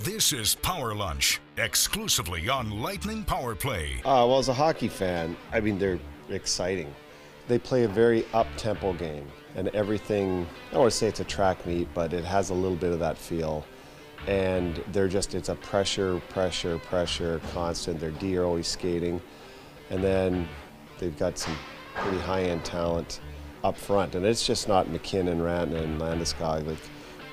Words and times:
This 0.00 0.32
is 0.32 0.54
Power 0.54 0.94
Lunch, 0.94 1.40
exclusively 1.56 2.48
on 2.48 2.70
Lightning 2.80 3.24
Power 3.24 3.56
Play. 3.56 3.96
Uh, 4.04 4.22
well, 4.28 4.38
as 4.38 4.48
a 4.48 4.54
hockey 4.54 4.86
fan, 4.86 5.36
I 5.52 5.58
mean, 5.58 5.76
they're 5.76 5.98
exciting. 6.28 6.94
They 7.48 7.58
play 7.58 7.82
a 7.82 7.88
very 7.88 8.24
up 8.32 8.46
tempo 8.56 8.92
game, 8.92 9.26
and 9.56 9.66
everything, 9.68 10.46
I 10.68 10.74
don't 10.74 10.82
want 10.82 10.92
to 10.92 10.96
say 10.96 11.08
it's 11.08 11.18
a 11.18 11.24
track 11.24 11.66
meet, 11.66 11.88
but 11.94 12.12
it 12.12 12.24
has 12.24 12.50
a 12.50 12.54
little 12.54 12.76
bit 12.76 12.92
of 12.92 13.00
that 13.00 13.18
feel. 13.18 13.66
And 14.28 14.76
they're 14.92 15.08
just, 15.08 15.34
it's 15.34 15.48
a 15.48 15.56
pressure, 15.56 16.22
pressure, 16.28 16.78
pressure, 16.78 17.40
constant. 17.52 17.98
Their 17.98 18.12
D 18.12 18.36
are 18.36 18.44
always 18.44 18.68
skating. 18.68 19.20
And 19.90 20.02
then 20.02 20.48
they've 20.98 21.18
got 21.18 21.38
some 21.38 21.56
pretty 21.96 22.18
high 22.18 22.44
end 22.44 22.64
talent 22.64 23.20
up 23.64 23.76
front. 23.76 24.14
And 24.14 24.24
it's 24.24 24.46
just 24.46 24.68
not 24.68 24.88
MacKinnon, 24.90 25.40
Rantanen, 25.40 25.82
and 25.82 26.00
Landeskog. 26.00 26.66
Like, 26.68 26.78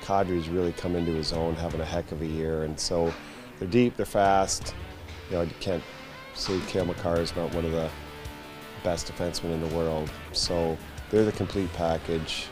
Kadri's 0.06 0.48
really 0.48 0.72
come 0.72 0.94
into 0.94 1.12
his 1.12 1.32
own, 1.32 1.56
having 1.56 1.80
a 1.80 1.84
heck 1.84 2.12
of 2.12 2.22
a 2.22 2.26
year. 2.26 2.62
And 2.62 2.78
so 2.78 3.12
they're 3.58 3.68
deep, 3.68 3.96
they're 3.96 4.06
fast. 4.06 4.74
You 5.30 5.36
know, 5.36 5.42
you 5.42 5.54
can't 5.58 5.82
say 6.34 6.60
Cale 6.68 6.84
Makar 6.84 7.16
is 7.16 7.34
not 7.34 7.52
one 7.52 7.64
of 7.64 7.72
the 7.72 7.90
best 8.84 9.12
defensemen 9.12 9.52
in 9.52 9.68
the 9.68 9.74
world. 9.74 10.08
So 10.32 10.78
they're 11.10 11.24
the 11.24 11.32
complete 11.32 11.72
package. 11.72 12.46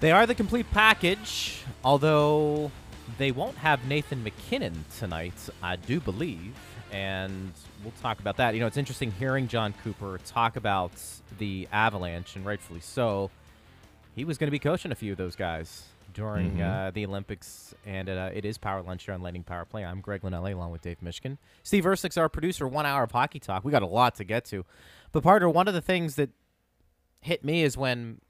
They 0.00 0.12
are 0.12 0.26
the 0.26 0.34
complete 0.34 0.70
package, 0.70 1.62
although 1.84 2.70
they 3.18 3.30
won't 3.30 3.56
have 3.56 3.84
Nathan 3.86 4.22
MacKinnon 4.22 4.84
tonight, 4.96 5.34
I 5.62 5.76
do 5.76 6.00
believe. 6.00 6.54
And 6.90 7.52
we'll 7.82 7.92
talk 8.00 8.20
about 8.20 8.38
that. 8.38 8.54
You 8.54 8.60
know, 8.60 8.66
it's 8.66 8.78
interesting 8.78 9.10
hearing 9.10 9.46
John 9.48 9.74
Cooper 9.84 10.20
talk 10.24 10.56
about 10.56 10.92
the 11.38 11.68
Avalanche, 11.70 12.36
and 12.36 12.46
rightfully 12.46 12.80
so. 12.80 13.30
He 14.18 14.24
was 14.24 14.36
going 14.36 14.48
to 14.48 14.50
be 14.50 14.58
coaching 14.58 14.90
a 14.90 14.96
few 14.96 15.12
of 15.12 15.18
those 15.18 15.36
guys 15.36 15.84
during 16.12 16.56
Mhm. 16.56 16.88
uh, 16.88 16.90
the 16.90 17.06
Olympics, 17.06 17.72
and 17.86 18.08
uh, 18.08 18.30
it 18.34 18.44
is 18.44 18.58
Power 18.58 18.82
Lunch 18.82 19.04
here 19.04 19.14
on 19.14 19.22
Lightning 19.22 19.44
Power 19.44 19.64
Play. 19.64 19.84
I'm 19.84 20.00
Greg 20.00 20.22
Linnelli 20.22 20.52
along 20.54 20.72
with 20.72 20.82
Dave 20.82 20.98
Mishkin. 21.00 21.38
Steve 21.62 21.84
Ersick's 21.84 22.16
our 22.16 22.28
producer. 22.28 22.66
One 22.66 22.84
hour 22.84 23.04
of 23.04 23.12
hockey 23.12 23.38
talk. 23.38 23.64
We 23.64 23.70
got 23.70 23.82
a 23.82 23.86
lot 23.86 24.16
to 24.16 24.24
get 24.24 24.44
to, 24.46 24.64
but 25.12 25.22
partner, 25.22 25.48
one 25.48 25.68
of 25.68 25.74
the 25.74 25.80
things 25.80 26.16
that 26.16 26.30
hit 27.20 27.44
me 27.44 27.62
is 27.62 27.76
when 27.76 28.20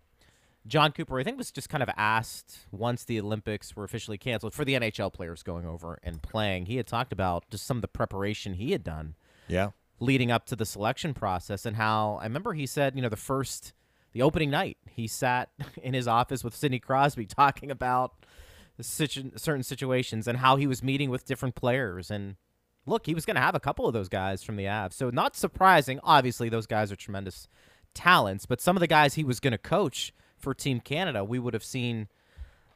John 0.67 0.93
Cooper, 0.93 1.19
I 1.19 1.25
think, 1.25 1.39
was 1.39 1.51
just 1.51 1.71
kind 1.71 1.83
of 1.83 1.89
asked 1.97 2.67
once 2.71 3.03
the 3.05 3.19
Olympics 3.19 3.75
were 3.75 3.85
officially 3.85 4.19
canceled 4.19 4.53
for 4.53 4.67
the 4.67 4.75
NHL 4.75 5.11
players 5.11 5.43
going 5.43 5.65
over 5.65 5.99
and 6.03 6.21
playing. 6.21 6.67
He 6.67 6.77
had 6.77 6.87
talked 6.87 7.15
about 7.15 7.49
just 7.49 7.65
some 7.65 7.79
of 7.79 7.81
the 7.81 7.89
preparation 7.89 8.53
he 8.53 8.73
had 8.73 8.85
done 8.85 9.15
Yeah. 9.47 9.71
leading 10.01 10.31
up 10.31 10.45
to 10.49 10.57
the 10.57 10.67
selection 10.67 11.15
process 11.15 11.65
and 11.65 11.77
how 11.77 12.19
I 12.21 12.25
remember 12.25 12.53
he 12.53 12.67
said, 12.67 12.95
you 12.95 13.01
know, 13.01 13.09
the 13.09 13.17
first, 13.17 13.73
the 14.19 14.25
opening 14.25 14.51
night, 14.51 14.79
he 14.91 15.07
sat 15.07 15.51
in 15.83 15.95
his 15.95 16.09
office 16.09 16.43
with 16.43 16.55
Sidney 16.55 16.81
Crosby 16.81 17.25
talking 17.41 17.71
about 17.71 18.15
situ- 18.81 19.31
certain 19.37 19.63
situations 19.63 20.27
and 20.27 20.39
how 20.39 20.57
he 20.57 20.67
was 20.67 20.83
meeting 20.83 21.09
with 21.09 21.25
different 21.25 21.55
players. 21.55 22.11
And 22.11 22.35
look, 22.85 23.07
he 23.07 23.15
was 23.15 23.25
going 23.25 23.37
to 23.37 23.41
have 23.41 23.55
a 23.55 23.61
couple 23.61 23.87
of 23.87 23.93
those 23.93 24.09
guys 24.09 24.43
from 24.43 24.57
the 24.57 24.65
Avs. 24.65 24.95
So 24.95 25.11
not 25.11 25.37
surprising. 25.37 26.01
Obviously, 26.03 26.49
those 26.49 26.67
guys 26.67 26.91
are 26.91 26.97
tremendous 26.97 27.47
talents, 27.95 28.45
but 28.45 28.61
some 28.61 28.77
of 28.77 28.81
the 28.81 28.89
guys 28.89 29.15
he 29.15 29.23
was 29.23 29.39
going 29.39 29.53
to 29.53 29.59
coach 29.59 30.13
for 30.37 30.53
Team 30.53 30.81
Canada, 30.81 31.25
we 31.25 31.39
would 31.39 31.55
have 31.55 31.65
seen 31.65 32.09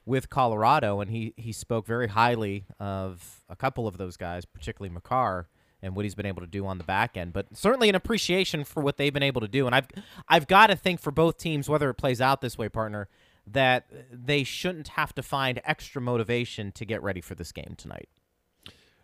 with 0.05 0.29
Colorado, 0.29 1.01
and 1.01 1.11
he 1.13 1.33
he 1.37 1.53
spoke 1.53 1.87
very 1.87 2.09
highly 2.09 2.67
of 2.81 3.45
a 3.49 3.55
couple 3.55 3.87
of 3.87 3.99
those 3.99 4.17
guys, 4.17 4.45
particularly 4.45 4.93
Makar, 4.93 5.49
and 5.83 5.97
what 5.97 6.05
he's 6.05 6.15
been 6.15 6.27
able 6.27 6.41
to 6.41 6.47
do 6.47 6.65
on 6.65 6.79
the 6.79 6.85
back 6.85 7.17
end. 7.17 7.33
But 7.33 7.57
certainly 7.57 7.89
an 7.89 7.95
appreciation 7.95 8.65
for 8.65 8.83
what 8.83 8.97
they've 8.97 9.13
been 9.13 9.23
able 9.23 9.41
to 9.41 9.49
do. 9.49 9.67
And 9.67 9.75
I've 9.75 9.89
I've 10.29 10.47
got 10.47 10.69
to 10.69 10.77
think 10.77 11.01
for 11.01 11.11
both 11.11 11.37
teams, 11.39 11.69
whether 11.69 11.91
it 11.91 11.95
plays 11.95 12.21
out 12.21 12.41
this 12.41 12.57
way, 12.57 12.69
partner, 12.69 13.09
that 13.47 13.87
they 14.11 14.45
shouldn't 14.45 14.89
have 14.89 15.15
to 15.15 15.23
find 15.23 15.61
extra 15.65 16.01
motivation 16.01 16.73
to 16.73 16.85
get 16.85 17.03
ready 17.03 17.21
for 17.21 17.35
this 17.35 17.53
game 17.53 17.75
tonight. 17.77 18.09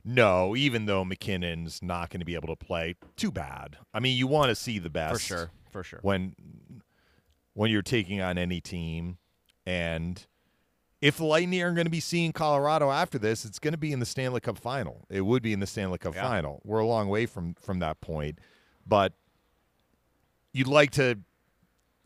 No, 0.04 0.56
even 0.56 0.86
though 0.86 1.04
MacKinnon's 1.04 1.82
not 1.82 2.08
going 2.10 2.20
to 2.20 2.24
be 2.24 2.34
able 2.34 2.48
to 2.48 2.56
play, 2.56 2.94
too 3.16 3.30
bad. 3.30 3.76
I 3.92 4.00
mean, 4.00 4.16
you 4.16 4.26
want 4.26 4.48
to 4.48 4.54
see 4.54 4.78
the 4.78 4.88
best 4.88 5.14
For 5.14 5.26
sure, 5.26 5.50
for 5.70 5.82
sure. 5.82 5.98
when 6.02 6.34
when 7.54 7.70
you're 7.70 7.82
taking 7.82 8.20
on 8.20 8.38
any 8.38 8.60
team, 8.60 9.18
and 9.66 10.24
if 11.00 11.16
the 11.18 11.24
Lightning 11.24 11.62
are 11.62 11.72
going 11.72 11.86
to 11.86 11.90
be 11.90 12.00
seeing 12.00 12.32
Colorado 12.32 12.90
after 12.90 13.18
this, 13.18 13.44
it's 13.44 13.58
going 13.58 13.72
to 13.72 13.78
be 13.78 13.92
in 13.92 14.00
the 14.00 14.06
Stanley 14.06 14.40
Cup 14.40 14.58
final. 14.58 15.06
It 15.08 15.20
would 15.20 15.42
be 15.42 15.52
in 15.52 15.60
the 15.60 15.66
Stanley 15.66 15.98
Cup 15.98 16.14
Yeah. 16.14 16.22
final. 16.22 16.60
We're 16.64 16.80
a 16.80 16.86
long 16.86 17.08
way 17.08 17.26
from 17.26 17.54
from 17.54 17.78
that 17.80 18.00
point, 18.00 18.38
but 18.86 19.12
you'd 20.52 20.66
like 20.66 20.90
to 20.92 21.18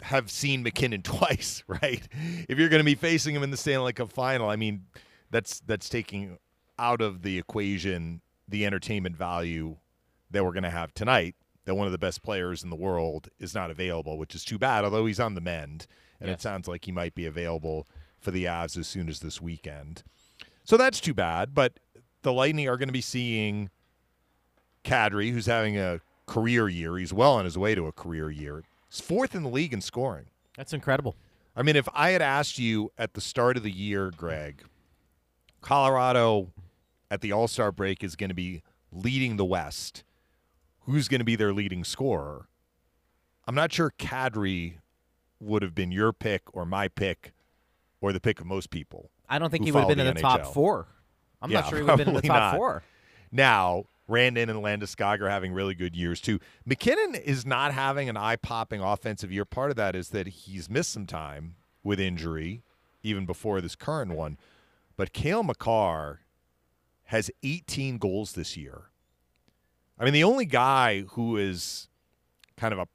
have 0.02 0.30
seen 0.30 0.62
MacKinnon 0.62 1.02
twice, 1.04 1.62
right? 1.68 2.06
If 2.48 2.58
you're 2.58 2.68
going 2.68 2.80
to 2.80 2.84
be 2.84 2.94
facing 2.94 3.34
him 3.34 3.42
in 3.42 3.50
the 3.50 3.56
Stanley 3.56 3.92
Cup 3.92 4.10
final, 4.10 4.48
I 4.48 4.56
mean, 4.56 4.84
that's 5.30 5.60
that's 5.60 5.88
taking 5.88 6.38
out 6.78 7.00
of 7.00 7.22
the 7.22 7.38
equation 7.38 8.20
the 8.48 8.66
entertainment 8.66 9.16
value 9.16 9.76
that 10.30 10.44
we're 10.44 10.52
going 10.52 10.62
to 10.64 10.70
have 10.70 10.92
tonight. 10.94 11.34
That 11.64 11.76
one 11.76 11.86
of 11.86 11.92
the 11.92 11.98
best 11.98 12.22
players 12.24 12.64
in 12.64 12.70
the 12.70 12.76
world 12.76 13.28
is 13.38 13.54
not 13.54 13.70
available, 13.70 14.18
which 14.18 14.34
is 14.34 14.44
too 14.44 14.58
bad. 14.58 14.84
Although 14.84 15.06
he's 15.06 15.20
on 15.20 15.34
the 15.36 15.40
mend, 15.40 15.86
and 16.20 16.28
it 16.28 16.40
sounds 16.42 16.66
like 16.66 16.84
he 16.84 16.90
might 16.92 17.14
be 17.14 17.24
available 17.24 17.86
for 18.22 18.30
the 18.30 18.44
Avs 18.44 18.78
as 18.78 18.86
soon 18.86 19.08
as 19.08 19.20
this 19.20 19.40
weekend. 19.40 20.02
So 20.64 20.76
that's 20.76 21.00
too 21.00 21.14
bad. 21.14 21.54
But 21.54 21.74
the 22.22 22.32
Lightning 22.32 22.68
are 22.68 22.76
going 22.76 22.88
to 22.88 22.92
be 22.92 23.00
seeing 23.00 23.70
Kadri, 24.84 25.32
who's 25.32 25.46
having 25.46 25.76
a 25.76 26.00
career 26.26 26.68
year. 26.68 26.96
He's 26.96 27.12
well 27.12 27.34
on 27.34 27.44
his 27.44 27.58
way 27.58 27.74
to 27.74 27.86
a 27.86 27.92
career 27.92 28.30
year. 28.30 28.62
He's 28.88 29.00
fourth 29.00 29.34
in 29.34 29.42
the 29.42 29.48
league 29.48 29.72
in 29.72 29.80
scoring. 29.80 30.26
That's 30.56 30.72
incredible. 30.72 31.16
I 31.56 31.62
mean, 31.62 31.76
if 31.76 31.88
I 31.92 32.10
had 32.10 32.22
asked 32.22 32.58
you 32.58 32.92
at 32.96 33.14
the 33.14 33.20
start 33.20 33.56
of 33.56 33.62
the 33.62 33.70
year, 33.70 34.10
Greg, 34.16 34.62
Colorado 35.60 36.52
at 37.10 37.20
the 37.20 37.32
All 37.32 37.48
Star 37.48 37.72
break 37.72 38.02
is 38.02 38.16
going 38.16 38.30
to 38.30 38.34
be 38.34 38.62
leading 38.90 39.36
the 39.36 39.44
West, 39.44 40.04
who's 40.80 41.08
going 41.08 41.20
to 41.20 41.24
be 41.24 41.36
their 41.36 41.52
leading 41.52 41.84
scorer? 41.84 42.46
I'm 43.46 43.54
not 43.54 43.72
sure 43.72 43.92
Kadri 43.98 44.76
would 45.40 45.62
have 45.62 45.74
been 45.74 45.90
your 45.90 46.12
pick 46.12 46.42
or 46.54 46.64
my 46.64 46.88
pick 46.88 47.32
or 48.02 48.12
the 48.12 48.20
pick 48.20 48.40
of 48.40 48.46
most 48.46 48.68
people. 48.70 49.10
I 49.28 49.38
don't 49.38 49.48
think 49.48 49.64
he 49.64 49.72
would 49.72 49.78
have 49.78 49.88
been 49.88 50.00
in 50.00 50.14
the 50.14 50.20
top 50.20 50.52
four. 50.52 50.88
I'm 51.40 51.50
Yeah, 51.50 51.60
not 51.60 51.70
sure 51.70 51.78
he 51.78 51.84
would 51.84 51.90
have 51.90 51.98
been 51.98 52.08
in 52.08 52.14
the 52.14 52.20
top 52.20 52.52
not. 52.52 52.56
four. 52.56 52.82
Now, 53.30 53.84
Rantanen 54.10 54.50
and 54.50 54.62
Landeskog 54.62 55.20
are 55.20 55.30
having 55.30 55.52
really 55.54 55.74
good 55.74 55.96
years 55.96 56.20
too. 56.20 56.38
MacKinnon 56.66 57.14
is 57.14 57.46
not 57.46 57.72
having 57.72 58.08
an 58.10 58.16
eye-popping 58.16 58.82
offensive 58.82 59.32
year. 59.32 59.46
Part 59.46 59.70
of 59.70 59.76
that 59.76 59.96
is 59.96 60.10
that 60.10 60.26
he's 60.26 60.68
missed 60.68 60.90
some 60.90 61.06
time 61.06 61.54
with 61.82 61.98
injury, 61.98 62.62
even 63.02 63.24
before 63.24 63.60
this 63.60 63.74
current 63.74 64.12
one. 64.12 64.36
But 64.96 65.12
Cale 65.12 65.42
Makar 65.42 66.20
has 67.04 67.30
18 67.42 67.98
goals 67.98 68.32
this 68.32 68.56
year. 68.56 68.82
I 69.98 70.04
mean, 70.04 70.12
the 70.12 70.24
only 70.24 70.44
guy 70.46 71.02
who 71.02 71.36
is 71.36 71.88
kind 72.56 72.74
of 72.74 72.86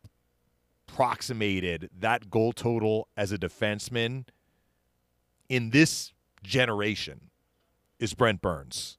approximated 0.87 1.89
that 1.97 2.29
goal 2.29 2.53
total 2.53 3.07
as 3.17 3.31
a 3.31 3.37
defenseman 3.37 4.25
in 5.49 5.69
this 5.71 6.13
generation 6.43 7.29
is 7.99 8.13
Brent 8.13 8.41
Burns, 8.41 8.97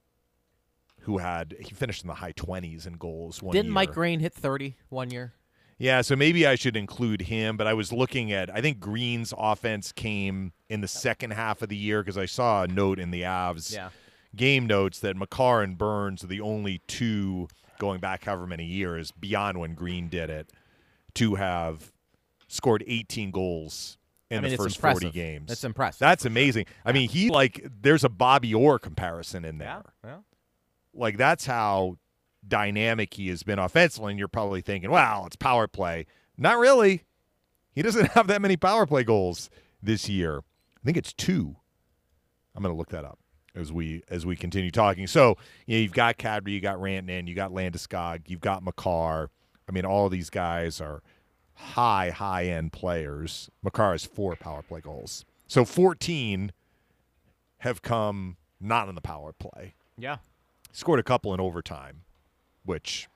who 1.01 1.19
had 1.19 1.55
he 1.59 1.73
finished 1.73 2.03
in 2.03 2.07
the 2.07 2.15
high 2.15 2.33
20s 2.33 2.85
in 2.85 2.93
goals 2.93 3.41
one 3.41 3.53
Didn't 3.53 3.67
year. 3.67 3.73
Mike 3.73 3.93
Green 3.93 4.19
hit 4.19 4.33
30 4.33 4.75
one 4.89 5.11
year? 5.11 5.33
Yeah, 5.77 6.01
so 6.01 6.15
maybe 6.17 6.45
I 6.45 6.55
should 6.55 6.75
include 6.75 7.21
him, 7.21 7.55
but 7.55 7.65
I 7.65 7.73
was 7.73 7.93
looking 7.93 8.33
at 8.33 8.53
I 8.53 8.61
think 8.61 8.79
Green's 8.79 9.33
offense 9.37 9.91
came 9.93 10.51
in 10.67 10.81
the 10.81 10.87
second 10.89 11.31
half 11.31 11.61
of 11.61 11.69
the 11.69 11.77
year 11.77 12.01
because 12.03 12.17
I 12.17 12.25
saw 12.25 12.63
a 12.63 12.67
note 12.67 12.99
in 12.99 13.11
the 13.11 13.21
Avs 13.21 13.73
Yeah. 13.73 13.89
game 14.35 14.67
notes 14.67 14.99
that 14.99 15.15
Makar 15.15 15.61
and 15.63 15.77
Burns 15.77 16.23
are 16.23 16.27
the 16.27 16.41
only 16.41 16.81
two 16.87 17.47
going 17.79 18.01
back 18.01 18.25
however 18.25 18.45
many 18.45 18.65
years 18.65 19.11
beyond 19.11 19.57
when 19.57 19.73
Green 19.73 20.09
did 20.09 20.29
it 20.29 20.51
to 21.13 21.35
have 21.35 21.93
scored 22.49 22.83
18 22.85 23.31
goals 23.31 23.97
in 24.29 24.39
I 24.39 24.41
mean, 24.41 24.51
the 24.51 24.57
first 24.57 24.77
impressive. 24.77 25.01
40 25.03 25.13
games. 25.13 25.47
That's 25.47 25.63
impressive. 25.63 25.99
That's 25.99 26.25
amazing. 26.25 26.65
I 26.85 26.91
mean, 26.91 27.09
he 27.09 27.29
like 27.29 27.65
there's 27.81 28.03
a 28.03 28.09
Bobby 28.09 28.53
Orr 28.53 28.79
comparison 28.79 29.45
in 29.45 29.57
there. 29.57 29.83
yeah. 30.03 30.17
Like 30.93 31.17
that's 31.17 31.45
how 31.45 31.97
dynamic 32.47 33.13
he 33.13 33.29
has 33.29 33.43
been 33.43 33.59
offensively. 33.59 34.11
And 34.11 34.19
you're 34.19 34.27
probably 34.27 34.61
thinking, 34.61 34.91
"Wow, 34.91 35.23
it's 35.25 35.35
power 35.35 35.67
play." 35.67 36.05
Not 36.37 36.57
really. 36.57 37.05
He 37.71 37.81
doesn't 37.81 38.07
have 38.11 38.27
that 38.27 38.41
many 38.41 38.57
power 38.57 38.85
play 38.85 39.03
goals 39.03 39.49
this 39.81 40.09
year. 40.09 40.39
I 40.39 40.85
think 40.85 40.97
it's 40.97 41.13
two. 41.13 41.55
I'm 42.55 42.63
going 42.63 42.73
to 42.73 42.77
look 42.77 42.89
that 42.89 43.05
up 43.05 43.19
as 43.55 43.71
we 43.71 44.03
as 44.09 44.25
we 44.25 44.35
continue 44.35 44.71
talking. 44.71 45.07
So 45.07 45.37
you 45.65 45.77
know, 45.77 45.81
you've 45.81 45.93
got 45.93 46.17
Kadri, 46.17 46.51
you 46.51 46.61
got 46.61 46.77
Rantanen, 46.77 47.27
you 47.27 47.35
got 47.35 47.51
Landeskog, 47.51 48.23
you've 48.27 48.41
got 48.41 48.63
Makar. 48.63 49.29
I 49.67 49.71
mean, 49.71 49.85
all 49.85 50.09
these 50.09 50.29
guys 50.29 50.81
are 50.81 51.03
high 51.59 52.09
high 52.09 52.45
end 52.45 52.71
players. 52.73 53.49
Makar 53.63 53.91
has 53.91 54.05
four 54.05 54.35
power 54.35 54.61
play 54.61 54.81
goals, 54.81 55.25
so 55.47 55.65
14 55.65 56.51
have 57.59 57.81
come 57.81 58.37
not 58.59 58.87
on 58.87 58.95
the 58.95 59.01
power 59.01 59.33
play 59.33 59.73
Yeah. 59.97 60.17
scored 60.71 60.99
a 60.99 61.03
couple 61.03 61.33
in 61.33 61.39
overtime, 61.39 62.01
which 62.63 63.07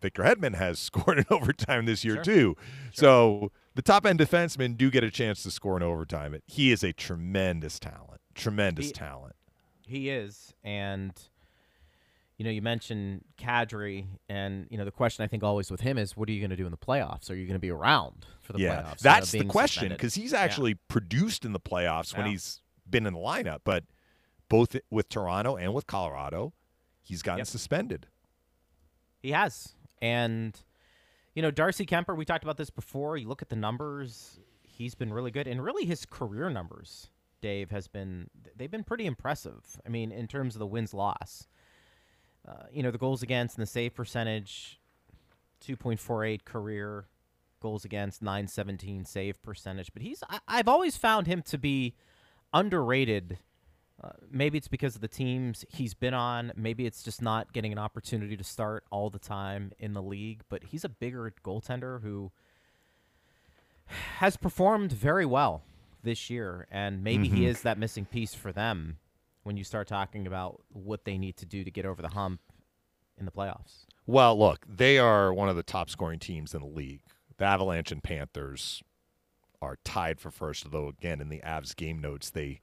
Victor 0.00 0.22
Hedman 0.24 0.54
has 0.56 0.78
scored 0.80 1.18
in 1.18 1.26
overtime 1.30 1.86
this 1.86 2.04
year 2.04 2.16
Sure. 2.16 2.24
too. 2.24 2.56
So 2.92 3.52
the 3.74 3.82
top 3.82 4.04
end 4.06 4.18
defensemen 4.18 4.76
do 4.76 4.90
get 4.90 5.04
a 5.04 5.10
chance 5.10 5.42
to 5.44 5.50
score 5.50 5.76
in 5.76 5.82
overtime. 5.82 6.36
He 6.46 6.72
is 6.72 6.82
a 6.82 6.92
tremendous 6.92 7.78
talent. 7.78 8.20
Tremendous 8.34 8.86
He- 8.86 8.92
talent. 8.92 9.36
He 9.86 10.08
is, 10.08 10.54
and 10.64 11.12
you 12.42 12.44
know, 12.44 12.50
you 12.50 12.60
mentioned 12.60 13.22
Kadri, 13.38 14.04
and 14.28 14.66
you 14.68 14.76
know, 14.76 14.84
the 14.84 14.90
question 14.90 15.22
I 15.22 15.28
think 15.28 15.44
always 15.44 15.70
with 15.70 15.80
him 15.80 15.96
is, 15.96 16.16
what 16.16 16.28
are 16.28 16.32
you 16.32 16.40
going 16.40 16.50
to 16.50 16.56
do 16.56 16.64
in 16.64 16.72
the 16.72 16.76
playoffs? 16.76 17.30
Are 17.30 17.36
you 17.36 17.46
going 17.46 17.54
to 17.54 17.60
be 17.60 17.70
around 17.70 18.26
for 18.40 18.52
the 18.52 18.58
yeah, 18.58 18.82
playoffs? 18.82 18.98
that's 18.98 19.32
uh, 19.32 19.38
the 19.38 19.44
question 19.44 19.90
because 19.90 20.16
he's 20.16 20.34
actually 20.34 20.74
produced 20.74 21.44
in 21.44 21.52
the 21.52 21.60
playoffs 21.60 22.16
when 22.16 22.26
he's 22.26 22.60
been 22.90 23.06
in 23.06 23.14
the 23.14 23.20
lineup, 23.20 23.60
but 23.62 23.84
both 24.48 24.74
with 24.90 25.08
Toronto 25.08 25.54
and 25.54 25.72
with 25.72 25.86
Colorado, 25.86 26.52
he's 27.00 27.22
gotten 27.22 27.38
Yep. 27.38 27.46
suspended. 27.46 28.08
He 29.22 29.30
has. 29.30 29.76
And, 30.00 30.60
you 31.36 31.42
know, 31.42 31.52
Darcy 31.52 31.86
Kuemper, 31.86 32.16
we 32.16 32.24
talked 32.24 32.42
about 32.42 32.56
this 32.56 32.70
before. 32.70 33.16
You 33.16 33.28
look 33.28 33.42
at 33.42 33.50
the 33.50 33.56
numbers, 33.56 34.40
he's 34.64 34.96
been 34.96 35.12
really 35.12 35.30
good. 35.30 35.46
And 35.46 35.62
really, 35.62 35.84
his 35.84 36.04
career 36.04 36.50
numbers, 36.50 37.08
Dave, 37.40 37.70
has 37.70 37.86
been, 37.86 38.30
they've 38.56 38.68
been 38.68 38.82
pretty 38.82 39.06
impressive. 39.06 39.80
I 39.86 39.90
mean, 39.90 40.10
in 40.10 40.26
terms 40.26 40.56
of 40.56 40.58
the 40.58 40.66
wins 40.66 40.92
loss. 40.92 41.46
Uh, 42.46 42.64
you 42.72 42.82
know, 42.82 42.90
the 42.90 42.98
goals 42.98 43.22
against 43.22 43.56
and 43.56 43.62
the 43.62 43.70
save 43.70 43.94
percentage, 43.94 44.80
2.48 45.64 46.44
career 46.44 47.06
goals 47.60 47.84
against, 47.84 48.20
917 48.20 49.04
save 49.04 49.40
percentage. 49.42 49.92
But 49.92 50.02
he's, 50.02 50.22
I, 50.28 50.40
I've 50.48 50.68
always 50.68 50.96
found 50.96 51.26
him 51.26 51.42
to 51.42 51.58
be 51.58 51.94
underrated. 52.52 53.38
Uh, 54.02 54.10
maybe 54.28 54.58
it's 54.58 54.66
because 54.66 54.96
of 54.96 55.00
the 55.00 55.08
teams 55.08 55.64
he's 55.70 55.94
been 55.94 56.14
on. 56.14 56.52
Maybe 56.56 56.84
it's 56.86 57.04
just 57.04 57.22
not 57.22 57.52
getting 57.52 57.70
an 57.70 57.78
opportunity 57.78 58.36
to 58.36 58.44
start 58.44 58.84
all 58.90 59.08
the 59.08 59.20
time 59.20 59.70
in 59.78 59.92
the 59.92 60.02
league. 60.02 60.42
But 60.48 60.64
he's 60.64 60.84
a 60.84 60.88
bigger 60.88 61.32
goaltender 61.44 62.02
who 62.02 62.32
has 64.18 64.36
performed 64.36 64.90
very 64.90 65.26
well 65.26 65.62
this 66.02 66.28
year, 66.28 66.66
and 66.72 67.04
maybe 67.04 67.28
he 67.28 67.46
is 67.46 67.62
that 67.62 67.78
missing 67.78 68.04
piece 68.04 68.34
for 68.34 68.50
them 68.50 68.96
when 69.42 69.56
you 69.56 69.64
start 69.64 69.88
talking 69.88 70.26
about 70.26 70.62
what 70.68 71.04
they 71.04 71.18
need 71.18 71.36
to 71.38 71.46
do 71.46 71.64
to 71.64 71.70
get 71.70 71.84
over 71.84 72.02
the 72.02 72.08
hump 72.08 72.40
in 73.18 73.24
the 73.24 73.32
playoffs. 73.32 73.86
Well, 74.06 74.38
look, 74.38 74.64
they 74.68 74.98
are 74.98 75.32
one 75.32 75.48
of 75.48 75.56
the 75.56 75.62
top 75.62 75.90
scoring 75.90 76.18
teams 76.18 76.54
in 76.54 76.60
the 76.60 76.66
league. 76.66 77.02
The 77.38 77.44
Avalanche 77.44 77.92
and 77.92 78.02
Panthers 78.02 78.82
are 79.60 79.78
tied 79.84 80.20
for 80.20 80.30
first, 80.30 80.70
though 80.70 80.88
again 80.88 81.20
in 81.20 81.28
the 81.28 81.40
Avs 81.40 81.74
game 81.74 82.00
notes 82.00 82.30
they 82.30 82.60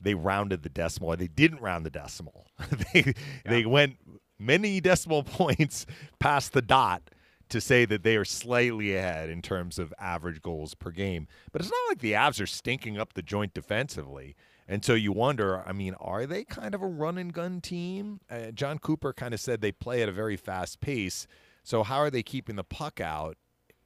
they 0.00 0.14
rounded 0.14 0.62
the 0.62 0.70
decimal. 0.70 1.14
They 1.16 1.28
didn't 1.28 1.60
round 1.60 1.84
the 1.84 1.90
decimal. 1.90 2.46
they 2.92 3.14
they 3.44 3.66
went 3.66 3.96
many 4.38 4.80
decimal 4.80 5.22
points 5.24 5.86
past 6.18 6.52
the 6.52 6.62
dot 6.62 7.02
to 7.50 7.60
say 7.60 7.84
that 7.84 8.02
they 8.04 8.16
are 8.16 8.24
slightly 8.24 8.96
ahead 8.96 9.28
in 9.28 9.42
terms 9.42 9.78
of 9.78 9.92
average 9.98 10.40
goals 10.40 10.74
per 10.74 10.90
game. 10.90 11.26
But 11.52 11.60
it's 11.60 11.70
not 11.70 11.88
like 11.88 11.98
the 11.98 12.12
Avs 12.12 12.40
are 12.40 12.46
stinking 12.46 12.96
up 12.96 13.12
the 13.12 13.22
joint 13.22 13.54
defensively. 13.54 14.36
And 14.70 14.84
so 14.84 14.94
you 14.94 15.10
wonder, 15.10 15.66
I 15.66 15.72
mean, 15.72 15.94
are 15.98 16.26
they 16.26 16.44
kind 16.44 16.76
of 16.76 16.80
a 16.80 16.86
run 16.86 17.18
and 17.18 17.32
gun 17.32 17.60
team? 17.60 18.20
Uh, 18.30 18.52
John 18.52 18.78
Cooper 18.78 19.12
kind 19.12 19.34
of 19.34 19.40
said 19.40 19.60
they 19.60 19.72
play 19.72 20.00
at 20.00 20.08
a 20.08 20.12
very 20.12 20.36
fast 20.36 20.80
pace. 20.80 21.26
So 21.64 21.82
how 21.82 21.96
are 21.96 22.08
they 22.08 22.22
keeping 22.22 22.54
the 22.54 22.62
puck 22.62 23.00
out? 23.00 23.36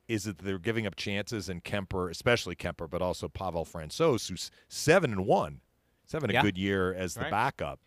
Is 0.08 0.26
it 0.26 0.36
that 0.36 0.44
they're 0.44 0.58
giving 0.58 0.86
up 0.86 0.94
chances 0.94 1.48
and 1.48 1.64
Kuemper, 1.64 2.10
especially 2.10 2.54
Kuemper, 2.54 2.88
but 2.90 3.00
also 3.00 3.28
Pavel 3.28 3.64
Francouz, 3.64 4.28
who's 4.28 4.50
seven 4.68 5.10
and 5.10 5.24
one, 5.26 5.62
he's 6.02 6.12
having 6.12 6.28
a 6.28 6.34
Yeah. 6.34 6.42
good 6.42 6.58
year 6.58 6.92
as 6.92 7.14
the 7.14 7.22
Right. 7.22 7.30
backup. 7.30 7.80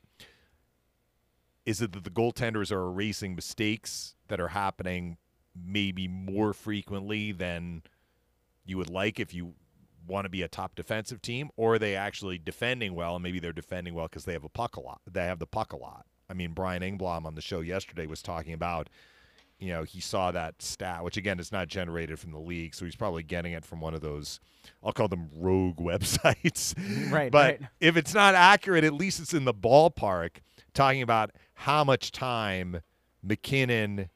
Is 1.67 1.79
it 1.83 1.91
that 1.91 2.03
the 2.03 2.09
goaltenders 2.09 2.71
are 2.71 2.81
erasing 2.81 3.35
mistakes 3.35 4.15
that 4.27 4.39
are 4.39 4.47
happening 4.47 5.17
maybe 5.53 6.07
more 6.07 6.51
frequently 6.51 7.31
than 7.31 7.83
you 8.65 8.77
would 8.77 8.89
like 8.89 9.19
if 9.19 9.35
you 9.35 9.53
want 10.07 10.25
to 10.25 10.29
be 10.29 10.41
a 10.41 10.47
top 10.47 10.75
defensive 10.75 11.21
team, 11.21 11.49
or 11.55 11.75
are 11.75 11.79
they 11.79 11.95
actually 11.95 12.37
defending 12.37 12.95
well? 12.95 13.15
And 13.15 13.23
maybe 13.23 13.39
they're 13.39 13.53
defending 13.53 13.93
well 13.93 14.07
because 14.07 14.25
they 14.25 14.33
have 14.33 14.43
a 14.43 14.49
puck 14.49 14.75
a 14.77 14.81
lot. 14.81 15.01
They 15.11 15.25
have 15.25 15.39
the 15.39 15.47
puck 15.47 15.73
a 15.73 15.77
lot. 15.77 16.05
I 16.29 16.33
mean, 16.33 16.51
Brian 16.53 16.81
Engblom 16.81 17.25
on 17.25 17.35
the 17.35 17.41
show 17.41 17.61
yesterday 17.61 18.05
was 18.05 18.21
talking 18.21 18.53
about, 18.53 18.89
you 19.59 19.69
know, 19.69 19.83
he 19.83 20.01
saw 20.01 20.31
that 20.31 20.61
stat, 20.61 21.03
which 21.03 21.17
again 21.17 21.39
is 21.39 21.51
not 21.51 21.67
generated 21.67 22.19
from 22.19 22.31
the 22.31 22.39
league, 22.39 22.75
so 22.75 22.85
he's 22.85 22.95
probably 22.95 23.23
getting 23.23 23.53
it 23.53 23.65
from 23.65 23.79
one 23.79 23.93
of 23.93 24.01
those, 24.01 24.39
I'll 24.83 24.91
call 24.93 25.07
them 25.07 25.29
rogue 25.35 25.77
websites. 25.79 26.75
Right, 27.11 27.31
But 27.31 27.59
right. 27.59 27.69
if 27.79 27.97
it's 27.97 28.13
not 28.13 28.35
accurate, 28.35 28.83
at 28.83 28.93
least 28.93 29.19
it's 29.19 29.33
in 29.33 29.45
the 29.45 29.53
ballpark, 29.53 30.37
talking 30.73 31.01
about 31.01 31.31
how 31.53 31.83
much 31.83 32.11
time 32.11 32.81
MacKinnon, 33.23 34.09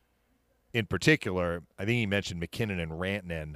in 0.73 0.85
particular, 0.85 1.63
I 1.79 1.85
think 1.85 1.97
he 1.97 2.05
mentioned 2.05 2.39
MacKinnon 2.39 2.79
and 2.79 2.91
Rantanen 2.91 3.55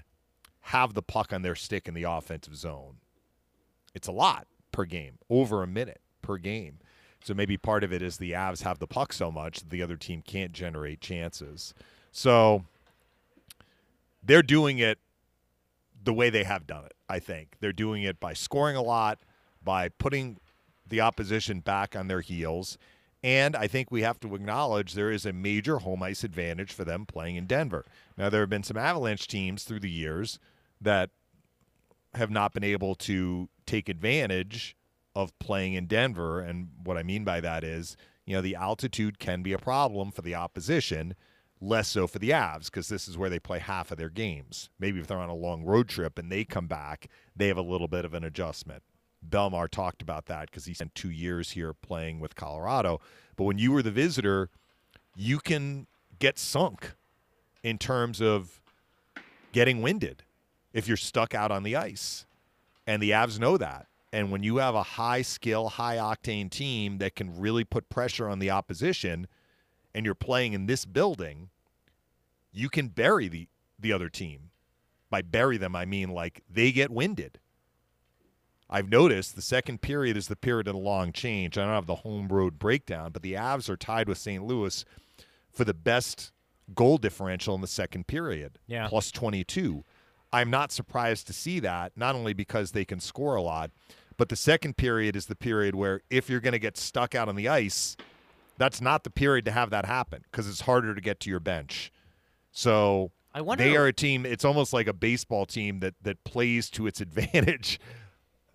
have 0.65 0.95
the 0.95 1.03
puck 1.03 1.31
on 1.31 1.43
their 1.43 1.53
stick 1.53 1.87
in 1.87 1.93
the 1.93 2.03
offensive 2.03 2.55
zone. 2.55 2.95
It's 3.93 4.07
a 4.07 4.11
lot 4.11 4.47
per 4.71 4.83
game, 4.85 5.19
over 5.29 5.61
a 5.61 5.67
minute 5.67 6.01
per 6.23 6.37
game. 6.37 6.79
So 7.23 7.35
maybe 7.35 7.55
part 7.55 7.83
of 7.83 7.93
it 7.93 8.01
is 8.01 8.17
the 8.17 8.31
Avs 8.31 8.63
have 8.63 8.79
the 8.79 8.87
puck 8.87 9.13
so 9.13 9.31
much 9.31 9.59
that 9.59 9.69
the 9.69 9.83
other 9.83 9.95
team 9.95 10.23
can't 10.25 10.53
generate 10.53 11.01
chances. 11.01 11.75
So 12.11 12.65
they're 14.23 14.41
doing 14.41 14.79
it 14.79 14.97
the 16.03 16.13
way 16.13 16.31
they 16.31 16.43
have 16.43 16.65
done 16.65 16.85
it, 16.85 16.95
I 17.07 17.19
think. 17.19 17.57
They're 17.59 17.71
doing 17.71 18.01
it 18.01 18.19
by 18.19 18.33
scoring 18.33 18.75
a 18.75 18.81
lot, 18.81 19.19
by 19.63 19.89
putting 19.89 20.37
the 20.87 21.01
opposition 21.01 21.59
back 21.59 21.95
on 21.95 22.07
their 22.07 22.21
heels. 22.21 22.79
And 23.23 23.55
I 23.55 23.67
think 23.67 23.91
we 23.91 24.01
have 24.01 24.19
to 24.21 24.33
acknowledge 24.33 24.93
there 24.93 25.11
is 25.11 25.27
a 25.27 25.33
major 25.33 25.77
home 25.77 26.01
ice 26.01 26.23
advantage 26.23 26.73
for 26.73 26.83
them 26.83 27.05
playing 27.05 27.35
in 27.35 27.45
Denver. 27.45 27.85
Now, 28.17 28.29
there 28.29 28.41
have 28.41 28.49
been 28.49 28.63
some 28.63 28.77
Avalanche 28.77 29.27
teams 29.27 29.63
through 29.63 29.81
the 29.81 29.91
years 29.91 30.39
that 30.85 31.09
have 32.15 32.31
not 32.31 32.53
been 32.53 32.63
able 32.63 32.95
to 32.95 33.49
take 33.65 33.89
advantage 33.89 34.75
of 35.15 35.37
playing 35.39 35.73
in 35.73 35.85
Denver. 35.85 36.39
And 36.39 36.69
what 36.83 36.97
I 36.97 37.03
mean 37.03 37.23
by 37.23 37.41
that 37.41 37.63
is, 37.63 37.95
you 38.25 38.35
know, 38.35 38.41
the 38.41 38.55
altitude 38.55 39.19
can 39.19 39.43
be 39.43 39.53
a 39.53 39.57
problem 39.57 40.11
for 40.11 40.21
the 40.21 40.35
opposition, 40.35 41.15
less 41.61 41.87
so 41.87 42.07
for 42.07 42.19
the 42.19 42.31
Avs, 42.31 42.65
because 42.65 42.89
this 42.89 43.07
is 43.07 43.17
where 43.17 43.29
they 43.29 43.39
play 43.39 43.59
half 43.59 43.91
of 43.91 43.97
their 43.97 44.09
games. 44.09 44.69
Maybe 44.79 44.99
if 44.99 45.07
they're 45.07 45.17
on 45.17 45.29
a 45.29 45.35
long 45.35 45.63
road 45.63 45.87
trip 45.87 46.17
and 46.17 46.31
they 46.31 46.43
come 46.43 46.67
back, 46.67 47.07
they 47.35 47.47
have 47.47 47.57
a 47.57 47.61
little 47.61 47.87
bit 47.87 48.05
of 48.05 48.13
an 48.13 48.23
adjustment. 48.23 48.83
Bellemare 49.27 49.69
talked 49.69 50.01
about 50.01 50.27
that 50.27 50.47
because 50.47 50.65
he 50.65 50.73
spent 50.73 50.95
two 50.95 51.09
years 51.09 51.51
here 51.51 51.73
playing 51.73 52.19
with 52.19 52.35
Colorado. 52.35 52.99
But 53.35 53.45
when 53.45 53.57
you 53.57 53.71
were 53.71 53.81
the 53.81 53.91
visitor, 53.91 54.49
you 55.15 55.39
can 55.39 55.87
get 56.19 56.37
sunk 56.37 56.93
in 57.63 57.77
terms 57.77 58.21
of 58.21 58.61
getting 59.51 59.81
winded 59.81 60.23
if 60.75 60.87
you're 60.89 60.97
stuck 60.97 61.33
out 61.33 61.51
on 61.51 61.63
the 61.63 61.75
ice. 61.75 62.25
And 62.85 63.01
the 63.01 63.11
Avs 63.11 63.39
know 63.39 63.57
that. 63.57 63.87
And 64.11 64.29
when 64.29 64.43
you 64.43 64.57
have 64.57 64.75
a 64.75 64.83
high 64.83 65.21
skill, 65.23 65.69
high 65.69 65.95
octane 65.95 66.51
team 66.51 66.99
that 66.99 67.15
can 67.15 67.39
really 67.39 67.63
put 67.63 67.89
pressure 67.89 68.27
on 68.29 68.39
the 68.39 68.51
opposition 68.51 69.27
and 69.95 70.05
you're 70.05 70.13
playing 70.13 70.51
in 70.53 70.65
this 70.67 70.85
building, 70.85 71.49
you 72.51 72.69
can 72.69 72.89
bury 72.89 73.27
the, 73.29 73.47
the 73.79 73.93
other 73.93 74.09
team. 74.09 74.51
By 75.09 75.21
bury 75.21 75.57
them, 75.57 75.75
I 75.75 75.85
mean 75.85 76.09
like 76.09 76.43
they 76.49 76.71
get 76.73 76.91
winded. 76.91 77.39
I've 78.69 78.89
noticed 78.89 79.35
the 79.35 79.41
second 79.41 79.81
period 79.81 80.17
is 80.17 80.27
the 80.27 80.35
period 80.35 80.67
of 80.67 80.73
the 80.73 80.79
long 80.79 81.11
change. 81.13 81.57
I 81.57 81.61
don't 81.63 81.73
have 81.73 81.85
the 81.85 81.95
home 81.95 82.27
road 82.27 82.59
breakdown, 82.59 83.11
but 83.11 83.21
the 83.21 83.33
Avs 83.33 83.69
are 83.69 83.77
tied 83.77 84.09
with 84.09 84.17
St. 84.17 84.43
Louis 84.43 84.83
for 85.53 85.63
the 85.63 85.73
best 85.73 86.31
goal 86.73 86.97
differential 86.97 87.55
in 87.55 87.61
the 87.61 87.67
second 87.67 88.07
period, 88.07 88.57
Yeah. 88.67 88.87
plus 88.87 89.11
22. 89.11 89.83
I'm 90.33 90.49
not 90.49 90.71
surprised 90.71 91.27
to 91.27 91.33
see 91.33 91.59
that, 91.61 91.93
not 91.95 92.15
only 92.15 92.33
because 92.33 92.71
they 92.71 92.85
can 92.85 92.99
score 92.99 93.35
a 93.35 93.41
lot, 93.41 93.71
but 94.17 94.29
the 94.29 94.35
second 94.35 94.77
period 94.77 95.15
is 95.15 95.25
the 95.27 95.35
period 95.35 95.75
where 95.75 96.01
if 96.09 96.29
you're 96.29 96.39
going 96.39 96.53
to 96.53 96.59
get 96.59 96.77
stuck 96.77 97.15
out 97.15 97.29
on 97.29 97.35
the 97.35 97.47
ice, 97.47 97.95
that's 98.57 98.81
not 98.81 99.03
the 99.03 99.09
period 99.09 99.45
to 99.45 99.51
have 99.51 99.69
that 99.69 99.85
happen 99.85 100.23
because 100.31 100.47
it's 100.47 100.61
harder 100.61 100.95
to 100.95 101.01
get 101.01 101.19
to 101.21 101.29
your 101.29 101.39
bench. 101.39 101.91
So 102.51 103.11
I 103.33 103.41
wonder. 103.41 103.63
they 103.63 103.75
are 103.75 103.87
a 103.87 103.93
team. 103.93 104.25
It's 104.25 104.45
almost 104.45 104.71
like 104.73 104.87
a 104.87 104.93
baseball 104.93 105.45
team 105.45 105.79
that 105.81 105.95
that 106.01 106.23
plays 106.23 106.69
to 106.71 106.87
its 106.87 107.01
advantage 107.01 107.79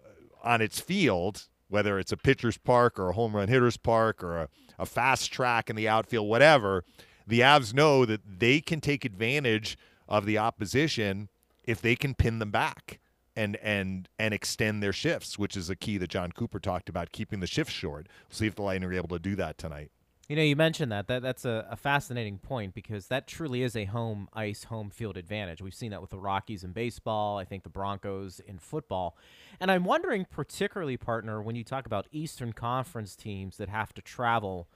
uh, 0.02 0.48
on 0.48 0.62
its 0.62 0.80
field, 0.80 1.48
whether 1.68 1.98
it's 1.98 2.12
a 2.12 2.16
pitcher's 2.16 2.58
park 2.58 2.98
or 2.98 3.10
a 3.10 3.12
home 3.12 3.36
run 3.36 3.48
hitter's 3.48 3.76
park 3.76 4.24
or 4.24 4.38
a, 4.38 4.48
a 4.78 4.86
fast 4.86 5.32
track 5.32 5.68
in 5.68 5.76
the 5.76 5.88
outfield, 5.88 6.28
whatever. 6.28 6.84
The 7.26 7.40
Avs 7.40 7.74
know 7.74 8.04
that 8.06 8.22
they 8.26 8.60
can 8.60 8.80
take 8.80 9.04
advantage 9.04 9.78
of 10.08 10.26
the 10.26 10.38
opposition 10.38 11.28
if 11.64 11.80
they 11.80 11.96
can 11.96 12.14
pin 12.14 12.38
them 12.38 12.50
back 12.50 13.00
and 13.36 13.56
and 13.56 14.08
and 14.18 14.34
extend 14.34 14.82
their 14.82 14.92
shifts, 14.92 15.38
which 15.38 15.56
is 15.56 15.70
a 15.70 15.76
key 15.76 15.98
that 15.98 16.10
John 16.10 16.32
Cooper 16.32 16.58
talked 16.58 16.88
about, 16.88 17.12
keeping 17.12 17.40
the 17.40 17.46
shifts 17.46 17.72
short. 17.72 18.08
We'll 18.28 18.36
see 18.36 18.46
if 18.46 18.54
the 18.54 18.62
Lightning 18.62 18.90
are 18.90 18.92
able 18.92 19.08
to 19.08 19.18
do 19.18 19.36
that 19.36 19.58
tonight. 19.58 19.90
You 20.28 20.36
know, 20.36 20.42
you 20.42 20.54
mentioned 20.54 20.92
that. 20.92 21.08
that 21.08 21.22
that's 21.22 21.44
a, 21.44 21.66
a 21.68 21.74
fascinating 21.74 22.38
point 22.38 22.72
because 22.72 23.08
that 23.08 23.26
truly 23.26 23.62
is 23.62 23.74
a 23.74 23.86
home 23.86 24.28
ice, 24.32 24.62
home 24.62 24.88
field 24.88 25.16
advantage. 25.16 25.60
We've 25.60 25.74
seen 25.74 25.90
that 25.90 26.00
with 26.00 26.10
the 26.10 26.20
Rockies 26.20 26.62
in 26.62 26.70
baseball, 26.70 27.36
I 27.36 27.44
think 27.44 27.64
the 27.64 27.68
Broncos 27.68 28.40
in 28.46 28.60
football. 28.60 29.16
And 29.58 29.72
I'm 29.72 29.82
wondering, 29.82 30.24
particularly, 30.30 30.96
partner, 30.96 31.42
when 31.42 31.56
you 31.56 31.64
talk 31.64 31.84
about 31.84 32.06
Eastern 32.12 32.52
Conference 32.52 33.16
teams 33.16 33.56
that 33.56 33.68
have 33.68 33.92
to 33.94 34.02
travel 34.02 34.68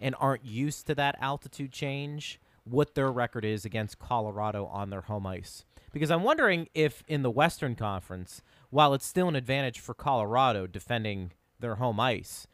and 0.00 0.14
aren't 0.20 0.44
used 0.44 0.86
to 0.86 0.94
that 0.94 1.16
altitude 1.20 1.72
change, 1.72 2.38
what 2.64 2.94
their 2.94 3.10
record 3.10 3.44
is 3.44 3.64
against 3.64 3.98
Colorado 3.98 4.66
on 4.66 4.90
their 4.90 5.02
home 5.02 5.26
ice. 5.26 5.64
Because 5.92 6.10
I'm 6.10 6.22
wondering 6.22 6.68
if 6.74 7.02
in 7.08 7.22
the 7.22 7.30
Western 7.30 7.74
Conference, 7.74 8.42
while 8.70 8.94
it's 8.94 9.06
still 9.06 9.28
an 9.28 9.36
advantage 9.36 9.80
for 9.80 9.94
Colorado 9.94 10.66
defending 10.66 11.32
their 11.58 11.76
home 11.76 11.98
ice, 11.98 12.46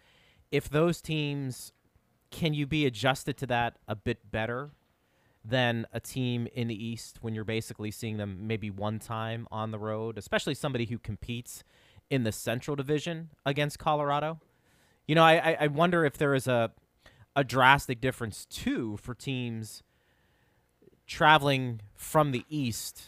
if 0.50 0.68
those 0.68 1.00
teams 1.00 1.72
can 2.30 2.54
you 2.54 2.66
be 2.66 2.86
adjusted 2.86 3.36
to 3.38 3.46
that 3.46 3.76
a 3.86 3.94
bit 3.94 4.30
better 4.30 4.70
than 5.44 5.86
a 5.92 6.00
team 6.00 6.48
in 6.54 6.66
the 6.66 6.84
East 6.84 7.18
when 7.20 7.34
you're 7.34 7.44
basically 7.44 7.90
seeing 7.90 8.16
them 8.16 8.46
maybe 8.46 8.70
one 8.70 8.98
time 8.98 9.46
on 9.52 9.70
the 9.70 9.78
road, 9.78 10.18
especially 10.18 10.54
somebody 10.54 10.86
who 10.86 10.98
competes 10.98 11.62
in 12.10 12.25
the 12.25 12.32
Central 12.32 12.75
Division 12.75 13.30
against 13.44 13.78
Colorado? 13.78 14.40
You 15.06 15.14
know, 15.14 15.22
I, 15.22 15.56
I 15.60 15.66
wonder 15.68 16.04
if 16.04 16.16
there 16.16 16.34
is 16.34 16.48
a 16.48 16.72
a 17.36 17.44
drastic 17.44 18.00
difference 18.00 18.46
too 18.46 18.96
for 18.96 19.14
teams 19.14 19.82
traveling 21.06 21.80
from 21.94 22.32
the 22.32 22.44
East 22.48 23.02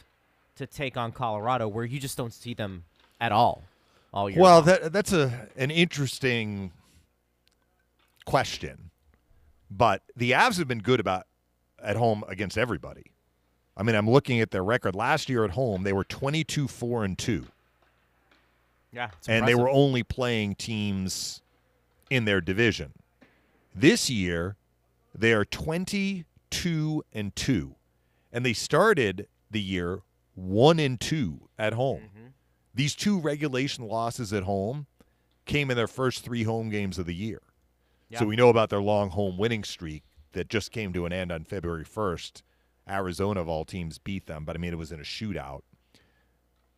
to 0.56 0.66
take 0.66 0.96
on 0.96 1.12
Colorado, 1.12 1.68
where 1.68 1.84
you 1.84 2.00
just 2.00 2.16
don't 2.16 2.32
see 2.32 2.54
them 2.54 2.84
at 3.20 3.32
all 3.32 3.64
all 4.12 4.28
year. 4.28 4.40
Well, 4.40 4.56
long. 4.56 4.66
that 4.66 4.92
that's 4.92 5.12
a 5.12 5.48
an 5.56 5.70
interesting 5.70 6.72
question, 8.24 8.90
but 9.70 10.02
the 10.16 10.32
Avs 10.32 10.58
have 10.58 10.68
been 10.68 10.80
good 10.80 11.00
about 11.00 11.26
at 11.82 11.96
home 11.96 12.24
against 12.28 12.58
everybody. 12.58 13.12
I 13.76 13.84
mean, 13.84 13.94
I'm 13.94 14.10
looking 14.10 14.40
at 14.40 14.50
their 14.50 14.64
record 14.64 14.94
last 14.94 15.28
year 15.28 15.44
at 15.44 15.52
home; 15.52 15.82
they 15.84 15.92
were 15.92 16.04
22 16.04 16.68
four 16.68 17.04
and 17.04 17.16
two, 17.16 17.46
yeah, 18.92 19.10
and 19.28 19.46
they 19.46 19.54
were 19.54 19.68
only 19.68 20.02
playing 20.02 20.56
teams 20.56 21.42
in 22.10 22.24
their 22.24 22.40
division. 22.40 22.92
This 23.74 24.10
year, 24.10 24.56
they 25.14 25.32
are 25.32 25.44
22 25.44 27.04
and 27.12 27.36
2. 27.36 27.74
And 28.32 28.44
they 28.44 28.52
started 28.52 29.28
the 29.50 29.60
year 29.60 30.02
1 30.34 30.78
and 30.78 31.00
2 31.00 31.48
at 31.58 31.72
home. 31.72 32.00
Mm-hmm. 32.00 32.26
These 32.74 32.94
two 32.94 33.18
regulation 33.18 33.86
losses 33.86 34.32
at 34.32 34.44
home 34.44 34.86
came 35.46 35.70
in 35.70 35.76
their 35.76 35.88
first 35.88 36.24
3 36.24 36.44
home 36.44 36.68
games 36.68 36.98
of 36.98 37.06
the 37.06 37.14
year. 37.14 37.42
Yeah. 38.08 38.20
So 38.20 38.26
we 38.26 38.36
know 38.36 38.48
about 38.48 38.70
their 38.70 38.80
long 38.80 39.10
home 39.10 39.36
winning 39.36 39.64
streak 39.64 40.04
that 40.32 40.48
just 40.48 40.70
came 40.70 40.92
to 40.92 41.06
an 41.06 41.12
end 41.12 41.32
on 41.32 41.44
February 41.44 41.84
1st. 41.84 42.42
Arizona 42.88 43.40
of 43.40 43.48
all 43.48 43.64
teams 43.64 43.98
beat 43.98 44.26
them, 44.26 44.44
but 44.44 44.56
I 44.56 44.58
mean 44.58 44.72
it 44.72 44.78
was 44.78 44.92
in 44.92 45.00
a 45.00 45.04
shootout. 45.04 45.62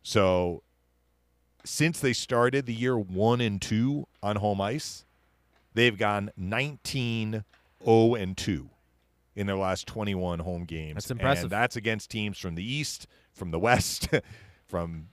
So 0.03 0.63
since 1.63 1.99
they 1.99 2.13
started 2.13 2.65
the 2.65 2.73
year 2.73 2.97
1 2.97 3.41
and 3.41 3.61
2 3.61 4.07
on 4.23 4.37
home 4.37 4.59
ice, 4.59 5.05
they've 5.73 5.97
gone 5.97 6.31
19 6.35 7.43
0 7.83 8.15
and 8.15 8.37
2 8.37 8.69
in 9.35 9.47
their 9.47 9.55
last 9.55 9.87
21 9.87 10.39
home 10.39 10.65
games. 10.65 10.95
That's 10.95 11.11
impressive. 11.11 11.45
And 11.45 11.51
that's 11.51 11.75
against 11.75 12.09
teams 12.09 12.37
from 12.37 12.55
the 12.55 12.63
East, 12.63 13.07
from 13.33 13.51
the 13.51 13.59
West, 13.59 14.09
from 14.67 15.07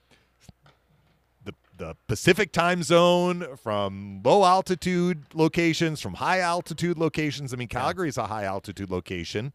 the 1.45 1.55
the 1.77 1.97
Pacific 2.07 2.53
time 2.53 2.83
zone, 2.83 3.57
from 3.57 4.21
low 4.25 4.45
altitude 4.45 5.25
locations, 5.35 6.01
from 6.01 6.15
high 6.15 6.41
altitude 6.41 6.99
locations. 6.99 7.53
I 7.53 7.57
mean, 7.57 7.69
Calgary 7.69 8.09
is 8.09 8.19
a 8.19 8.27
high 8.27 8.45
altitude 8.45 8.91
location. 8.91 9.53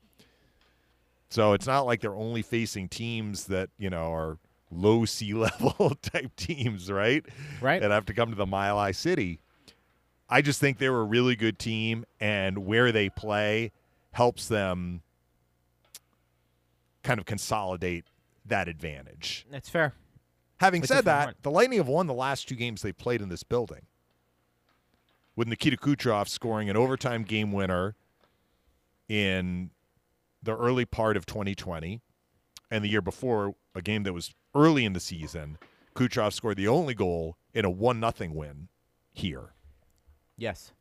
So 1.29 1.53
it's 1.53 1.65
not 1.65 1.87
like 1.87 1.99
they're 1.99 2.13
only 2.13 2.43
facing 2.43 2.89
teams 2.89 3.45
that, 3.45 3.71
you 3.79 3.89
know, 3.89 4.13
are 4.13 4.37
low 4.69 5.03
sea 5.05 5.33
level 5.33 5.95
type 6.01 6.35
teams, 6.35 6.91
right? 6.91 7.25
Right. 7.59 7.81
That 7.81 7.91
have 7.91 8.05
to 8.05 8.13
come 8.13 8.29
to 8.29 8.35
the 8.35 8.45
Mile 8.45 8.77
High 8.77 8.91
City. 8.91 9.39
I 10.29 10.41
just 10.41 10.59
think 10.59 10.77
they're 10.77 10.95
a 10.95 11.03
really 11.03 11.35
good 11.35 11.59
team, 11.59 12.05
and 12.19 12.65
where 12.65 12.91
they 12.91 13.09
play 13.09 13.71
helps 14.13 14.47
them 14.47 15.01
kind 17.03 17.19
of 17.19 17.25
consolidate 17.25 18.05
that 18.45 18.67
advantage. 18.67 19.45
That's 19.51 19.69
fair. 19.69 19.93
Having 20.57 20.83
said 20.85 21.05
that, 21.05 21.35
the 21.41 21.51
Lightning 21.51 21.79
have 21.79 21.87
won 21.87 22.07
the 22.07 22.13
last 22.13 22.47
two 22.47 22.55
games 22.55 22.81
they 22.81 22.93
played 22.93 23.21
in 23.21 23.29
this 23.29 23.43
building. 23.43 23.81
With 25.35 25.47
Nikita 25.47 25.77
Kucherov 25.77 26.29
scoring 26.29 26.69
an 26.69 26.77
overtime 26.77 27.23
game 27.23 27.51
winner 27.51 27.95
in 29.09 29.71
the 30.41 30.55
early 30.55 30.85
part 30.85 31.17
of 31.17 31.25
2020, 31.25 32.01
and 32.71 32.83
the 32.83 32.87
year 32.87 33.01
before, 33.01 33.55
a 33.75 33.81
game 33.81 34.03
that 34.03 34.13
was 34.13 34.33
early 34.55 34.85
in 34.85 34.93
the 34.93 34.99
season, 34.99 35.57
Kucherov 35.95 36.33
scored 36.33 36.57
the 36.57 36.67
only 36.67 36.93
goal 36.93 37.37
in 37.53 37.65
a 37.65 37.69
one 37.69 37.99
nothing 37.99 38.33
win 38.33 38.69
here. 39.11 39.53
Yes. 40.37 40.71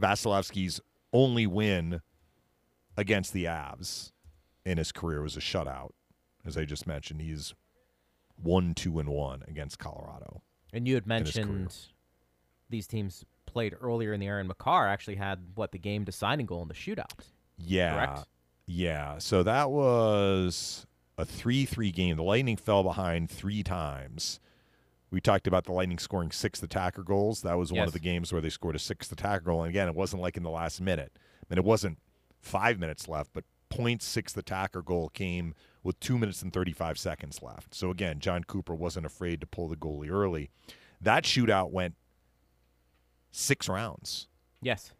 Vasilevskiy's 0.00 0.80
only 1.12 1.46
win 1.46 2.00
against 2.96 3.32
the 3.32 3.44
Avs 3.44 4.12
in 4.64 4.78
his 4.78 4.92
career 4.92 5.22
was 5.22 5.36
a 5.36 5.40
shutout. 5.40 5.90
As 6.46 6.56
I 6.56 6.64
just 6.64 6.86
mentioned, 6.86 7.20
he's 7.22 7.54
one, 8.36 8.74
two, 8.74 8.98
and 8.98 9.08
one 9.08 9.42
against 9.48 9.78
Colorado. 9.78 10.42
And 10.72 10.86
you 10.86 10.94
had 10.94 11.06
mentioned 11.06 11.74
these 12.68 12.86
teams 12.86 13.24
played 13.46 13.74
earlier 13.80 14.12
in 14.12 14.20
the 14.20 14.26
year, 14.26 14.38
and 14.38 14.48
Makar 14.48 14.86
actually 14.88 15.16
had 15.16 15.38
what 15.54 15.72
the 15.72 15.78
game 15.78 16.04
deciding 16.04 16.46
goal 16.46 16.62
in 16.62 16.68
the 16.68 16.74
shootout. 16.74 17.12
Yeah. 17.56 17.94
Correct? 17.94 18.28
Yeah. 18.66 19.18
So 19.18 19.42
that 19.42 19.70
was 19.70 20.86
a 21.16 21.24
3 21.24 21.64
3 21.64 21.90
game. 21.92 22.16
The 22.16 22.22
Lightning 22.22 22.56
fell 22.56 22.82
behind 22.82 23.30
three 23.30 23.62
times. 23.62 24.40
We 25.10 25.20
talked 25.20 25.46
about 25.46 25.64
the 25.64 25.72
Lightning 25.72 25.98
scoring 25.98 26.32
six 26.32 26.60
attacker 26.62 27.04
goals. 27.04 27.42
That 27.42 27.56
was 27.56 27.70
one 27.70 27.78
Yes. 27.82 27.86
of 27.88 27.92
the 27.92 28.00
games 28.00 28.32
where 28.32 28.42
they 28.42 28.50
scored 28.50 28.74
a 28.74 28.80
sixth 28.80 29.12
attacker 29.12 29.44
goal. 29.44 29.62
And 29.62 29.70
again, 29.70 29.86
it 29.86 29.94
wasn't 29.94 30.20
like 30.22 30.36
in 30.36 30.42
the 30.42 30.50
last 30.50 30.80
minute. 30.80 31.12
I 31.16 31.46
mean, 31.48 31.58
it 31.58 31.64
wasn't 31.64 31.98
five 32.44 32.78
minutes 32.78 33.08
left, 33.08 33.30
but 33.32 33.44
point 33.70 34.02
sixth 34.02 34.36
attacker 34.36 34.82
goal 34.82 35.08
came 35.08 35.54
with 35.82 35.98
two 36.00 36.18
minutes 36.18 36.42
and 36.42 36.52
35 36.52 36.98
seconds 36.98 37.42
left. 37.42 37.74
So 37.74 37.90
again, 37.90 38.20
John 38.20 38.44
Cooper 38.44 38.74
wasn't 38.74 39.06
afraid 39.06 39.40
to 39.40 39.46
pull 39.46 39.68
the 39.68 39.76
goalie 39.76 40.10
early. 40.10 40.50
That 41.00 41.24
shootout 41.24 41.70
went 41.70 41.94
six 43.30 43.68
rounds. 43.68 44.28
Yes. 44.62 44.92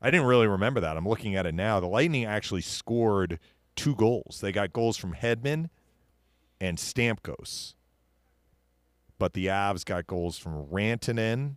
I 0.00 0.10
didn't 0.10 0.26
really 0.26 0.46
remember 0.46 0.80
that. 0.80 0.96
I'm 0.96 1.08
looking 1.08 1.36
at 1.36 1.46
it 1.46 1.54
now. 1.54 1.80
The 1.80 1.86
Lightning 1.86 2.24
actually 2.24 2.62
scored 2.62 3.38
two 3.76 3.94
goals. 3.94 4.40
They 4.40 4.52
got 4.52 4.72
goals 4.72 4.96
from 4.96 5.14
Hedman 5.14 5.68
and 6.60 6.78
Stamkos. 6.78 7.74
But 9.18 9.32
the 9.32 9.46
Avs 9.46 9.84
got 9.84 10.06
goals 10.06 10.38
from 10.38 10.66
Rantanen 10.66 11.56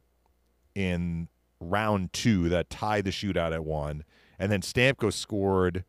in 0.76 1.28
round 1.60 2.14
two 2.14 2.48
that 2.50 2.70
tied 2.70 3.06
the 3.06 3.12
shootout 3.12 3.54
at 3.54 3.66
one. 3.66 4.04
And 4.40 4.52
then 4.52 4.62
Stamkos 4.62 5.14
scored 5.14 5.84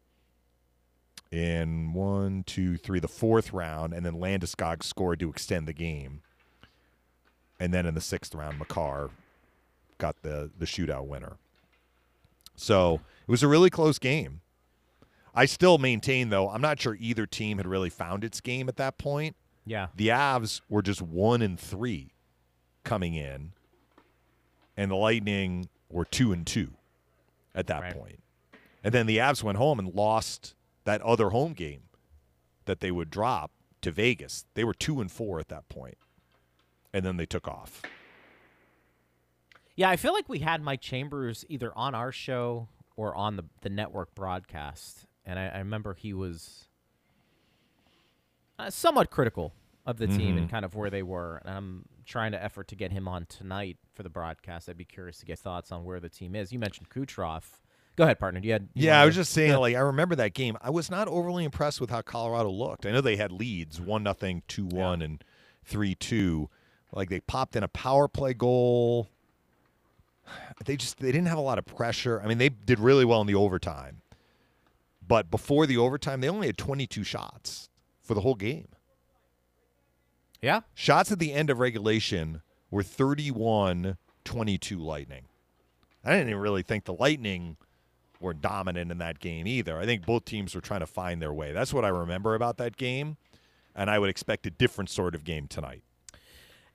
in 1.31 1.93
one, 1.93 2.43
two, 2.45 2.77
three, 2.77 2.99
the 2.99 3.09
fourth 3.09 3.53
round. 3.53 3.95
And 3.95 4.05
then 4.05 4.15
Landeskog 4.15 4.83
scored 4.83 5.21
to 5.21 5.31
extend 5.31 5.69
the 5.69 5.73
game. 5.73 6.23
And 7.61 7.73
then 7.73 7.87
in 7.87 7.95
the 7.95 8.01
sixth 8.01 8.35
round, 8.35 8.59
Makar 8.59 9.11
got 9.99 10.23
the, 10.23 10.51
the 10.59 10.67
shootout 10.67 11.07
winner. 11.07 11.37
So 12.57 12.95
it 13.27 13.31
was 13.31 13.43
a 13.43 13.49
really 13.49 13.71
close 13.71 13.99
game. 13.99 14.41
I 15.35 15.45
still 15.47 15.79
maintain, 15.79 16.31
though, 16.31 16.51
I'm 16.51 16.61
not 16.61 16.81
sure 16.81 16.97
either 16.99 17.25
team 17.27 17.59
had 17.59 17.67
really 17.67 17.91
found 17.91 18.25
its 18.25 18.41
game 18.41 18.69
at 18.69 18.77
that 18.77 18.99
point. 18.99 19.37
Yeah. 19.65 19.89
The 19.95 20.09
Avs 20.09 20.61
were 20.69 20.83
just 20.83 21.01
one 21.01 21.41
and 21.43 21.59
three 21.61 22.11
coming 22.83 23.15
in, 23.15 23.53
and 24.77 24.91
the 24.91 24.97
Lightning 24.97 25.69
were 25.89 26.05
two 26.05 26.33
and 26.33 26.45
two 26.45 26.73
at 27.55 27.69
that 27.69 27.83
Right. 27.83 27.95
point. 27.95 28.21
And 28.83 28.95
then 28.95 29.07
the 29.07 29.19
Avs 29.19 29.43
went 29.43 29.59
home 29.59 29.79
and 29.79 29.95
lost 29.95 30.55
that 30.85 31.03
other 31.03 31.31
home 31.31 31.53
game 31.53 31.83
that 32.65 32.81
they 32.81 32.91
would 32.91 33.11
drop 33.11 33.51
to 33.83 33.91
Vegas. 33.91 34.45
They 34.55 34.65
were 34.65 34.75
two 34.75 35.01
and 35.01 35.11
four 35.11 35.39
at 35.39 35.49
that 35.49 35.69
point, 35.69 35.99
and 36.93 37.05
then 37.05 37.17
they 37.17 37.27
took 37.27 37.47
off. 37.47 37.83
Yeah, 39.77 39.91
I 39.91 39.97
feel 39.97 40.13
like 40.13 40.29
we 40.29 40.41
had 40.41 40.63
Mike 40.63 40.81
Chambers 40.81 41.45
either 41.49 41.73
on 41.77 41.95
our 41.95 42.13
show 42.13 42.69
or 42.97 43.15
on 43.15 43.37
the 43.37 43.45
the 43.63 43.71
network 43.71 44.15
broadcast, 44.15 45.07
and 45.25 45.39
I, 45.39 45.49
I 45.49 45.59
remember 45.59 45.95
he 45.95 46.13
was 46.13 46.67
uh, 48.59 48.71
somewhat 48.71 49.11
critical 49.11 49.55
of 49.87 49.97
the 49.97 50.07
team 50.07 50.37
and 50.37 50.51
kind 50.51 50.65
of 50.65 50.75
where 50.75 50.91
they 50.91 51.03
were. 51.03 51.41
And 51.45 51.55
I'm 51.55 51.85
trying 52.05 52.33
to 52.33 52.43
effort 52.43 52.69
to 52.69 52.77
get 52.77 52.93
him 52.93 53.09
on 53.09 53.25
tonight 53.27 53.79
for 53.95 54.03
the 54.03 54.11
broadcast. 54.11 54.69
I'd 54.69 54.77
be 54.77 54.85
curious 54.85 55.19
to 55.19 55.27
get 55.27 55.39
thoughts 55.39 55.73
on 55.73 55.85
where 55.85 55.99
the 55.99 56.11
team 56.11 56.35
is. 56.35 56.53
You 56.53 56.59
mentioned 56.59 56.91
Kucherov. 56.91 57.45
Go 58.01 58.05
ahead, 58.05 58.19
partner. 58.19 58.41
You 58.43 58.53
had 58.53 58.67
you 58.73 58.87
Yeah, 58.87 58.99
I 58.99 59.05
was 59.05 59.15
to- 59.15 59.21
just 59.21 59.33
saying, 59.35 59.59
like 59.59 59.77
I 59.77 59.81
remember 59.81 60.15
that 60.15 60.33
game. 60.33 60.57
I 60.63 60.71
was 60.71 60.91
not 60.91 61.07
overly 61.07 61.45
impressed 61.45 61.83
with 61.83 61.91
how 61.91 62.01
Colorado 62.01 62.49
looked. 62.49 62.87
I 62.87 62.93
know 62.93 63.03
they 63.03 63.17
had 63.17 63.31
leads, 63.31 63.77
mm-hmm. 63.77 63.91
one 63.91 64.03
nothing, 64.03 64.43
two 64.49 64.65
one, 64.65 65.03
and 65.03 65.23
three 65.67 65.95
two. 65.95 66.49
Like 66.93 67.11
they 67.11 67.21
popped 67.21 67.57
in 67.57 67.63
a 67.63 67.69
power 67.69 68.09
play 68.09 68.33
goal. 68.33 69.11
They 70.65 70.79
just 70.79 70.99
they 70.99 71.13
didn't 71.13 71.27
have 71.29 71.37
a 71.37 71.43
lot 71.43 71.59
of 71.59 71.67
pressure. 71.67 72.23
I 72.25 72.27
mean, 72.27 72.39
they 72.39 72.49
did 72.49 72.79
really 72.79 73.05
well 73.05 73.21
in 73.21 73.27
the 73.27 73.35
overtime, 73.35 74.01
but 75.07 75.31
before 75.31 75.67
the 75.67 75.77
overtime, 75.77 76.23
they 76.23 76.29
only 76.31 76.47
had 76.47 76.57
twenty 76.57 76.87
two 76.87 77.05
shots 77.05 77.69
for 78.01 78.15
the 78.15 78.23
whole 78.23 78.35
game. 78.35 78.69
yeah. 80.41 80.61
Shots 80.73 81.13
at 81.13 81.19
the 81.19 81.35
end 81.35 81.51
of 81.51 81.59
regulation 81.59 82.41
were 82.71 82.83
31 82.83 83.99
22 84.25 84.79
Lightning. 84.79 85.25
I 86.03 86.13
didn't 86.13 86.31
even 86.31 86.41
really 86.41 86.63
think 86.63 86.87
the 86.87 86.95
Lightning 86.95 87.59
were 88.21 88.35
dominant 88.35 88.91
in 88.91 88.99
that 88.99 89.19
game 89.19 89.47
either. 89.47 89.79
I 89.79 89.87
think 89.87 90.05
both 90.05 90.25
teams 90.25 90.55
were 90.55 90.61
trying 90.61 90.81
to 90.81 90.87
find 90.87 91.21
their 91.21 91.33
way. 91.33 91.53
That's 91.53 91.73
what 91.73 91.85
I 91.85 91.89
remember 91.89 92.35
about 92.35 92.59
that 92.59 92.77
game, 92.77 93.17
and 93.75 93.91
I 93.91 93.99
would 93.99 94.11
expect 94.11 94.47
a 94.47 94.51
different 94.51 94.91
sort 94.91 95.15
of 95.15 95.25
game 95.25 95.49
tonight. 95.49 95.83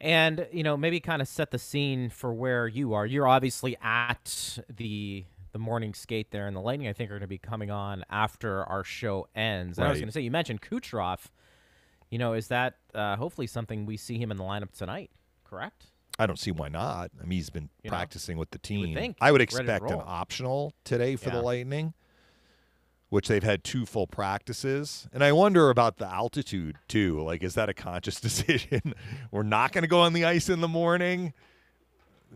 And 0.01 0.47
you 0.51 0.63
know, 0.63 0.75
maybe 0.75 0.99
kind 0.99 1.21
of 1.21 1.27
set 1.27 1.51
the 1.51 1.59
scene 1.59 2.09
for 2.09 2.33
where 2.33 2.67
you 2.67 2.93
are. 2.93 3.05
You're 3.05 3.27
obviously 3.27 3.77
at 3.81 4.59
the 4.69 5.25
the 5.53 5.59
morning 5.59 5.93
skate 5.93 6.31
there, 6.31 6.47
and 6.47 6.55
the 6.55 6.61
Lightning 6.61 6.87
I 6.89 6.93
think 6.93 7.09
are 7.11 7.13
going 7.13 7.21
to 7.21 7.27
be 7.27 7.37
coming 7.37 7.71
on 7.71 8.03
after 8.09 8.65
our 8.65 8.83
show 8.83 9.27
ends. 9.33 9.77
And 9.77 9.87
I 9.87 9.89
was 9.89 9.99
going 9.99 10.09
to 10.09 10.11
say, 10.11 10.21
you 10.21 10.31
mentioned 10.31 10.61
Kucherov. 10.61 11.27
You 12.09 12.19
know, 12.19 12.33
is 12.33 12.49
that 12.49 12.75
uh, 12.93 13.15
hopefully 13.15 13.47
something 13.47 13.85
we 13.85 13.97
see 13.97 14.17
him 14.17 14.31
in 14.31 14.37
the 14.37 14.43
lineup 14.43 14.71
tonight? 14.77 15.11
Correct. 15.43 15.87
I 16.17 16.25
don't 16.25 16.39
see 16.39 16.51
why 16.51 16.69
not. 16.69 17.11
I 17.21 17.23
mean, 17.25 17.31
he's 17.37 17.49
been 17.49 17.69
You 17.83 17.89
know, 17.91 17.97
practicing 17.97 18.37
with 18.37 18.51
the 18.51 18.57
would 18.57 18.63
team. 18.63 18.95
think, 18.95 19.17
I 19.19 19.31
would 19.31 19.41
expect 19.41 19.89
an 19.91 20.01
optional 20.05 20.73
today 20.85 21.15
for 21.17 21.29
Yeah. 21.29 21.35
the 21.35 21.41
Lightning, 21.41 21.93
which 23.09 23.27
they've 23.27 23.43
had 23.43 23.63
two 23.65 23.85
full 23.85 24.07
practices. 24.07 25.07
And 25.11 25.23
I 25.23 25.31
wonder 25.33 25.69
about 25.69 25.97
the 25.97 26.07
altitude 26.07 26.77
too. 26.87 27.21
Like, 27.21 27.43
is 27.43 27.53
that 27.55 27.67
a 27.69 27.73
conscious 27.73 28.19
decision? 28.21 28.93
We're 29.31 29.43
not 29.43 29.73
going 29.73 29.81
to 29.83 29.87
go 29.89 29.99
on 29.99 30.13
the 30.13 30.23
ice 30.25 30.47
in 30.49 30.61
the 30.61 30.67
morning. 30.69 31.33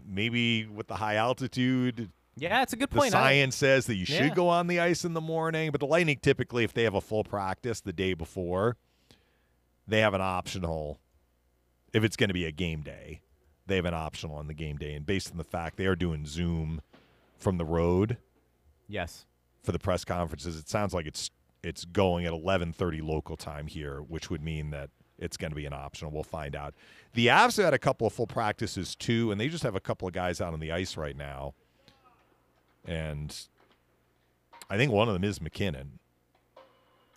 Maybe 0.06 0.66
with 0.66 0.88
the 0.88 0.96
high 0.96 1.16
altitude, 1.16 2.12
Yeah, 2.36 2.62
it's 2.64 2.74
a 2.74 2.78
good 2.78 2.90
point. 2.92 3.12
Science 3.12 3.56
says 3.56 3.86
that 3.88 3.96
you 3.96 4.06
should 4.06 4.16
Yeah. 4.28 4.34
go 4.34 4.48
on 4.50 4.68
the 4.68 4.80
ice 4.80 5.04
in 5.06 5.14
the 5.14 5.22
morning. 5.22 5.72
But 5.72 5.80
the 5.80 5.88
Lightning 5.88 6.20
typically, 6.22 6.64
if 6.64 6.74
they 6.74 6.84
have 6.84 6.94
a 6.96 7.02
full 7.02 7.24
practice 7.24 7.82
the 7.82 7.92
day 7.94 8.14
before, 8.14 8.78
they 9.88 10.00
have 10.00 10.14
an 10.14 10.22
optional. 10.22 11.00
If 11.94 12.04
it's 12.04 12.16
going 12.16 12.28
to 12.30 12.34
be 12.34 12.46
a 12.46 12.52
game 12.52 12.82
day, 12.82 13.22
they 13.70 13.78
have 13.78 13.86
an 13.86 13.94
optional 13.94 14.36
on 14.36 14.48
the 14.48 14.54
game 14.54 14.78
day. 14.78 14.94
And 14.94 15.06
based 15.06 15.32
on 15.32 15.38
the 15.38 15.44
fact 15.44 15.78
they 15.78 15.86
are 15.86 15.96
doing 15.96 16.26
Zoom 16.26 16.82
from 17.38 17.58
the 17.58 17.66
road 17.66 18.18
yes. 18.88 19.26
for 19.64 19.72
the 19.72 19.80
press 19.80 20.04
conferences, 20.04 20.58
it 20.58 20.68
sounds 20.68 20.94
like 20.94 21.06
it's 21.06 21.32
it's 21.64 21.86
going 21.86 22.26
at 22.26 22.34
11:30 22.34 23.02
local 23.02 23.38
time 23.38 23.68
here, 23.68 24.02
which 24.02 24.30
would 24.30 24.42
mean 24.42 24.72
that 24.72 24.90
it's 25.18 25.38
going 25.38 25.52
to 25.52 25.56
be 25.56 25.66
an 25.66 25.74
optional. 25.74 26.12
We'll 26.12 26.24
find 26.24 26.56
out. 26.56 26.74
The 27.14 27.28
Avs 27.28 27.58
have 27.58 27.66
had 27.66 27.74
a 27.74 27.80
couple 27.80 28.08
of 28.08 28.14
full 28.14 28.28
practices 28.28 28.96
too, 28.96 29.32
and 29.32 29.40
they 29.40 29.50
just 29.50 29.64
have 29.64 29.76
a 29.76 29.82
couple 29.82 30.08
of 30.08 30.14
guys 30.14 30.40
out 30.42 30.54
on 30.54 30.60
the 30.60 30.72
ice 30.72 30.98
right 30.98 31.16
now. 31.16 31.54
And 32.86 33.36
I 34.70 34.78
think 34.78 34.92
one 34.92 35.08
of 35.08 35.14
them 35.14 35.24
is 35.24 35.42
MacKinnon. 35.42 36.00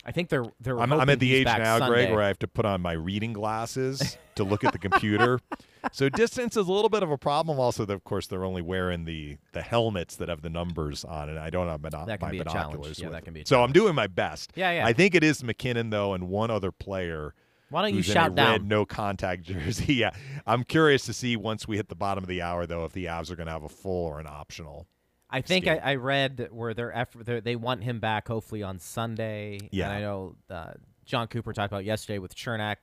I 0.05 0.11
think 0.13 0.29
they're 0.29 0.45
they're. 0.61 0.79
I'm, 0.81 0.93
I'm 0.93 1.09
at 1.11 1.21
the 1.21 1.35
age 1.35 1.45
now, 1.47 1.79
Sunday. 1.79 2.07
Greg, 2.07 2.11
where 2.11 2.23
I 2.23 2.27
have 2.27 2.39
to 2.41 2.49
put 2.49 2.65
on 2.65 2.81
my 2.81 2.93
reading 2.93 3.33
glasses 3.33 4.19
to 4.35 4.45
look 4.45 4.65
at 4.65 4.73
the 4.73 4.79
computer. 4.79 5.41
So 5.91 6.09
distance 6.09 6.57
is 6.57 6.69
a 6.69 6.73
little 6.73 6.89
bit 6.89 7.03
of 7.03 7.11
a 7.11 7.19
problem. 7.19 7.59
Also, 7.59 7.85
of 7.85 8.05
course, 8.05 8.29
they're 8.29 8.45
only 8.45 8.63
wearing 8.63 9.05
the 9.05 9.37
the 9.53 9.63
helmets 9.63 10.15
that 10.17 10.29
have 10.29 10.41
the 10.41 10.49
numbers 10.49 11.05
on 11.05 11.29
and 11.29 11.41
I 11.41 11.51
don't 11.51 11.67
have 11.67 11.83
bino- 11.83 12.07
That 12.07 12.21
can 12.21 12.29
my 12.29 12.31
be 12.31 12.39
a 12.39 12.45
binoculars. 12.45 13.01
Yeah, 13.01 13.07
with 13.07 13.15
that 13.15 13.25
can 13.25 13.35
be 13.35 13.41
a 13.41 13.47
so 13.47 13.65
I'm 13.65 13.73
doing 13.73 13.97
my 13.97 14.07
best. 14.07 14.53
Yeah, 14.55 14.71
yeah. 14.71 14.87
I 14.87 14.93
think 14.93 15.17
it 15.17 15.25
is 15.25 15.43
MacKinnon 15.43 15.91
though, 15.91 16.15
and 16.15 16.29
one 16.29 16.53
other 16.53 16.71
player. 16.71 17.35
Why 17.69 17.83
don't 17.83 17.95
you 17.97 18.03
shout 18.03 18.31
a 18.31 18.35
down? 18.37 18.53
red 18.53 18.69
no 18.69 18.85
contact 18.87 19.43
jersey? 19.47 19.95
yeah, 19.95 20.11
I'm 20.47 20.63
curious 20.63 21.05
to 21.07 21.13
see 21.13 21.37
once 21.37 21.67
we 21.67 21.79
hit 21.79 21.89
the 21.89 21.97
bottom 21.97 22.23
of 22.23 22.29
the 22.29 22.43
hour 22.43 22.65
though 22.65 22.85
if 22.85 22.93
the 22.93 23.07
Avs 23.07 23.29
are 23.33 23.37
going 23.37 23.49
to 23.49 23.53
have 23.53 23.65
a 23.65 23.69
full 23.69 24.07
or 24.07 24.21
an 24.21 24.29
optional. 24.29 24.87
I 25.33 25.41
think 25.41 25.67
I. 25.67 25.77
I 25.79 25.95
read 25.97 26.49
where 26.51 26.75
their 26.75 26.97
effort 26.97 27.25
they're- 27.27 27.41
they 27.41 27.57
want 27.57 27.83
him 27.85 27.99
back 28.01 28.29
hopefully 28.29 28.63
on 28.63 28.79
Sunday. 28.79 29.59
Yeah. 29.71 29.87
and 29.87 29.93
I 29.95 30.01
know 30.01 30.37
uh, 30.51 30.73
John 31.05 31.27
Cooper 31.29 31.53
talked 31.53 31.73
about 31.73 31.85
yesterday 31.85 32.19
with 32.19 32.35
Cernak, 32.35 32.77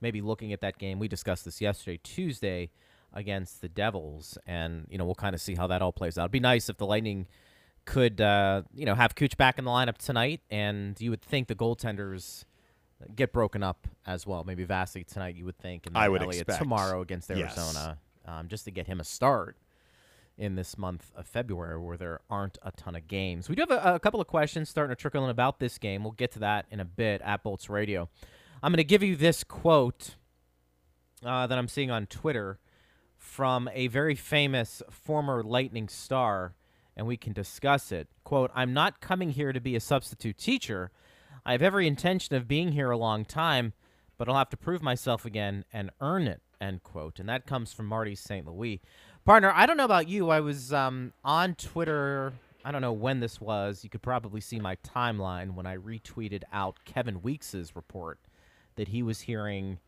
maybe 0.00 0.20
looking 0.20 0.52
at 0.52 0.60
that 0.60 0.78
game. 0.78 0.98
We 0.98 1.08
discussed 1.08 1.44
this 1.44 1.60
yesterday, 1.60 1.98
Tuesday, 2.02 2.70
against 3.12 3.60
the 3.60 3.68
Devils, 3.68 4.38
and 4.46 4.86
you 4.88 4.96
know 4.98 5.04
we'll 5.04 5.14
kind 5.14 5.34
of 5.34 5.40
see 5.40 5.54
how 5.54 5.66
that 5.66 5.82
all 5.82 5.92
plays 5.92 6.16
out. 6.18 6.22
It'd 6.24 6.32
be 6.32 6.40
nice 6.40 6.68
if 6.68 6.76
the 6.78 6.86
Lightning 6.86 7.26
could 7.84 8.20
uh, 8.20 8.62
you 8.74 8.86
know 8.86 8.94
have 8.94 9.14
Cooch 9.14 9.36
back 9.36 9.58
in 9.58 9.64
the 9.64 9.70
lineup 9.70 9.98
tonight, 9.98 10.40
and 10.50 11.00
you 11.00 11.10
would 11.10 11.22
think 11.22 11.48
the 11.48 11.54
goaltenders 11.54 12.44
get 13.14 13.32
broken 13.32 13.62
up 13.62 13.86
as 14.06 14.26
well. 14.26 14.44
Maybe 14.44 14.64
Vassy 14.64 15.04
tonight, 15.04 15.34
you 15.36 15.44
would 15.44 15.58
think, 15.58 15.86
and 15.86 15.96
I 15.96 16.08
would 16.08 16.20
Elliott 16.22 16.42
expect. 16.42 16.58
tomorrow 16.62 17.00
against 17.00 17.30
Yes. 17.30 17.56
Arizona, 17.56 17.98
um, 18.24 18.48
just 18.48 18.64
to 18.64 18.70
get 18.70 18.86
him 18.86 19.00
a 19.00 19.04
start 19.04 19.56
in 20.38 20.54
this 20.54 20.78
month 20.78 21.10
of 21.16 21.26
February 21.26 21.78
where 21.78 21.96
there 21.96 22.20
aren't 22.30 22.56
a 22.62 22.70
ton 22.72 22.94
of 22.94 23.08
games. 23.08 23.48
We 23.48 23.56
do 23.56 23.62
have 23.68 23.70
a, 23.72 23.94
a 23.96 24.00
couple 24.00 24.20
of 24.20 24.28
questions 24.28 24.68
starting 24.68 24.94
to 24.94 25.00
trickle 25.00 25.24
in 25.24 25.30
about 25.30 25.58
this 25.58 25.78
game. 25.78 26.04
We'll 26.04 26.12
get 26.12 26.30
to 26.32 26.38
that 26.38 26.66
in 26.70 26.80
a 26.80 26.84
bit 26.84 27.20
at 27.22 27.42
Bolts 27.42 27.68
Radio. 27.68 28.08
I'm 28.62 28.72
going 28.72 28.78
to 28.78 28.84
give 28.84 29.02
you 29.02 29.16
this 29.16 29.44
quote 29.44 30.14
uh, 31.24 31.46
that 31.46 31.58
I'm 31.58 31.68
seeing 31.68 31.90
on 31.90 32.06
Twitter 32.06 32.58
from 33.16 33.68
a 33.72 33.88
very 33.88 34.14
famous 34.14 34.82
former 34.90 35.42
Lightning 35.42 35.88
star, 35.88 36.54
and 36.96 37.06
we 37.06 37.16
can 37.16 37.32
discuss 37.32 37.90
it. 37.90 38.08
Quote, 38.24 38.50
I'm 38.54 38.72
not 38.72 39.00
coming 39.00 39.30
here 39.30 39.52
to 39.52 39.60
be 39.60 39.74
a 39.74 39.80
substitute 39.80 40.38
teacher. 40.38 40.90
I 41.44 41.52
have 41.52 41.62
every 41.62 41.86
intention 41.86 42.36
of 42.36 42.48
being 42.48 42.72
here 42.72 42.90
a 42.90 42.96
long 42.96 43.24
time, 43.24 43.72
but 44.16 44.28
I'll 44.28 44.36
have 44.36 44.50
to 44.50 44.56
prove 44.56 44.82
myself 44.82 45.24
again 45.24 45.64
and 45.72 45.90
earn 46.00 46.26
it, 46.26 46.42
end 46.60 46.82
quote. 46.82 47.18
And 47.18 47.28
that 47.28 47.46
comes 47.46 47.72
from 47.72 47.86
Marty 47.86 48.14
St. 48.14 48.46
Louis. 48.46 48.80
Partner, 49.28 49.52
I 49.54 49.66
don't 49.66 49.76
know 49.76 49.84
about 49.84 50.08
you. 50.08 50.30
I 50.30 50.40
was 50.40 50.72
um, 50.72 51.12
on 51.22 51.54
Twitter. 51.54 52.32
I 52.64 52.72
don't 52.72 52.80
know 52.80 52.94
when 52.94 53.20
this 53.20 53.42
was. 53.42 53.84
You 53.84 53.90
could 53.90 54.00
probably 54.00 54.40
see 54.40 54.58
my 54.58 54.76
timeline 54.76 55.50
when 55.50 55.66
I 55.66 55.76
retweeted 55.76 56.44
out 56.50 56.78
Kevin 56.86 57.20
Weekes's 57.20 57.76
report 57.76 58.18
that 58.76 58.88
he 58.88 59.02
was 59.02 59.20
hearing 59.20 59.80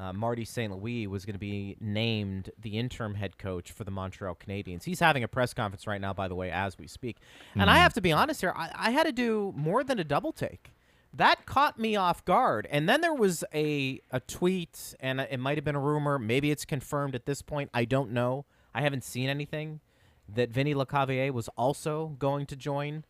uh, 0.00 0.12
Marty 0.12 0.44
St. 0.44 0.76
Louis 0.76 1.06
was 1.06 1.24
going 1.24 1.34
to 1.34 1.38
be 1.38 1.76
named 1.78 2.50
the 2.60 2.76
interim 2.76 3.14
head 3.14 3.38
coach 3.38 3.70
for 3.70 3.84
the 3.84 3.92
Montreal 3.92 4.34
Canadiens. 4.34 4.82
He's 4.82 4.98
having 4.98 5.22
a 5.22 5.28
press 5.28 5.54
conference 5.54 5.86
right 5.86 6.00
now, 6.00 6.12
by 6.12 6.26
the 6.26 6.34
way, 6.34 6.50
as 6.50 6.76
we 6.76 6.88
speak. 6.88 7.18
And 7.54 7.70
I 7.70 7.78
have 7.78 7.92
to 7.92 8.00
be 8.00 8.10
honest 8.10 8.40
here, 8.40 8.52
I, 8.56 8.72
I 8.74 8.90
had 8.90 9.04
to 9.04 9.12
do 9.12 9.54
more 9.56 9.84
than 9.84 10.00
a 10.00 10.04
double 10.04 10.32
take. 10.32 10.72
That 11.14 11.46
caught 11.46 11.78
me 11.78 11.94
off 11.94 12.24
guard. 12.24 12.66
And 12.68 12.88
then 12.88 13.00
there 13.00 13.14
was 13.14 13.44
a, 13.54 14.00
a 14.10 14.18
tweet, 14.18 14.96
and 14.98 15.20
it 15.20 15.38
might 15.38 15.56
have 15.56 15.64
been 15.64 15.76
a 15.76 15.80
rumor. 15.80 16.18
Maybe 16.18 16.50
it's 16.50 16.64
confirmed 16.64 17.14
at 17.14 17.26
this 17.26 17.42
point. 17.42 17.70
I 17.72 17.84
don't 17.84 18.10
know. 18.10 18.44
I 18.74 18.82
haven't 18.82 19.04
seen 19.04 19.28
anything 19.28 19.80
that 20.28 20.50
Vinny 20.50 20.74
Lecavalier 20.74 21.30
was 21.32 21.48
also 21.56 22.16
going 22.18 22.46
to 22.46 22.56
join 22.56 23.04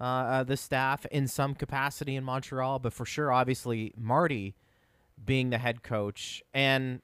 uh, 0.00 0.04
uh, 0.04 0.44
the 0.44 0.56
staff 0.56 1.06
in 1.06 1.28
some 1.28 1.54
capacity 1.54 2.16
in 2.16 2.24
Montreal. 2.24 2.78
But 2.78 2.92
for 2.92 3.04
sure, 3.04 3.30
obviously, 3.32 3.92
Marty 3.96 4.54
being 5.22 5.50
the 5.50 5.58
head 5.58 5.82
coach. 5.82 6.42
And 6.54 7.02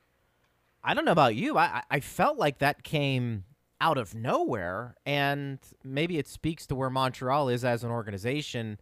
I 0.83 0.95
don't 0.95 1.05
know 1.05 1.13
about 1.13 1.35
you. 1.35 1.59
I, 1.59 1.83
I- 1.91 2.01
felt 2.01 2.39
like 2.39 2.59
that 2.59 2.83
came 2.83 3.45
out 3.81 3.99
of 3.99 4.15
nowhere. 4.15 4.95
And 5.05 5.59
maybe 5.85 6.19
it 6.19 6.27
speaks 6.27 6.67
to 6.67 6.75
where 6.75 6.91
Montreal 6.91 7.49
is 7.49 7.65
as 7.65 7.85
an 7.85 7.91
organization 7.91 8.81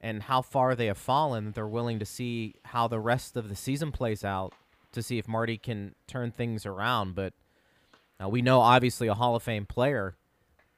and 0.00 0.24
how 0.24 0.42
far 0.42 0.74
they 0.74 0.86
have 0.86 0.98
fallen. 0.98 1.52
They're 1.52 1.68
willing 1.68 1.98
to 2.00 2.06
see 2.06 2.56
how 2.64 2.88
the 2.88 3.00
rest 3.00 3.36
of 3.36 3.48
the 3.48 3.56
season 3.56 3.92
plays 3.92 4.24
out 4.24 4.54
to 4.92 5.02
see 5.02 5.18
if 5.18 5.28
Marty 5.28 5.56
can 5.56 5.94
turn 6.08 6.32
things 6.32 6.66
around. 6.66 7.14
But 7.14 7.34
uh, 8.22 8.28
we 8.28 8.42
know, 8.42 8.60
obviously, 8.60 9.08
a 9.08 9.14
Hall 9.14 9.34
of 9.36 9.42
Fame 9.42 9.66
player, 9.66 10.16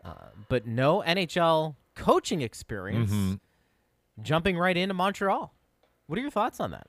uh, 0.05 0.28
but 0.48 0.66
no 0.66 1.00
NHL 1.02 1.76
coaching 1.94 2.40
experience 2.40 3.11
Mhm. 3.11 3.40
jumping 4.22 4.57
right 4.59 4.76
into 4.76 4.94
Montreal. 4.94 5.55
What 6.07 6.18
are 6.18 6.22
your 6.22 6.31
thoughts 6.31 6.61
on 6.61 6.70
that? 6.72 6.88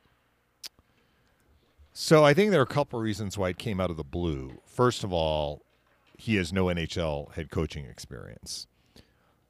So 1.91 2.25
I 2.25 2.33
think 2.33 2.51
there 2.51 2.59
are 2.59 2.63
a 2.63 2.67
couple 2.67 2.99
reasons 2.99 3.37
why 3.37 3.49
it 3.49 3.57
came 3.57 3.79
out 3.79 3.91
of 3.91 3.97
the 3.97 4.03
blue. 4.03 4.59
First 4.65 5.03
of 5.03 5.13
all, 5.13 5.61
he 6.17 6.35
has 6.35 6.51
no 6.51 6.65
NHL 6.69 7.31
head 7.35 7.51
coaching 7.51 7.85
experience. 7.85 8.67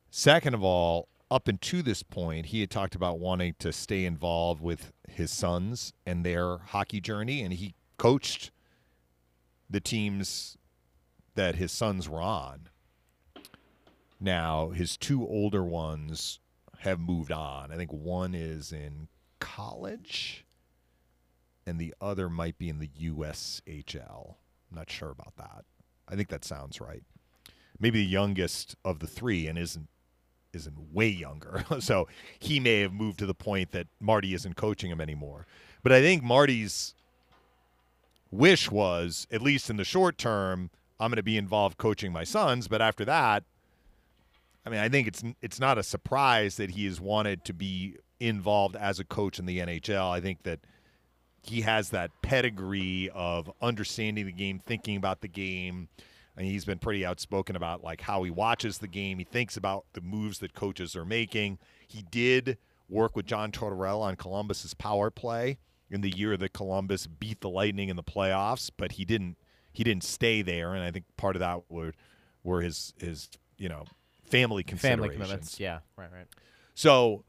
Second 0.10 0.54
of 0.54 0.63
all, 0.63 1.08
up 1.32 1.48
until 1.48 1.82
this 1.82 2.04
point, 2.04 2.48
he 2.48 2.60
had 2.60 2.70
talked 2.70 2.96
about 2.96 3.18
wanting 3.20 3.56
to 3.60 3.72
stay 3.72 4.06
involved 4.06 4.62
with 4.62 4.92
his 5.08 5.32
sons 5.32 5.94
and 6.06 6.26
their 6.26 6.58
hockey 6.58 7.00
journey, 7.02 7.42
and 7.42 7.54
he 7.54 7.74
coached 7.98 8.52
the 9.70 9.80
teams 9.80 10.58
that 11.36 11.56
his 11.56 11.72
sons 11.72 12.08
were 12.08 12.22
on. 12.22 12.69
Now, 14.19 14.69
his 14.69 14.96
two 14.98 15.28
older 15.28 15.63
ones 15.63 16.39
have 16.80 17.00
moved 17.00 17.32
on. 17.32 17.72
I 17.72 17.76
think 17.76 17.91
one 17.91 18.34
is 18.36 18.72
in 18.72 19.08
college 19.39 20.46
and 21.65 21.80
the 21.80 21.93
other 22.02 22.30
might 22.30 22.58
be 22.58 22.69
in 22.69 22.80
the 22.80 22.89
USHL. 23.02 24.36
I'm 24.72 24.78
not 24.78 24.89
sure 24.89 25.10
about 25.10 25.36
that. 25.38 25.65
I 26.08 26.15
think 26.15 26.30
that 26.30 26.43
sounds 26.43 26.82
right. 26.82 27.04
Maybe 27.80 28.00
the 28.00 28.10
youngest 28.10 28.76
of 28.84 29.00
the 29.00 29.08
three 29.08 29.48
and 29.48 29.58
isn't 29.58 29.88
isn't 30.54 30.93
way 30.93 31.08
younger. 31.08 31.65
so 31.80 32.08
he 32.39 32.60
may 32.60 32.82
have 32.82 32.93
moved 32.93 33.17
to 33.19 33.26
the 33.26 33.34
point 33.34 33.72
that 33.72 33.88
Marty 34.00 34.34
isn't 34.36 34.56
coaching 34.56 34.91
him 34.91 35.02
anymore. 35.02 35.48
But 35.82 35.91
I 35.91 36.02
think 36.02 36.22
Marty's 36.24 36.93
wish 38.30 38.69
was, 38.69 39.26
at 39.32 39.41
least 39.41 39.69
in 39.69 39.78
the 39.78 39.84
short 39.84 40.17
term, 40.17 40.69
I'm 41.00 41.10
going 41.10 41.18
to 41.18 41.24
be 41.24 41.38
involved 41.38 41.78
coaching 41.78 42.12
my 42.12 42.24
sons, 42.24 42.68
but 42.68 42.82
after 42.82 43.06
that, 43.06 43.44
I 44.66 44.70
mean, 44.70 44.80
I 44.80 44.90
think 44.90 45.08
it's 45.08 45.24
it's 45.42 45.60
not 45.60 45.78
a 45.78 45.84
surprise 45.84 46.56
that 46.58 46.72
he 46.72 46.86
has 46.86 47.02
wanted 47.02 47.44
to 47.46 47.54
be 47.54 47.98
involved 48.20 48.76
as 48.76 49.00
a 49.00 49.04
coach 49.04 49.40
in 49.40 49.46
the 49.46 49.60
NHL. 49.60 50.10
I 50.10 50.22
think 50.22 50.44
that 50.44 50.60
he 51.44 51.62
has 51.62 51.90
that 51.90 52.12
pedigree 52.22 53.10
of 53.14 53.52
understanding 53.62 54.26
the 54.26 54.32
game, 54.32 54.60
thinking 54.66 54.96
about 54.96 55.22
the 55.22 55.28
game. 55.28 55.90
And 56.36 56.48
he's 56.48 56.66
been 56.66 56.80
pretty 56.80 57.06
outspoken 57.06 57.56
about 57.56 57.84
like 57.84 58.02
how 58.02 58.24
he 58.24 58.32
watches 58.32 58.80
the 58.80 58.88
game. 58.88 59.20
He 59.20 59.26
thinks 59.26 59.56
about 59.58 59.86
the 59.94 60.02
moves 60.02 60.40
that 60.40 60.54
coaches 60.54 60.96
are 60.96 61.06
making. 61.06 61.60
He 61.88 62.04
did 62.10 62.58
work 62.90 63.16
with 63.16 63.26
John 63.26 63.52
Tortorella 63.52 64.02
on 64.02 64.16
Columbus's 64.16 64.74
power 64.74 65.12
play 65.12 65.58
in 65.92 66.02
the 66.02 66.10
year 66.10 66.36
that 66.38 66.54
Columbus 66.54 67.06
beat 67.06 67.42
the 67.42 67.50
Lightning 67.50 67.90
in 67.90 67.98
the 67.98 68.04
playoffs, 68.04 68.72
but 68.76 68.94
he 68.94 69.06
didn't 69.06 69.38
he 69.74 69.84
didn't 69.84 70.04
stay 70.04 70.42
there, 70.42 70.74
and 70.74 70.84
I 70.84 70.92
think 70.92 71.06
part 71.18 71.36
of 71.36 71.42
that 71.42 71.64
were 71.70 71.94
were 72.44 72.62
his 72.62 72.94
his 72.98 73.30
you 73.58 73.68
know 73.68 73.86
family 74.26 74.64
considerations. 74.64 75.02
Family 75.02 75.16
commitments. 75.16 75.60
Yeah, 75.60 75.80
right, 75.98 76.12
right. 76.12 76.28
So, 76.76 77.26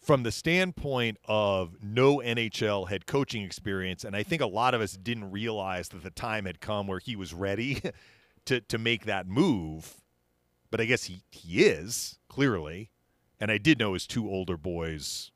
from 0.00 0.22
the 0.22 0.32
standpoint 0.32 1.18
of 1.26 1.76
no 1.82 2.18
NHL 2.18 2.88
head 2.88 3.06
coaching 3.06 3.42
experience, 3.42 4.04
and 4.04 4.16
I 4.16 4.22
think 4.22 4.40
a 4.40 4.46
lot 4.46 4.74
of 4.74 4.80
us 4.80 4.94
didn't 4.94 5.30
realize 5.30 5.88
that 5.90 6.02
the 6.02 6.10
time 6.10 6.46
had 6.46 6.60
come 6.60 6.86
where 6.86 7.00
he 7.00 7.16
was 7.16 7.34
ready 7.34 7.82
to 8.46 8.60
to 8.60 8.78
make 8.78 9.04
that 9.04 9.26
move. 9.26 9.96
But 10.70 10.80
I 10.80 10.84
guess 10.84 11.04
he, 11.04 11.22
he 11.30 11.64
is 11.64 12.18
clearly, 12.28 12.90
and 13.40 13.50
I 13.50 13.56
did 13.56 13.78
know 13.78 13.94
his 13.94 14.06
two 14.06 14.28
older 14.28 14.56
boys 14.56 15.30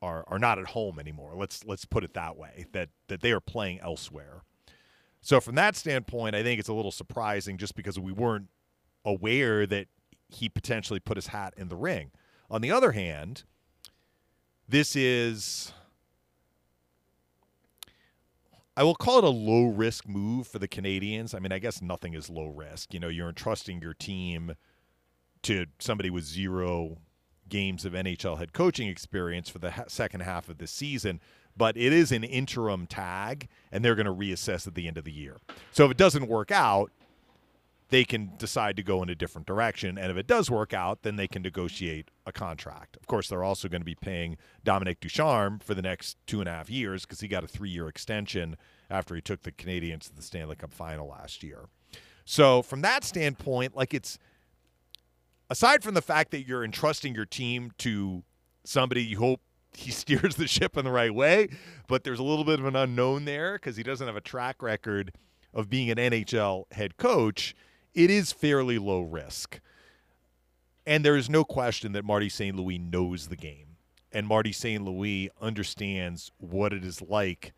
are 0.00 0.24
are 0.28 0.38
not 0.38 0.58
at 0.58 0.66
home 0.66 0.98
anymore. 0.98 1.34
Let's 1.36 1.64
let's 1.64 1.84
put 1.84 2.04
it 2.04 2.14
that 2.14 2.36
way 2.36 2.66
that 2.72 2.90
that 3.08 3.20
they 3.20 3.32
are 3.32 3.40
playing 3.40 3.80
elsewhere. 3.80 4.42
So 5.22 5.40
from 5.40 5.54
that 5.54 5.76
standpoint, 5.76 6.34
I 6.34 6.42
think 6.42 6.58
it's 6.58 6.68
a 6.68 6.74
little 6.74 6.90
surprising 6.90 7.56
just 7.56 7.74
because 7.76 7.98
we 7.98 8.12
weren't 8.12 8.48
aware 9.04 9.66
that 9.66 9.86
he 10.28 10.48
potentially 10.48 11.00
put 11.00 11.16
his 11.16 11.28
hat 11.28 11.54
in 11.56 11.68
the 11.68 11.76
ring. 11.76 12.10
On 12.50 12.60
the 12.60 12.72
other 12.72 12.92
hand, 12.92 13.44
this 14.68 14.96
is 14.96 15.72
I 18.76 18.84
will 18.84 18.94
call 18.94 19.18
it 19.18 19.24
a 19.24 19.28
low 19.28 19.66
risk 19.66 20.08
move 20.08 20.46
for 20.46 20.58
the 20.58 20.68
Canadiens. 20.68 21.34
I 21.34 21.38
mean, 21.38 21.52
I 21.52 21.58
guess 21.58 21.82
nothing 21.82 22.14
is 22.14 22.30
low 22.30 22.48
risk. 22.48 22.94
You 22.94 23.00
know, 23.00 23.08
you're 23.08 23.28
entrusting 23.28 23.82
your 23.82 23.94
team 23.94 24.54
to 25.42 25.66
somebody 25.78 26.08
with 26.08 26.24
zero 26.24 26.96
games 27.48 27.84
of 27.84 27.92
NHL 27.92 28.38
head 28.38 28.54
coaching 28.54 28.88
experience 28.88 29.50
for 29.50 29.58
the 29.58 29.72
ha- 29.72 29.84
second 29.88 30.20
half 30.20 30.48
of 30.48 30.56
the 30.56 30.66
season, 30.66 31.20
but 31.56 31.76
it 31.76 31.92
is 31.92 32.12
an 32.12 32.24
interim 32.24 32.86
tag, 32.86 33.48
and 33.70 33.84
they're 33.84 33.94
going 33.94 34.06
to 34.06 34.14
reassess 34.14 34.66
at 34.66 34.74
the 34.74 34.88
end 34.88 34.98
of 34.98 35.04
the 35.04 35.12
year. 35.12 35.38
So 35.72 35.84
if 35.84 35.90
it 35.90 35.96
doesn't 35.96 36.28
work 36.28 36.50
out, 36.50 36.90
they 37.92 38.04
can 38.04 38.32
decide 38.38 38.74
to 38.76 38.82
go 38.82 39.02
in 39.02 39.10
a 39.10 39.14
different 39.14 39.46
direction. 39.46 39.98
And 39.98 40.10
if 40.10 40.16
it 40.16 40.26
does 40.26 40.50
work 40.50 40.72
out, 40.72 41.02
then 41.02 41.16
they 41.16 41.28
can 41.28 41.42
negotiate 41.42 42.10
a 42.24 42.32
contract. 42.32 42.96
Of 42.96 43.06
course, 43.06 43.28
they're 43.28 43.44
also 43.44 43.68
going 43.68 43.82
to 43.82 43.86
be 43.86 43.94
paying 43.94 44.38
Dominique 44.64 45.00
Ducharme 45.00 45.58
for 45.58 45.74
the 45.74 45.82
next 45.82 46.16
two 46.26 46.40
and 46.40 46.48
a 46.48 46.52
half 46.52 46.70
years 46.70 47.02
because 47.02 47.20
he 47.20 47.28
got 47.28 47.44
a 47.44 47.46
three 47.46 47.68
year 47.68 47.88
extension 47.88 48.56
after 48.88 49.14
he 49.14 49.20
took 49.20 49.42
the 49.42 49.52
Canadiens 49.52 50.08
to 50.08 50.16
the 50.16 50.22
Stanley 50.22 50.56
Cup 50.56 50.72
final 50.72 51.06
last 51.06 51.42
year. 51.42 51.66
So, 52.24 52.62
from 52.62 52.80
that 52.80 53.04
standpoint, 53.04 53.76
like 53.76 53.92
it's 53.92 54.18
aside 55.50 55.82
from 55.82 55.92
the 55.92 56.00
fact 56.00 56.30
that 56.30 56.46
you're 56.46 56.64
entrusting 56.64 57.14
your 57.14 57.26
team 57.26 57.72
to 57.78 58.22
somebody 58.64 59.02
you 59.04 59.18
hope 59.18 59.42
he 59.74 59.90
steers 59.92 60.36
the 60.36 60.46
ship 60.46 60.76
in 60.76 60.84
the 60.84 60.90
right 60.90 61.14
way, 61.14 61.48
but 61.86 62.04
there's 62.04 62.18
a 62.18 62.24
little 62.24 62.44
bit 62.44 62.60
of 62.60 62.66
an 62.66 62.76
unknown 62.76 63.24
there 63.24 63.54
because 63.54 63.76
he 63.76 63.82
doesn't 63.82 64.06
have 64.06 64.16
a 64.16 64.20
track 64.20 64.62
record 64.62 65.12
of 65.54 65.68
being 65.68 65.90
an 65.90 65.98
NHL 65.98 66.64
head 66.72 66.96
coach 66.96 67.54
it 67.94 68.10
is 68.10 68.32
fairly 68.32 68.78
low 68.78 69.02
risk. 69.02 69.60
And 70.86 71.04
there 71.04 71.16
is 71.16 71.30
no 71.30 71.44
question 71.44 71.92
that 71.92 72.04
Marty 72.04 72.28
St. 72.28 72.56
Louis 72.56 72.78
knows 72.78 73.28
the 73.28 73.36
game. 73.36 73.76
And 74.10 74.26
Marty 74.26 74.52
St. 74.52 74.84
Louis 74.84 75.30
understands 75.40 76.32
what 76.38 76.72
it 76.72 76.84
is 76.84 77.00
like 77.00 77.52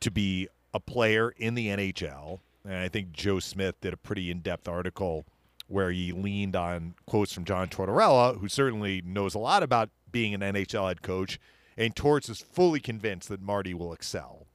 to 0.00 0.10
be 0.10 0.48
a 0.72 0.80
player 0.80 1.34
in 1.36 1.54
the 1.54 1.68
NHL. 1.68 2.40
And 2.64 2.76
I 2.76 2.88
think 2.88 3.12
Joe 3.12 3.40
Smith 3.40 3.80
did 3.80 3.92
a 3.92 3.96
pretty 3.96 4.30
in 4.30 4.40
depth 4.40 4.68
article 4.68 5.26
where 5.68 5.90
he 5.90 6.12
leaned 6.12 6.54
on 6.54 6.94
quotes 7.06 7.32
from 7.32 7.44
John 7.44 7.68
Tortorella, 7.68 8.38
who 8.38 8.48
certainly 8.48 9.02
knows 9.04 9.34
a 9.34 9.38
lot 9.38 9.62
about 9.62 9.90
being 10.16 10.32
an 10.32 10.40
NHL 10.40 10.88
head 10.88 11.02
coach. 11.02 11.38
And 11.76 11.94
Torts 11.94 12.30
is 12.30 12.40
fully 12.40 12.80
convinced 12.80 13.28
that 13.28 13.42
Marty 13.42 13.74
will 13.74 13.92
excel. 13.92 14.46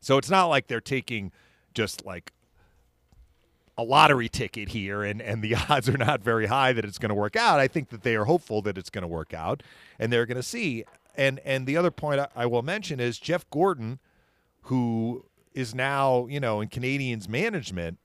So 0.00 0.18
it's 0.18 0.30
not 0.30 0.46
like 0.46 0.68
they're 0.68 0.80
taking 0.80 1.32
just 1.74 2.06
like 2.06 2.32
a 3.76 3.82
lottery 3.82 4.28
ticket 4.28 4.68
here 4.68 5.02
and, 5.02 5.20
and 5.20 5.42
the 5.42 5.56
odds 5.68 5.88
are 5.88 5.98
not 5.98 6.20
very 6.20 6.46
high 6.46 6.72
that 6.72 6.84
it's 6.84 6.98
going 6.98 7.08
to 7.08 7.14
work 7.16 7.34
out. 7.34 7.58
I 7.58 7.66
think 7.66 7.88
that 7.88 8.04
they 8.04 8.14
are 8.14 8.26
hopeful 8.26 8.62
that 8.62 8.78
it's 8.78 8.88
going 8.88 9.02
to 9.02 9.08
work 9.08 9.34
out 9.34 9.64
and 9.98 10.12
they're 10.12 10.26
going 10.26 10.36
to 10.36 10.44
see. 10.44 10.84
And 11.16 11.40
and 11.40 11.66
the 11.66 11.76
other 11.76 11.90
point 11.90 12.20
I, 12.20 12.28
I 12.36 12.46
will 12.46 12.62
mention 12.62 13.00
is 13.00 13.18
Jeff 13.18 13.50
Gorton, 13.50 13.98
who 14.62 15.24
is 15.54 15.74
now, 15.74 16.28
you 16.28 16.38
know, 16.38 16.60
in 16.60 16.68
Canadiens 16.68 17.28
management, 17.28 17.98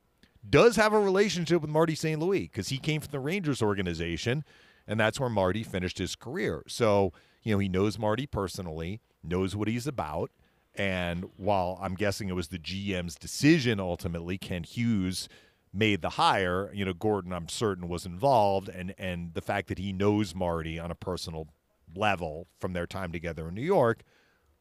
does 0.49 0.75
have 0.75 0.91
a 0.91 0.99
relationship 0.99 1.62
with 1.62 1.69
Marty 1.69 1.93
St. 1.93 2.19
Louis 2.19 2.47
because 2.47 2.69
he 2.69 2.80
came 2.80 2.99
from 2.99 3.12
the 3.12 3.19
Rangers 3.19 3.62
organization 3.62 4.43
and 4.89 4.99
that's 4.99 5.19
where 5.19 5.30
Marty 5.30 5.63
finished 5.63 5.99
his 5.99 6.15
career. 6.17 6.63
So, 6.67 7.13
you 7.43 7.54
know, 7.54 7.60
he 7.60 7.69
knows 7.69 7.97
Marty 7.97 8.25
personally, 8.28 8.99
knows 9.23 9.56
what 9.56 9.67
he's 9.69 9.88
about. 9.88 10.32
And 10.75 11.25
while 11.38 11.78
I'm 11.82 11.93
guessing 11.95 12.28
it 12.30 12.36
was 12.36 12.49
the 12.49 12.60
GM's 12.60 13.15
decision 13.15 13.80
ultimately, 13.80 14.38
Kent 14.38 14.65
Hughes 14.78 15.30
made 15.73 16.02
the 16.02 16.12
hire, 16.12 16.71
you 16.73 16.84
know, 16.84 16.93
Gorton, 16.93 17.32
I'm 17.32 17.47
certain, 17.47 17.88
was 17.88 18.06
involved, 18.06 18.67
and 18.69 18.93
and 18.97 19.34
the 19.36 19.41
fact 19.41 19.67
that 19.67 19.78
he 19.78 19.93
knows 19.93 20.34
Marty 20.34 20.80
on 20.80 20.89
a 20.91 20.95
personal 20.95 21.47
level 21.95 22.47
from 22.60 22.73
their 22.73 22.88
time 22.88 23.12
together 23.12 23.47
in 23.47 23.56
New 23.56 23.62
York 23.62 24.02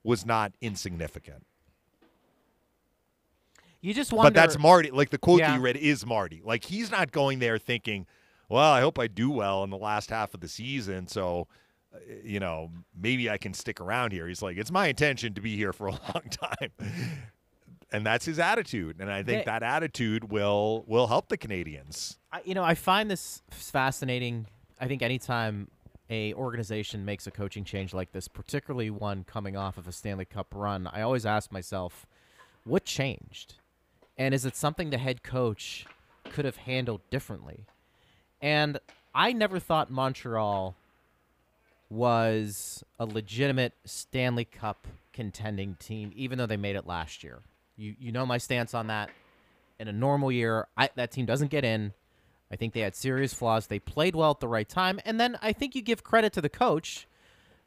was 0.02 0.26
not 0.26 0.52
insignificant. 0.60 1.46
You 3.80 3.94
just 3.94 4.12
wonder. 4.12 4.26
But 4.30 4.34
that's 4.34 4.58
Marty. 4.58 4.90
Like 4.90 5.10
the 5.10 5.18
quote 5.18 5.40
Yeah. 5.40 5.50
that 5.50 5.56
you 5.56 5.60
read 5.62 5.76
is 5.76 6.04
Marty. 6.04 6.42
Like 6.44 6.64
he's 6.64 6.90
not 6.90 7.12
going 7.12 7.38
there 7.38 7.58
thinking, 7.58 8.06
"Well, 8.48 8.72
I 8.72 8.80
hope 8.80 8.98
I 8.98 9.06
do 9.06 9.30
well 9.30 9.64
in 9.64 9.70
the 9.70 9.76
last 9.78 10.10
half 10.10 10.34
of 10.34 10.40
the 10.40 10.48
season, 10.48 11.06
so 11.06 11.48
uh, 11.94 11.98
you 12.22 12.40
know 12.40 12.70
maybe 12.98 13.28
I 13.30 13.38
can 13.38 13.54
stick 13.54 13.80
around 13.80 14.12
here." 14.12 14.26
He's 14.28 14.42
like, 14.42 14.56
"It's 14.56 14.70
my 14.70 14.86
intention 14.88 15.34
to 15.34 15.40
be 15.40 15.56
here 15.56 15.72
for 15.72 15.88
a 15.88 15.92
long 16.14 16.22
time." 16.30 16.70
And 17.90 18.04
that's 18.04 18.26
his 18.26 18.38
attitude, 18.38 18.96
and 19.00 19.10
I 19.10 19.22
think 19.22 19.44
They- 19.44 19.50
that 19.50 19.62
attitude 19.62 20.30
will 20.30 20.84
will 20.86 21.06
help 21.06 21.28
the 21.28 21.38
Canadiens. 21.38 22.18
I, 22.30 22.42
you 22.44 22.54
know, 22.54 22.64
I 22.64 22.74
find 22.74 23.10
this 23.10 23.42
fascinating. 23.50 24.46
I 24.80 24.86
think 24.86 25.02
anytime 25.02 25.68
a 26.10 26.32
organization 26.34 27.04
makes 27.04 27.26
a 27.26 27.30
coaching 27.30 27.64
change 27.64 27.92
like 27.94 28.12
this, 28.12 28.28
particularly 28.28 28.90
one 28.90 29.24
coming 29.24 29.56
off 29.56 29.76
of 29.78 29.88
a 29.88 29.92
Stanley 29.92 30.24
Cup 30.24 30.48
run, 30.54 30.86
I 30.86 31.02
always 31.02 31.26
ask 31.26 31.50
myself, 31.52 32.06
what 32.64 32.84
changed? 32.84 33.54
And 34.16 34.34
is 34.34 34.44
it 34.44 34.56
something 34.56 34.90
the 34.90 34.98
head 34.98 35.22
coach 35.22 35.86
could 36.24 36.44
have 36.44 36.56
handled 36.56 37.00
differently? 37.10 37.66
And 38.40 38.78
I 39.14 39.32
never 39.32 39.58
thought 39.58 39.90
Montreal 39.90 40.76
was 41.90 42.84
a 42.98 43.06
legitimate 43.06 43.72
Stanley 43.84 44.44
Cup 44.44 44.86
contending 45.12 45.76
team, 45.80 46.12
even 46.14 46.38
though 46.38 46.46
they 46.46 46.56
made 46.56 46.76
it 46.76 46.86
last 46.86 47.24
year. 47.24 47.40
You 47.76 47.94
you 47.98 48.12
know 48.12 48.26
my 48.26 48.38
stance 48.38 48.74
on 48.74 48.88
that. 48.88 49.10
In 49.78 49.86
a 49.86 49.92
normal 49.92 50.32
year, 50.32 50.66
I, 50.76 50.90
that 50.96 51.12
team 51.12 51.24
doesn't 51.24 51.50
get 51.50 51.64
in. 51.64 51.92
I 52.50 52.56
think 52.56 52.72
they 52.72 52.80
had 52.80 52.96
serious 52.96 53.32
flaws. 53.32 53.68
They 53.68 53.78
played 53.78 54.16
well 54.16 54.32
at 54.32 54.40
the 54.40 54.48
right 54.48 54.68
time, 54.68 55.00
and 55.04 55.20
then 55.20 55.38
I 55.40 55.52
think 55.52 55.74
you 55.74 55.82
give 55.82 56.02
credit 56.02 56.32
to 56.34 56.40
the 56.40 56.48
coach 56.48 57.06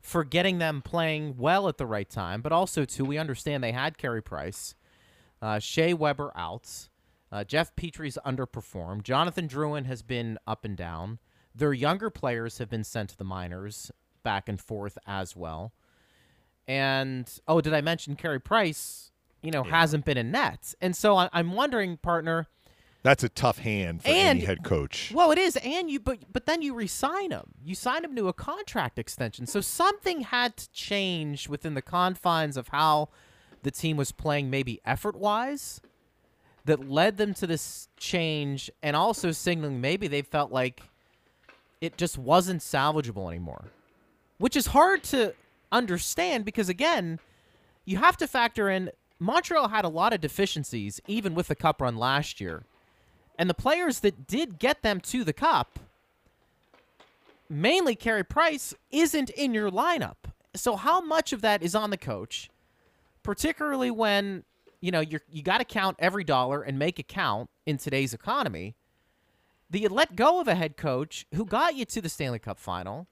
for 0.01 0.23
getting 0.23 0.57
them 0.57 0.81
playing 0.81 1.35
well 1.37 1.67
at 1.67 1.77
the 1.77 1.85
right 1.85 2.09
time. 2.09 2.41
But 2.41 2.51
also, 2.51 2.83
too, 2.85 3.05
we 3.05 3.17
understand 3.17 3.63
they 3.63 3.71
had 3.71 3.97
Carey 3.97 4.21
Price, 4.21 4.75
uh, 5.41 5.59
Shea 5.59 5.93
Weber 5.93 6.31
out, 6.35 6.89
uh, 7.31 7.43
Jeff 7.43 7.75
Petry's 7.75 8.17
underperformed. 8.25 9.03
Jonathan 9.03 9.47
Drouin 9.47 9.85
has 9.85 10.01
been 10.01 10.37
up 10.45 10.65
and 10.65 10.75
down. 10.75 11.19
Their 11.55 11.73
younger 11.73 12.09
players 12.09 12.57
have 12.59 12.69
been 12.69 12.83
sent 12.83 13.09
to 13.11 13.17
the 13.17 13.23
minors 13.23 13.91
back 14.23 14.47
and 14.49 14.59
forth 14.59 14.97
as 15.07 15.35
well. 15.35 15.73
And 16.67 17.29
oh, 17.47 17.61
did 17.61 17.73
I 17.73 17.81
mention 17.81 18.15
Carey 18.15 18.39
Price? 18.39 19.11
You 19.41 19.49
know, 19.49 19.63
hasn't 19.63 20.05
been 20.05 20.17
in 20.17 20.29
net, 20.29 20.75
and 20.81 20.95
so 20.95 21.17
I, 21.17 21.27
I'm 21.33 21.53
wondering, 21.53 21.97
partner. 21.97 22.47
That's 23.01 23.23
a 23.23 23.29
tough 23.29 23.57
hand 23.57 24.03
for 24.03 24.09
And- 24.09 24.37
any 24.37 24.41
head 24.41 24.63
coach. 24.63 25.11
Well, 25.11 25.31
it 25.31 25.39
is, 25.39 25.57
and 25.57 25.89
you 25.89 25.99
but 25.99 26.19
but 26.31 26.45
then 26.45 26.61
you 26.61 26.75
resign 26.75 27.31
him. 27.31 27.53
You 27.65 27.73
sign 27.73 28.03
him 28.05 28.15
to 28.17 28.27
a 28.27 28.33
contract 28.33 28.99
extension. 28.99 29.47
So 29.47 29.59
something 29.59 30.21
had 30.21 30.55
to 30.57 30.69
change 30.71 31.49
within 31.49 31.73
the 31.73 31.81
confines 31.81 32.55
of 32.55 32.67
how 32.67 33.09
the 33.63 33.71
team 33.71 33.97
was 33.97 34.11
playing, 34.11 34.51
maybe 34.51 34.79
effort 34.85 35.15
wise, 35.15 35.81
that 36.65 36.89
led 36.89 37.17
them 37.17 37.33
to 37.35 37.47
this 37.47 37.89
change, 37.97 38.69
and 38.83 38.95
also 38.95 39.31
signaling 39.31 39.81
maybe 39.81 40.07
they 40.07 40.21
felt 40.21 40.51
like 40.51 40.81
it 41.79 41.97
just 41.97 42.17
wasn't 42.17 42.61
salvageable 42.61 43.27
anymore, 43.27 43.65
which 44.37 44.55
is 44.55 44.67
hard 44.67 45.03
to 45.03 45.33
understand 45.71 46.45
because 46.45 46.69
again, 46.69 47.19
you 47.85 47.97
have 47.97 48.17
to 48.17 48.27
factor 48.27 48.69
in 48.69 48.91
Montreal 49.19 49.69
had 49.69 49.85
a 49.85 49.89
lot 49.89 50.13
of 50.13 50.21
deficiencies 50.21 50.99
even 51.07 51.35
with 51.35 51.47
the 51.47 51.55
cup 51.55 51.81
run 51.81 51.95
last 51.95 52.41
year. 52.41 52.63
And 53.37 53.49
the 53.49 53.55
players 53.55 53.99
that 54.01 54.27
did 54.27 54.59
get 54.59 54.81
them 54.81 54.99
to 55.01 55.23
the 55.23 55.33
cup, 55.33 55.79
mainly 57.49 57.95
Carey 57.95 58.23
Price, 58.23 58.73
isn't 58.91 59.29
in 59.31 59.53
your 59.53 59.71
lineup. 59.71 60.15
So 60.55 60.75
how 60.75 61.01
much 61.01 61.33
of 61.33 61.41
that 61.41 61.63
is 61.63 61.75
on 61.75 61.91
the 61.91 61.97
coach, 61.97 62.49
particularly 63.23 63.89
when 63.89 64.43
you 64.81 64.91
know 64.91 64.99
you're 64.99 65.21
you 65.29 65.41
got 65.41 65.59
to 65.59 65.65
count 65.65 65.95
every 65.99 66.23
dollar 66.23 66.61
and 66.61 66.77
make 66.77 66.99
it 66.99 67.07
count 67.07 67.49
in 67.65 67.77
today's 67.77 68.13
economy? 68.13 68.75
That 69.69 69.79
you 69.79 69.87
let 69.87 70.17
go 70.17 70.41
of 70.41 70.49
a 70.49 70.55
head 70.55 70.75
coach 70.75 71.25
who 71.33 71.45
got 71.45 71.75
you 71.75 71.85
to 71.85 72.01
the 72.01 72.09
Stanley 72.09 72.39
Cup 72.39 72.59
final, 72.59 73.07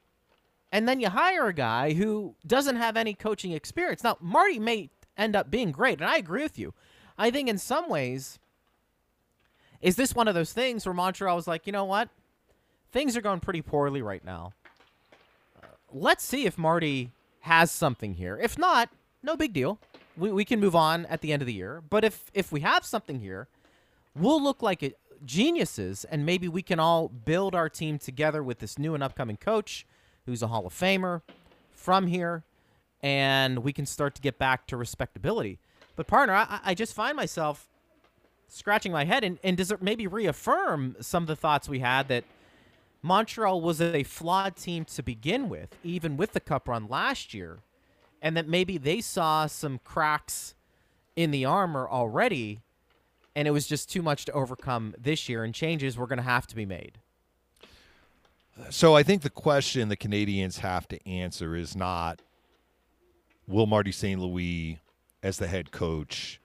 and 0.73 0.89
then 0.89 0.99
you 0.99 1.09
hire 1.09 1.47
a 1.47 1.53
guy 1.53 1.93
who 1.93 2.35
doesn't 2.45 2.75
have 2.75 2.97
any 2.97 3.13
coaching 3.13 3.53
experience. 3.53 4.03
Now, 4.03 4.17
Marty 4.19 4.59
may 4.59 4.89
end 5.19 5.35
up 5.35 5.51
being 5.51 5.71
great. 5.71 5.99
And 5.99 6.09
I 6.09 6.17
agree 6.17 6.41
with 6.41 6.57
you. 6.57 6.73
I 7.17 7.29
think 7.29 7.49
in 7.49 7.57
some 7.57 7.89
ways, 7.89 8.39
is 9.81 9.97
this 9.97 10.15
one 10.15 10.27
of 10.27 10.33
those 10.33 10.53
things 10.53 10.85
where 10.85 10.93
Montreal 10.93 11.35
was 11.35 11.47
like, 11.47 11.67
you 11.67 11.73
know 11.73 11.85
what? 11.85 12.09
Things 12.91 13.15
are 13.15 13.21
going 13.21 13.41
pretty 13.41 13.61
poorly 13.61 14.01
right 14.01 14.23
now. 14.23 14.53
Uh, 15.61 15.67
let's 15.91 16.23
see 16.23 16.45
if 16.45 16.57
Marty 16.57 17.11
has 17.41 17.69
something 17.69 18.15
here. 18.15 18.39
If 18.41 18.57
not, 18.57 18.89
no 19.21 19.35
big 19.35 19.53
deal. 19.53 19.79
We, 20.19 20.31
we 20.31 20.45
can 20.45 20.59
move 20.59 20.75
on 20.75 21.05
at 21.05 21.21
the 21.21 21.31
end 21.31 21.41
of 21.41 21.45
the 21.45 21.53
year. 21.53 21.81
But 21.89 22.03
if 22.03 22.29
if 22.33 22.51
we 22.51 22.59
have 22.61 22.85
something 22.85 23.19
here, 23.19 23.47
we'll 24.15 24.41
look 24.41 24.61
like 24.61 24.83
it, 24.83 24.99
geniuses, 25.25 26.05
and 26.05 26.25
maybe 26.25 26.47
we 26.47 26.61
can 26.61 26.79
all 26.79 27.07
build 27.07 27.55
our 27.55 27.69
team 27.69 27.97
together 27.97 28.43
with 28.43 28.59
this 28.59 28.77
new 28.77 28.93
and 28.93 29.03
upcoming 29.03 29.37
coach, 29.37 29.85
who's 30.25 30.41
a 30.41 30.47
Hall 30.47 30.65
of 30.65 30.73
Famer 30.73 31.21
from 31.71 32.07
here, 32.07 32.43
and 33.01 33.59
we 33.59 33.73
can 33.73 33.85
start 33.85 34.15
to 34.15 34.21
get 34.21 34.37
back 34.37 34.67
to 34.67 34.77
respectability. 34.77 35.59
But 35.95 36.07
partner, 36.07 36.35
I, 36.35 36.59
I 36.63 36.73
just 36.73 36.93
find 36.93 37.15
myself 37.15 37.67
scratching 38.47 38.91
my 38.91 39.05
head, 39.05 39.23
and, 39.23 39.39
and 39.43 39.57
does 39.57 39.71
it 39.71 39.81
maybe 39.81 40.07
reaffirm 40.07 40.95
some 41.01 41.23
of 41.23 41.27
the 41.27 41.35
thoughts 41.35 41.69
we 41.69 41.79
had 41.79 42.07
that 42.07 42.23
Montreal 43.01 43.61
was 43.61 43.79
a 43.79 44.03
flawed 44.03 44.55
team 44.55 44.85
to 44.85 45.03
begin 45.03 45.49
with, 45.49 45.75
even 45.83 46.17
with 46.17 46.33
the 46.33 46.39
cup 46.39 46.67
run 46.67 46.87
last 46.87 47.33
year, 47.33 47.59
and 48.21 48.35
that 48.37 48.47
maybe 48.47 48.77
they 48.77 49.01
saw 49.01 49.45
some 49.45 49.79
cracks 49.83 50.53
in 51.15 51.31
the 51.31 51.45
armor 51.45 51.87
already, 51.87 52.61
and 53.35 53.47
it 53.47 53.51
was 53.51 53.67
just 53.67 53.89
too 53.89 54.01
much 54.01 54.25
to 54.25 54.31
overcome 54.31 54.95
this 54.97 55.29
year, 55.29 55.43
and 55.43 55.53
changes 55.53 55.97
were 55.97 56.07
going 56.07 56.17
to 56.17 56.23
have 56.23 56.47
to 56.47 56.55
be 56.55 56.65
made. 56.65 56.99
So 58.69 58.95
I 58.95 59.03
think 59.03 59.21
the 59.21 59.29
question 59.29 59.89
the 59.89 59.97
Canadiens 59.97 60.59
have 60.59 60.87
to 60.89 61.07
answer 61.07 61.55
is 61.55 61.75
not 61.75 62.21
will 63.47 63.65
Marty 63.65 63.91
St. 63.91 64.19
Louis, 64.19 64.79
as 65.23 65.37
the 65.37 65.47
head 65.47 65.71
coach, 65.71 66.39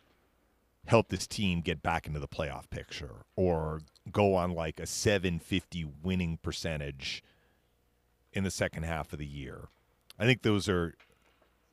help 0.86 1.08
this 1.08 1.26
team 1.26 1.60
get 1.60 1.82
back 1.82 2.06
into 2.06 2.20
the 2.20 2.28
playoff 2.28 2.68
picture 2.70 3.24
or 3.36 3.80
go 4.10 4.34
on 4.34 4.52
like 4.52 4.80
a 4.80 4.86
750 4.86 5.86
winning 6.02 6.38
percentage 6.42 7.22
in 8.32 8.44
the 8.44 8.50
second 8.50 8.84
half 8.84 9.12
of 9.12 9.18
the 9.18 9.26
year. 9.26 9.68
I 10.18 10.24
think 10.24 10.42
those 10.42 10.68
are 10.68 10.94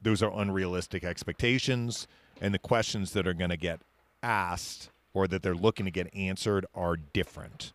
those 0.02 0.22
are 0.22 0.32
unrealistic 0.34 1.04
expectations 1.04 2.08
and 2.42 2.54
the 2.54 2.60
questions 2.60 3.12
that 3.14 3.28
are 3.28 3.34
going 3.34 3.50
to 3.50 3.58
get 3.58 3.82
asked 4.24 4.90
or 5.14 5.28
that 5.28 5.44
they're 5.44 5.56
looking 5.56 5.86
to 5.86 5.92
get 5.92 6.14
answered 6.16 6.66
are 6.74 6.96
different. 6.98 7.74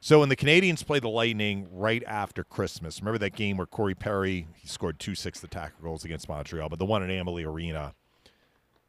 So 0.00 0.20
when 0.20 0.28
the 0.28 0.36
Canadiens 0.36 0.86
played 0.86 1.02
the 1.02 1.08
Lightning 1.08 1.68
right 1.72 2.04
after 2.06 2.44
Christmas, 2.44 3.00
remember 3.00 3.18
that 3.18 3.34
game 3.34 3.56
where 3.56 3.66
Corey 3.66 3.94
Perry 3.94 4.46
he 4.54 4.68
scored 4.68 5.00
two 5.00 5.14
six 5.14 5.42
attack 5.42 5.72
goals 5.82 6.04
against 6.04 6.28
Montreal, 6.28 6.68
but 6.68 6.78
the 6.78 6.84
one 6.84 7.02
at 7.02 7.10
Amalie 7.10 7.44
Arena 7.44 7.94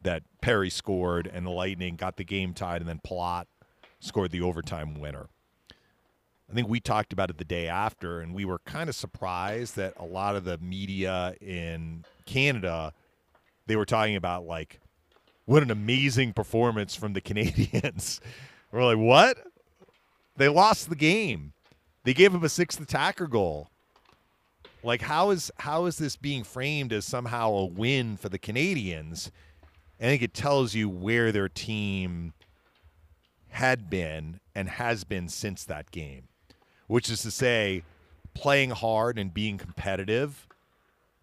that 0.01 0.23
Perry 0.41 0.69
scored 0.69 1.27
and 1.27 1.45
the 1.45 1.51
Lightning 1.51 1.95
got 1.95 2.17
the 2.17 2.23
game 2.23 2.53
tied, 2.53 2.81
and 2.81 2.87
then 2.87 2.99
Palat 3.05 3.45
scored 3.99 4.31
the 4.31 4.41
overtime 4.41 4.99
winner. 4.99 5.27
I 6.49 6.53
think 6.53 6.67
we 6.67 6.79
talked 6.79 7.13
about 7.13 7.29
it 7.29 7.37
the 7.37 7.45
day 7.45 7.67
after, 7.67 8.21
and 8.21 8.33
we 8.33 8.43
were 8.43 8.59
kind 8.59 8.89
of 8.89 8.95
surprised 8.95 9.75
that 9.75 9.93
a 9.97 10.05
lot 10.05 10.35
of 10.35 10.45
the 10.45 10.57
media 10.57 11.35
in 11.41 12.05
Canada 12.25 12.93
they 13.69 13.75
were 13.75 13.85
talking 13.85 14.15
about 14.15 14.45
like 14.45 14.79
what 15.45 15.63
an 15.63 15.71
amazing 15.71 16.33
performance 16.33 16.95
from 16.95 17.13
the 17.13 17.21
Canadiens. 17.29 18.19
we're 18.71 18.83
like, 18.83 18.97
what? 18.97 19.37
They 20.35 20.49
lost 20.49 20.89
the 20.89 20.95
game. 20.95 21.53
They 22.03 22.13
gave 22.13 22.33
up 22.33 22.43
a 22.43 22.49
sixth 22.49 22.81
attacker 22.81 23.27
goal. 23.27 23.69
Like 24.81 25.01
how 25.01 25.29
is 25.29 25.51
how 25.57 25.85
is 25.85 25.97
this 25.97 26.15
being 26.15 26.43
framed 26.43 26.93
as 26.93 27.05
somehow 27.05 27.51
a 27.51 27.65
win 27.65 28.17
for 28.17 28.29
the 28.29 28.39
Canadiens? 28.39 29.29
I 29.99 30.03
think 30.03 30.21
it 30.21 30.33
tells 30.33 30.73
you 30.73 30.89
where 30.89 31.31
their 31.31 31.49
team 31.49 32.33
had 33.49 33.89
been 33.89 34.39
and 34.55 34.69
has 34.69 35.03
been 35.03 35.27
since 35.27 35.65
that 35.65 35.91
game, 35.91 36.28
which 36.89 37.07
is 37.09 37.21
to 37.21 37.29
say, 37.29 37.83
playing 38.33 38.71
hard 38.71 39.19
and 39.19 39.31
being 39.31 39.59
competitive, 39.59 40.47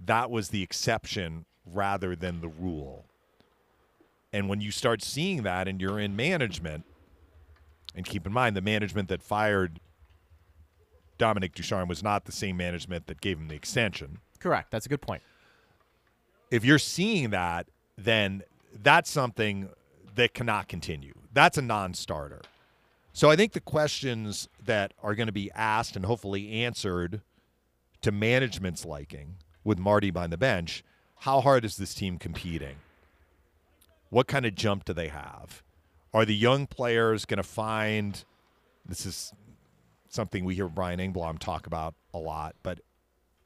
that 0.05 0.31
was 0.31 0.51
the 0.51 0.63
exception 0.63 1.45
rather 1.67 2.15
than 2.15 2.41
the 2.41 2.49
rule. 2.49 3.05
And 4.33 4.49
when 4.49 4.61
you 4.61 4.71
start 4.71 5.03
seeing 5.03 5.43
that 5.43 5.67
and 5.67 5.81
you're 5.81 5.99
in 5.99 6.15
management, 6.15 6.85
and 7.97 8.07
keep 8.07 8.27
in 8.27 8.33
mind 8.33 8.57
the 8.57 8.61
management 8.61 9.09
that 9.09 9.23
fired 9.23 9.81
Dominique 11.19 11.55
Ducharme 11.55 11.89
was 11.89 12.01
not 12.03 12.27
the 12.27 12.33
same 12.33 12.57
management 12.57 13.09
that 13.09 13.21
gave 13.21 13.37
him 13.37 13.49
the 13.49 13.57
extension. 13.57 14.19
Correct. 14.39 14.71
That's 14.71 14.87
a 14.87 14.89
good 14.89 15.03
point. 15.03 15.23
If 16.53 16.65
you're 16.65 16.79
seeing 16.79 17.31
that, 17.31 17.67
then 17.99 18.45
that's 18.73 19.11
something 19.11 19.71
that 20.15 20.33
cannot 20.33 20.69
continue. 20.69 21.15
That's 21.33 21.59
a 21.59 21.63
non 21.63 21.93
starter. 21.95 22.43
So 23.17 23.31
I 23.31 23.37
think 23.37 23.55
the 23.55 23.61
questions 23.61 24.47
that 24.63 24.93
are 25.03 25.15
going 25.15 25.29
to 25.29 25.33
be 25.33 25.51
asked 25.53 25.97
and 25.97 26.05
hopefully 26.05 26.53
answered 26.65 27.23
to 28.03 28.13
management's 28.13 28.85
liking 28.85 29.37
with 29.65 29.79
Marty 29.79 30.11
behind 30.11 30.35
the 30.35 30.37
bench 30.37 30.85
how 31.21 31.41
hard 31.41 31.65
is 31.65 31.79
this 31.79 31.95
team 31.95 32.19
competing? 32.19 32.77
What 34.11 34.27
kind 34.27 34.45
of 34.45 34.55
jump 34.55 34.85
do 34.85 34.93
they 34.93 35.09
have? 35.09 35.63
Are 36.13 36.27
the 36.27 36.37
young 36.37 36.67
players 36.67 37.25
going 37.25 37.39
to 37.39 37.43
find 37.43 38.23
this 38.85 39.07
is 39.07 39.33
something 40.11 40.45
we 40.45 40.55
hear 40.55 40.69
Brian 40.69 41.01
Engblom 41.01 41.39
talk 41.39 41.67
about 41.67 41.95
a 42.13 42.19
lot, 42.19 42.55
but 42.63 42.81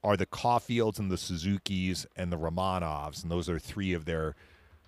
are 0.03 0.17
the 0.17 0.27
Caufields 0.27 0.99
and 0.99 1.13
the 1.13 1.17
Suzukis 1.17 2.07
and 2.17 2.33
the 2.33 2.39
Romanovs, 2.39 3.23
and 3.23 3.31
those 3.31 3.49
are 3.49 3.61
three 3.61 3.93
of 3.93 4.05
their 4.05 4.35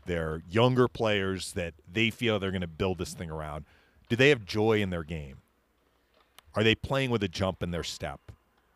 their 0.06 0.42
younger 0.50 0.88
players 0.88 1.52
that 1.52 1.74
they 1.88 2.10
feel 2.10 2.40
they're 2.40 2.50
going 2.50 2.62
to 2.62 2.66
build 2.66 2.98
this 2.98 3.14
thing 3.14 3.30
around. 3.30 3.64
Do 4.12 4.16
they 4.16 4.28
have 4.28 4.44
joy 4.44 4.82
in 4.82 4.90
their 4.90 5.04
game? 5.04 5.38
Are 6.54 6.62
they 6.62 6.74
playing 6.74 7.08
with 7.08 7.22
a 7.22 7.28
jump 7.28 7.62
in 7.62 7.70
their 7.70 7.82
step? 7.82 8.20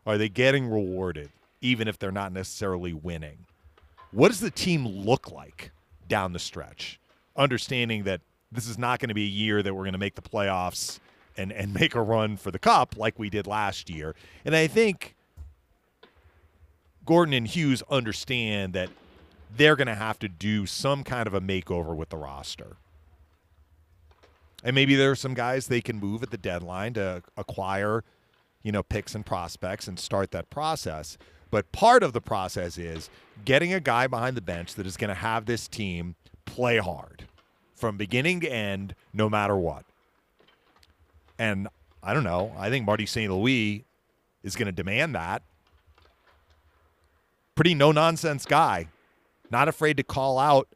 Are 0.03 0.17
they 0.17 0.29
getting 0.29 0.67
rewarded, 0.67 1.29
even 1.61 1.87
if 1.87 1.99
they're 1.99 2.11
not 2.11 2.31
necessarily 2.31 2.91
winning? 2.91 3.45
What 4.09 4.29
does 4.29 4.39
the 4.39 4.49
team 4.49 4.87
look 4.87 5.31
like 5.31 5.69
down 6.07 6.33
the 6.33 6.39
stretch? 6.39 6.99
Understanding 7.35 8.05
that 8.05 8.21
this 8.51 8.67
is 8.67 8.79
not 8.79 8.99
going 8.99 9.09
to 9.09 9.13
be 9.13 9.25
a 9.25 9.27
year 9.27 9.61
that 9.61 9.75
we're 9.75 9.83
going 9.83 9.91
to 9.91 9.99
make 9.99 10.15
the 10.15 10.23
playoffs 10.23 10.97
and, 11.37 11.51
and 11.51 11.71
make 11.71 11.93
a 11.93 12.01
run 12.01 12.35
for 12.35 12.49
the 12.49 12.57
cup 12.57 12.97
like 12.97 13.19
we 13.19 13.29
did 13.29 13.45
last 13.45 13.91
year. 13.91 14.15
And 14.43 14.55
I 14.55 14.65
think 14.65 15.15
Gorton 17.05 17.35
and 17.35 17.47
Hughes 17.47 17.83
understand 17.91 18.73
that 18.73 18.89
they're 19.55 19.75
going 19.75 19.85
to 19.85 19.93
have 19.93 20.17
to 20.17 20.27
do 20.27 20.65
some 20.65 21.03
kind 21.03 21.27
of 21.27 21.35
a 21.35 21.41
makeover 21.41 21.95
with 21.95 22.09
the 22.09 22.17
roster. 22.17 22.77
And 24.63 24.73
maybe 24.75 24.95
there 24.95 25.11
are 25.11 25.15
some 25.15 25.33
guys 25.33 25.67
they 25.67 25.81
can 25.81 25.99
move 25.99 26.23
at 26.23 26.31
the 26.31 26.37
deadline 26.37 26.93
to 26.93 27.23
acquire, 27.35 28.03
you 28.63 28.71
know, 28.71 28.83
picks 28.83 29.15
and 29.15 29.25
prospects 29.25 29.87
and 29.87 29.99
start 29.99 30.31
that 30.31 30.49
process. 30.49 31.17
But 31.51 31.71
part 31.71 32.03
of 32.03 32.13
the 32.13 32.21
process 32.21 32.77
is 32.77 33.09
getting 33.45 33.73
a 33.73 33.79
guy 33.79 34.07
behind 34.07 34.35
the 34.35 34.41
bench 34.41 34.75
that 34.75 34.85
is 34.85 34.97
going 34.97 35.09
to 35.09 35.15
have 35.15 35.45
this 35.45 35.67
team 35.67 36.15
play 36.45 36.77
hard 36.77 37.25
from 37.75 37.97
beginning 37.97 38.39
to 38.41 38.51
end, 38.51 38.95
no 39.13 39.29
matter 39.29 39.55
what. 39.55 39.85
And 41.37 41.67
I 42.01 42.13
don't 42.13 42.23
know. 42.23 42.53
I 42.57 42.69
think 42.69 42.85
Marty 42.85 43.05
St. 43.05 43.31
Louis 43.31 43.85
is 44.43 44.55
going 44.55 44.65
to 44.65 44.71
demand 44.71 45.15
that. 45.15 45.43
Pretty 47.55 47.75
no 47.75 47.91
nonsense 47.91 48.45
guy 48.45 48.87
not 49.51 49.67
afraid 49.67 49.97
to 49.97 50.03
call 50.03 50.39
out 50.39 50.67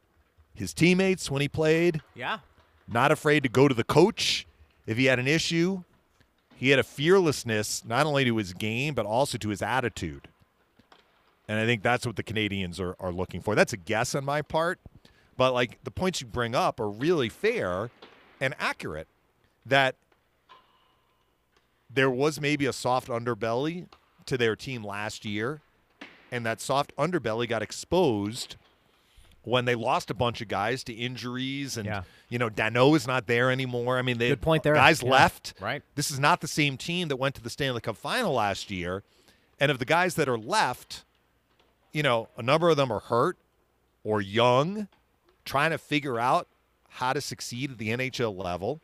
his 0.54 0.74
teammates 0.74 1.30
when 1.30 1.42
he 1.42 1.48
played. 1.48 2.00
Yeah. 2.14 2.38
Not 2.88 3.12
afraid 3.12 3.42
to 3.42 3.48
go 3.48 3.68
to 3.68 3.74
the 3.74 3.84
coach 3.84 4.46
if 4.86 4.96
he 4.96 5.06
had 5.06 5.18
an 5.18 5.28
issue. 5.28 5.82
He 6.56 6.70
had 6.70 6.78
a 6.78 6.84
fearlessness 6.84 7.84
not 7.84 8.06
only 8.06 8.24
to 8.24 8.36
his 8.36 8.52
game, 8.52 8.94
but 8.94 9.06
also 9.06 9.38
to 9.38 9.48
his 9.48 9.62
attitude. 9.62 10.28
And 11.48 11.58
I 11.58 11.66
think 11.66 11.82
that's 11.82 12.06
what 12.06 12.16
the 12.16 12.22
Canadiens 12.22 12.80
are, 12.80 12.96
are 13.00 13.12
looking 13.12 13.40
for. 13.40 13.54
That's 13.54 13.72
a 13.72 13.76
guess 13.76 14.14
on 14.14 14.24
my 14.24 14.42
part. 14.42 14.78
But 15.36 15.52
like 15.52 15.82
the 15.84 15.90
points 15.90 16.20
you 16.20 16.26
bring 16.26 16.54
up 16.54 16.78
are 16.78 16.88
really 16.88 17.28
fair 17.28 17.90
and 18.40 18.54
accurate. 18.58 19.08
That 19.66 19.96
there 21.92 22.10
was 22.10 22.40
maybe 22.40 22.66
a 22.66 22.72
soft 22.72 23.08
underbelly 23.08 23.86
to 24.26 24.38
their 24.38 24.56
team 24.56 24.84
last 24.84 25.24
year, 25.24 25.60
and 26.30 26.46
that 26.46 26.60
soft 26.60 26.94
underbelly 26.96 27.48
got 27.48 27.62
exposed 27.62 28.56
when 29.44 29.64
they 29.64 29.74
lost 29.74 30.10
a 30.10 30.14
bunch 30.14 30.40
of 30.40 30.48
guys 30.48 30.84
to 30.84 30.92
injuries 30.92 31.76
and 31.76 31.86
Yeah. 31.86 32.02
you 32.28 32.38
know 32.38 32.48
Danault 32.48 32.96
is 32.96 33.06
not 33.06 33.26
there 33.26 33.50
anymore. 33.50 33.98
I 33.98 34.02
mean, 34.02 34.18
they 34.18 34.28
Good 34.28 34.40
point 34.40 34.62
there. 34.62 34.74
Guys 34.74 35.02
Yeah. 35.02 35.10
left. 35.10 35.54
Right. 35.60 35.82
This 35.96 36.10
is 36.10 36.18
not 36.20 36.40
the 36.40 36.48
same 36.48 36.76
team 36.76 37.08
that 37.08 37.16
went 37.16 37.34
to 37.36 37.42
the 37.42 37.50
Stanley 37.50 37.80
Cup 37.80 37.96
final 37.96 38.32
last 38.34 38.70
year. 38.70 39.02
And 39.58 39.70
of 39.70 39.78
the 39.78 39.84
guys 39.84 40.14
that 40.16 40.28
are 40.28 40.38
left, 40.38 41.04
you 41.92 42.02
know, 42.02 42.28
a 42.36 42.42
number 42.42 42.68
of 42.70 42.76
them 42.76 42.90
are 42.92 43.00
hurt 43.00 43.36
or 44.04 44.20
young, 44.20 44.88
trying 45.44 45.70
to 45.70 45.78
figure 45.78 46.18
out 46.18 46.48
how 46.88 47.12
to 47.12 47.20
succeed 47.20 47.70
at 47.72 47.78
the 47.78 47.90
NHL 47.90 48.36
level. 48.36 48.80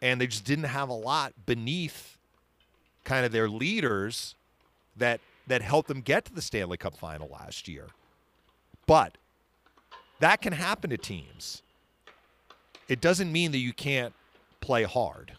And 0.00 0.20
they 0.20 0.26
just 0.26 0.44
didn't 0.44 0.64
have 0.64 0.88
a 0.88 0.94
lot 0.94 1.32
beneath 1.46 2.16
kind 3.04 3.24
of 3.26 3.32
their 3.32 3.48
leaders 3.48 4.34
that 4.96 5.20
that 5.46 5.62
helped 5.62 5.88
them 5.88 6.02
get 6.02 6.26
to 6.26 6.32
the 6.34 6.42
Stanley 6.42 6.76
Cup 6.76 6.94
final 6.94 7.26
last 7.28 7.68
year. 7.68 7.86
But 8.86 9.16
that 10.20 10.40
can 10.40 10.52
happen 10.52 10.90
to 10.90 10.96
teams. 10.96 11.62
It 12.88 13.00
doesn't 13.00 13.30
mean 13.30 13.52
that 13.52 13.58
you 13.58 13.72
can't 13.72 14.14
play 14.60 14.84
hard. 14.84 15.32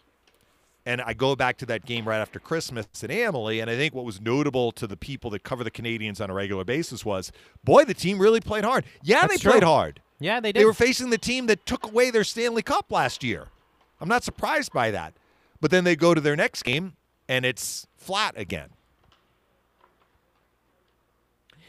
And 0.86 1.02
I 1.02 1.12
go 1.12 1.36
back 1.36 1.58
to 1.58 1.66
that 1.66 1.84
game 1.84 2.08
right 2.08 2.20
after 2.20 2.38
Christmas 2.40 2.86
at 3.02 3.10
Amalie, 3.10 3.60
and 3.60 3.68
I 3.70 3.76
think 3.76 3.94
what 3.94 4.04
was 4.04 4.20
notable 4.20 4.72
to 4.72 4.86
the 4.86 4.96
people 4.96 5.30
that 5.30 5.42
cover 5.42 5.62
the 5.62 5.70
Canadiens 5.70 6.20
on 6.20 6.30
a 6.30 6.34
regular 6.34 6.64
basis 6.64 7.04
was, 7.04 7.32
boy, 7.62 7.84
the 7.84 7.94
team 7.94 8.18
really 8.18 8.40
played 8.40 8.64
hard. 8.64 8.84
Yeah, 9.02 9.20
That's 9.26 9.42
they 9.42 9.50
played 9.50 9.62
hard. 9.62 10.00
Yeah, 10.18 10.40
they 10.40 10.52
did. 10.52 10.60
They 10.60 10.64
were 10.64 10.72
facing 10.72 11.10
the 11.10 11.18
team 11.18 11.46
that 11.46 11.66
took 11.66 11.84
away 11.84 12.10
their 12.10 12.24
Stanley 12.24 12.62
Cup 12.62 12.90
last 12.90 13.22
year. 13.22 13.48
I'm 14.00 14.08
not 14.08 14.24
surprised 14.24 14.72
by 14.72 14.90
that. 14.90 15.12
But 15.60 15.70
then 15.70 15.84
they 15.84 15.96
go 15.96 16.14
to 16.14 16.20
their 16.20 16.36
next 16.36 16.62
game, 16.62 16.94
and 17.28 17.44
it's 17.44 17.86
flat 17.96 18.32
again. 18.36 18.70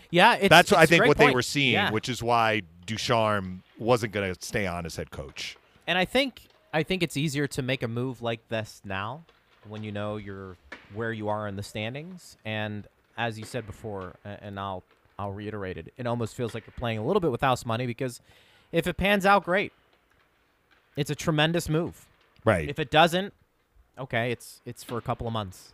yeah, 0.09 0.35
it's, 0.35 0.49
That's 0.49 0.71
it's 0.71 0.79
I 0.79 0.85
think 0.85 1.05
what 1.05 1.17
they 1.17 1.31
were 1.31 1.41
seeing, 1.41 1.73
Yeah. 1.73 1.91
which 1.91 2.09
is 2.09 2.21
why 2.21 2.61
Ducharme 2.85 3.63
wasn't 3.77 4.13
going 4.13 4.33
to 4.33 4.45
stay 4.45 4.67
on 4.67 4.85
as 4.85 4.95
head 4.95 5.11
coach. 5.11 5.57
And 5.87 5.97
I 5.97 6.05
think 6.05 6.41
I 6.73 6.83
think 6.83 7.03
it's 7.03 7.17
easier 7.17 7.47
to 7.47 7.61
make 7.61 7.83
a 7.83 7.87
move 7.87 8.21
like 8.21 8.47
this 8.49 8.81
now 8.85 9.23
when 9.67 9.83
you 9.83 9.91
know 9.91 10.17
you're 10.17 10.57
where 10.93 11.11
you 11.11 11.29
are 11.29 11.47
in 11.47 11.55
the 11.55 11.63
standings. 11.63 12.37
And 12.45 12.87
as 13.17 13.37
you 13.37 13.45
said 13.45 13.65
before, 13.65 14.15
and 14.23 14.59
I'll 14.59 14.83
I'll 15.19 15.31
reiterate 15.31 15.77
it, 15.77 15.93
it 15.97 16.07
almost 16.07 16.35
feels 16.35 16.53
like 16.53 16.65
you're 16.65 16.73
playing 16.77 16.97
a 16.97 17.05
little 17.05 17.19
bit 17.19 17.31
with 17.31 17.41
house 17.41 17.65
money 17.65 17.85
because 17.85 18.21
if 18.71 18.87
it 18.87 18.97
pans 18.97 19.25
out, 19.25 19.43
great. 19.43 19.73
It's 20.95 21.09
a 21.09 21.15
tremendous 21.15 21.69
move. 21.69 22.07
Right. 22.43 22.69
If 22.69 22.79
it 22.79 22.89
doesn't, 22.89 23.33
okay, 23.97 24.31
it's 24.31 24.61
it's 24.65 24.83
for 24.83 24.97
a 24.97 25.01
couple 25.01 25.27
of 25.27 25.33
months. 25.33 25.73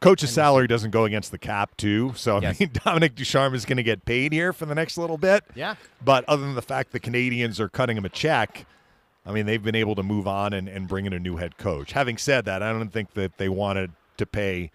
Coach's 0.00 0.30
salary 0.32 0.66
doesn't 0.66 0.90
go 0.90 1.04
against 1.04 1.30
the 1.30 1.38
cap, 1.38 1.76
too. 1.76 2.12
So, 2.16 2.36
I 2.36 2.40
Yes. 2.40 2.60
mean, 2.60 2.70
Dominique 2.84 3.14
Ducharme 3.14 3.54
is 3.54 3.64
going 3.64 3.76
to 3.78 3.82
get 3.82 4.04
paid 4.04 4.32
here 4.32 4.52
for 4.52 4.66
the 4.66 4.74
next 4.74 4.98
little 4.98 5.16
bit. 5.18 5.44
Yeah. 5.54 5.76
But 6.04 6.24
other 6.28 6.42
than 6.42 6.54
the 6.54 6.62
fact 6.62 6.92
the 6.92 7.00
Canadiens 7.00 7.58
are 7.60 7.68
cutting 7.68 7.96
him 7.96 8.04
a 8.04 8.08
check, 8.10 8.66
I 9.24 9.32
mean, 9.32 9.46
they've 9.46 9.62
been 9.62 9.74
able 9.74 9.94
to 9.94 10.02
move 10.02 10.28
on 10.28 10.52
and, 10.52 10.68
and 10.68 10.86
bring 10.86 11.06
in 11.06 11.12
a 11.14 11.18
new 11.18 11.36
head 11.36 11.56
coach. 11.56 11.92
Having 11.92 12.18
said 12.18 12.44
that, 12.44 12.62
I 12.62 12.72
don't 12.72 12.90
think 12.90 13.14
that 13.14 13.38
they 13.38 13.48
wanted 13.48 13.92
to 14.18 14.26
pay 14.26 14.70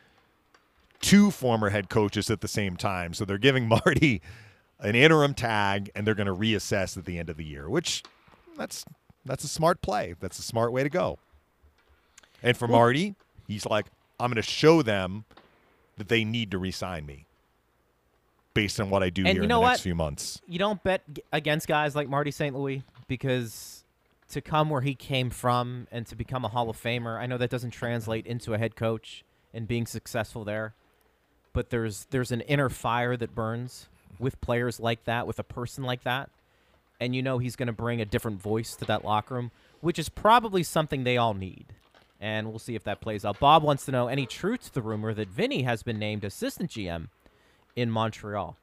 two 1.01 1.31
former 1.31 1.69
head 1.69 1.89
coaches 1.89 2.29
at 2.31 2.41
the 2.41 2.47
same 2.47 2.75
time. 2.75 3.13
So 3.13 3.25
they're 3.25 3.37
giving 3.37 3.67
Marty 3.85 4.21
an 4.79 4.95
interim 4.95 5.33
tag 5.33 5.91
and 5.93 6.07
they're 6.07 6.15
going 6.15 6.27
to 6.27 6.33
reassess 6.35 6.97
at 6.97 7.05
the 7.05 7.19
end 7.19 7.29
of 7.29 7.37
the 7.37 7.45
year, 7.45 7.69
which 7.69 8.03
that's 8.57 8.85
that's 9.25 9.43
a 9.43 9.47
smart 9.47 9.81
play. 9.81 10.15
That's 10.19 10.39
a 10.39 10.41
smart 10.41 10.71
way 10.71 10.81
to 10.83 10.89
go. 10.89 11.19
And 12.41 12.57
for 12.57 12.67
Marty, 12.67 13.15
he's 13.47 13.65
like, 13.65 13.85
I'm 14.19 14.29
going 14.29 14.35
to 14.35 14.41
show 14.41 14.81
them 14.81 15.25
that 15.97 16.07
they 16.09 16.23
need 16.23 16.51
to 16.51 16.57
re-sign 16.57 17.05
me 17.05 17.25
based 18.53 18.79
on 18.79 18.89
what 18.89 19.03
I 19.03 19.09
do 19.09 19.21
And 19.21 19.29
here 19.29 19.37
you 19.37 19.43
in 19.43 19.49
know 19.49 19.61
the 19.61 19.69
next 19.69 19.81
few 19.81 19.95
months. 19.95 20.41
you 20.47 20.59
don't 20.59 20.81
bet 20.83 21.01
against 21.31 21.67
guys 21.67 21.95
like 21.95 22.09
Marty 22.09 22.31
St. 22.31 22.55
Louis 22.55 22.83
because 23.07 23.83
to 24.31 24.41
come 24.41 24.69
where 24.69 24.81
he 24.81 24.95
came 24.95 25.29
from 25.29 25.87
and 25.91 26.05
to 26.07 26.15
become 26.15 26.45
a 26.45 26.49
Hall 26.49 26.69
of 26.69 26.77
Famer, 26.81 27.17
I 27.19 27.25
know 27.25 27.37
that 27.37 27.49
doesn't 27.49 27.71
translate 27.71 28.25
into 28.27 28.53
a 28.53 28.57
head 28.57 28.75
coach 28.75 29.23
and 29.53 29.67
being 29.67 29.85
successful 29.85 30.43
there, 30.43 30.73
but 31.53 31.69
there's 31.69 32.05
there's 32.11 32.31
an 32.31 32.41
inner 32.41 32.69
fire 32.69 33.17
that 33.17 33.33
burns 33.33 33.87
with 34.19 34.39
players 34.41 34.79
like 34.79 35.05
that, 35.05 35.25
with 35.25 35.39
a 35.39 35.43
person 35.43 35.83
like 35.83 36.03
that, 36.03 36.29
and 36.99 37.15
you 37.15 37.21
know 37.21 37.37
he's 37.39 37.55
going 37.55 37.67
to 37.67 37.73
bring 37.73 38.01
a 38.01 38.05
different 38.05 38.41
voice 38.41 38.75
to 38.75 38.85
that 38.85 39.03
locker 39.03 39.33
room, 39.35 39.51
which 39.81 39.97
is 39.97 40.09
probably 40.09 40.61
something 40.63 41.03
they 41.03 41.17
all 41.17 41.33
need. 41.33 41.65
And 42.21 42.49
we'll 42.49 42.59
see 42.59 42.75
if 42.75 42.83
that 42.83 42.99
plays 42.99 43.23
out. 43.23 43.39
Bob 43.39 43.63
wants 43.63 43.85
to 43.85 43.91
know 43.91 44.07
any 44.09 44.25
truth 44.25 44.65
to 44.65 44.73
the 44.73 44.81
rumor 44.81 45.13
that 45.13 45.29
Vinny 45.29 45.61
has 45.63 45.83
been 45.83 45.97
named 45.97 46.23
assistant 46.25 46.69
GM 46.71 47.07
in 47.75 47.89
Montreal. 47.89 48.57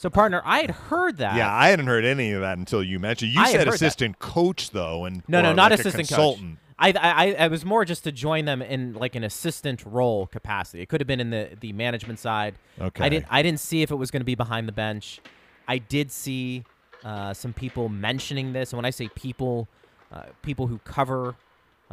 So, 0.00 0.08
partner, 0.08 0.40
I 0.44 0.60
had 0.60 0.70
heard 0.70 1.18
that. 1.18 1.36
Yeah, 1.36 1.52
I 1.54 1.68
hadn't 1.68 1.86
heard 1.88 2.04
any 2.06 2.32
of 2.32 2.40
that 2.40 2.56
until 2.56 2.82
you 2.82 2.98
mentioned. 2.98 3.32
You 3.32 3.40
I 3.42 3.50
said 3.50 3.58
heard 3.60 3.66
that. 3.68 3.74
assistant 3.74 4.18
coach 4.18 4.70
though, 4.70 5.04
and 5.04 5.22
No, 5.28 5.42
no, 5.42 5.52
not 5.52 5.70
like 5.70 5.80
assistant 5.80 6.08
consultant. 6.08 6.52
coach. 6.52 6.58
I, 6.78 6.92
I, 6.98 7.44
I 7.44 7.48
was 7.48 7.64
more 7.64 7.84
just 7.84 8.02
to 8.04 8.12
join 8.12 8.44
them 8.46 8.62
in 8.62 8.94
like 8.94 9.14
an 9.14 9.22
assistant 9.22 9.84
role 9.84 10.26
capacity. 10.26 10.80
It 10.80 10.88
could 10.88 11.00
have 11.00 11.06
been 11.06 11.20
in 11.20 11.30
the, 11.30 11.50
the 11.60 11.72
management 11.74 12.18
side. 12.18 12.54
Okay. 12.80 13.04
I 13.04 13.08
didn't 13.08 13.26
I 13.30 13.42
didn't 13.42 13.60
see 13.60 13.82
if 13.82 13.90
it 13.90 13.94
was 13.96 14.10
going 14.10 14.20
to 14.22 14.24
be 14.26 14.34
behind 14.34 14.66
the 14.66 14.72
bench. 14.72 15.20
I 15.68 15.78
did 15.78 16.10
see 16.10 16.64
uh, 17.04 17.34
some 17.34 17.52
people 17.52 17.88
mentioning 17.88 18.52
this, 18.52 18.72
and 18.72 18.78
when 18.78 18.84
I 18.86 18.90
say 18.90 19.08
people, 19.14 19.68
uh, 20.12 20.22
people 20.42 20.66
who 20.66 20.78
cover 20.78 21.36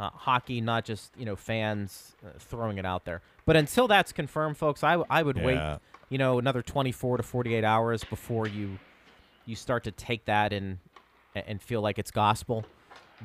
uh, 0.00 0.10
hockey, 0.10 0.60
not 0.60 0.84
just 0.84 1.12
you 1.18 1.24
know 1.26 1.36
fans 1.36 2.16
uh, 2.24 2.30
throwing 2.38 2.78
it 2.78 2.86
out 2.86 3.04
there. 3.04 3.20
But 3.46 3.56
until 3.56 3.86
that's 3.86 4.12
confirmed, 4.12 4.56
folks, 4.56 4.82
I, 4.82 4.92
w- 4.92 5.06
I 5.10 5.22
would 5.22 5.36
Yeah. 5.36 5.44
wait 5.44 5.78
you 6.08 6.18
know 6.18 6.38
another 6.40 6.62
24 6.62 7.18
to 7.18 7.22
48 7.22 7.62
hours 7.62 8.02
before 8.04 8.48
you 8.48 8.78
you 9.46 9.54
start 9.56 9.84
to 9.84 9.90
take 9.92 10.24
that 10.24 10.52
and 10.52 10.78
and 11.34 11.60
feel 11.62 11.80
like 11.82 11.98
it's 11.98 12.10
gospel. 12.10 12.64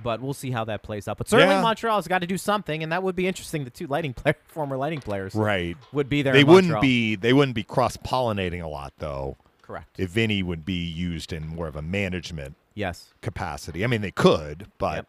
But 0.03 0.21
we'll 0.21 0.33
see 0.33 0.51
how 0.51 0.65
that 0.65 0.83
plays 0.83 1.07
out. 1.07 1.17
But 1.17 1.29
certainly 1.29 1.55
Yeah. 1.55 1.61
Montreal's 1.61 2.07
got 2.07 2.19
to 2.19 2.27
do 2.27 2.37
something, 2.37 2.83
and 2.83 2.91
that 2.91 3.01
would 3.01 3.15
be 3.15 3.27
interesting. 3.27 3.63
The 3.63 3.69
two 3.69 3.87
Lightning 3.87 4.13
player, 4.21 4.35
former 4.47 4.75
Lightning 4.75 4.99
players, 4.99 5.33
Right. 5.33 5.77
would 5.93 6.09
be 6.09 6.21
there. 6.21 6.33
They 6.33 6.43
wouldn't 6.43 6.65
Montreal. 6.73 6.81
be. 6.81 7.15
They 7.15 7.31
wouldn't 7.31 7.55
be 7.55 7.63
cross 7.63 7.95
pollinating 7.97 8.61
a 8.61 8.67
lot 8.67 8.91
though. 8.99 9.37
correct. 9.61 9.97
If 9.99 10.09
Vinny 10.11 10.43
would 10.43 10.65
be 10.65 10.83
used 10.85 11.31
in 11.33 11.47
more 11.47 11.67
of 11.67 11.75
a 11.77 11.81
management 11.81 12.55
yes. 12.75 13.13
capacity. 13.21 13.83
I 13.83 13.87
mean, 13.87 14.01
they 14.01 14.11
could, 14.11 14.67
but 14.77 14.95
Yep. 14.97 15.07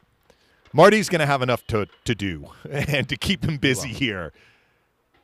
Marty's 0.76 1.08
going 1.08 1.20
to 1.20 1.26
have 1.26 1.40
enough 1.42 1.66
to 1.68 1.88
to 2.04 2.14
do 2.14 2.50
and 2.70 3.08
to 3.08 3.16
keep 3.16 3.42
him 3.44 3.56
busy 3.56 3.88
here 3.88 4.32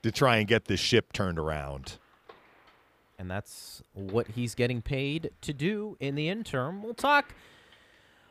to 0.03 0.11
try 0.11 0.39
and 0.39 0.49
get 0.49 0.65
this 0.65 0.81
ship 0.81 1.13
turned 1.13 1.39
around. 1.39 1.99
and 3.19 3.31
that's 3.31 3.83
what 3.95 4.29
he's 4.29 4.55
getting 4.55 4.83
paid 4.83 5.31
to 5.43 5.53
do 5.53 5.97
in 6.01 6.15
the 6.17 6.29
interim. 6.29 6.83
We'll 6.83 6.95
talk 6.95 7.35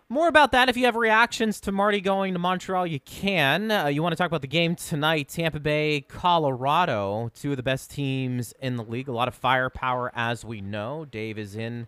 more 0.09 0.27
about 0.27 0.51
that. 0.51 0.67
If 0.67 0.75
you 0.75 0.83
have 0.85 0.97
reactions 0.97 1.61
to 1.61 1.71
Marty 1.71 2.01
going 2.01 2.33
to 2.33 2.39
Montreal, 2.39 2.85
you 2.87 2.99
can. 2.99 3.71
Uh, 3.71 3.85
you 3.87 4.03
want 4.03 4.11
to 4.11 4.17
talk 4.17 4.27
about 4.27 4.41
the 4.41 4.47
game 4.47 4.75
tonight, 4.75 5.29
Tampa 5.29 5.61
Bay, 5.61 6.01
Colorado, 6.01 7.31
two 7.33 7.51
of 7.51 7.57
the 7.57 7.63
best 7.63 7.91
teams 7.91 8.53
in 8.59 8.75
the 8.75 8.83
league. 8.83 9.07
A 9.07 9.13
lot 9.13 9.29
of 9.29 9.35
firepower, 9.35 10.11
as 10.13 10.43
we 10.43 10.59
know. 10.59 11.05
Dave 11.05 11.37
is 11.37 11.55
in 11.55 11.87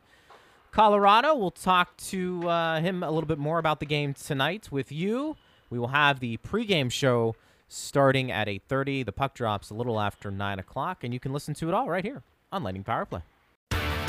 Colorado. 0.73 1.35
We'll 1.35 1.51
talk 1.51 1.95
to 1.97 2.49
uh, 2.49 2.81
him 2.81 3.03
a 3.03 3.11
little 3.11 3.27
bit 3.27 3.37
more 3.37 3.59
about 3.59 3.79
the 3.79 3.85
game 3.85 4.15
tonight 4.15 4.71
with 4.71 4.91
you. 4.91 5.37
We 5.69 5.77
will 5.77 5.89
have 5.89 6.19
the 6.19 6.37
pregame 6.37 6.91
show 6.91 7.35
starting 7.67 8.31
at 8.31 8.47
8.30. 8.47 9.05
The 9.05 9.11
puck 9.11 9.35
drops 9.35 9.69
a 9.69 9.75
little 9.75 9.99
after 9.99 10.31
9 10.31 10.57
o'clock, 10.57 11.03
and 11.03 11.13
you 11.13 11.19
can 11.19 11.31
listen 11.31 11.53
to 11.55 11.67
it 11.67 11.75
all 11.75 11.89
right 11.89 12.03
here 12.03 12.23
on 12.51 12.63
Lightning 12.63 12.83
Power 12.83 13.05
Play. 13.05 13.21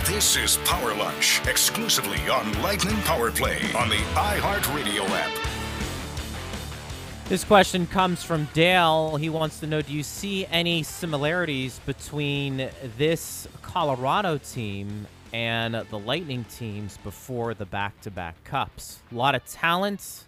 This 0.07 0.37
is 0.37 0.57
Power 0.65 0.95
Lunch, 0.95 1.47
exclusively 1.47 2.19
on 2.31 2.63
Lightning 2.63 2.97
Power 3.03 3.31
Play 3.31 3.61
on 3.77 3.91
the 3.91 3.97
iHeartRadio 4.15 5.07
app. 5.11 5.49
This 7.29 7.45
question 7.45 7.87
comes 7.87 8.23
from 8.23 8.49
Dale. 8.55 9.17
He 9.17 9.29
wants 9.29 9.61
to 9.61 9.67
know 9.67 9.83
Do 9.83 9.93
you 9.93 10.03
see 10.03 10.47
any 10.47 10.83
similarities 10.83 11.79
between 11.85 12.71
this 12.97 13.49
Colorado 13.61 14.39
team 14.39 15.07
and 15.35 15.75
the 15.75 15.99
Lightning 15.99 16.45
teams 16.45 16.97
before 16.99 17.55
the 17.55 17.67
back 17.67 18.01
to 18.03 18.11
back 18.11 18.43
cups? 18.45 19.01
A 19.11 19.15
lot 19.17 19.35
of 19.35 19.45
talent, 19.45 20.23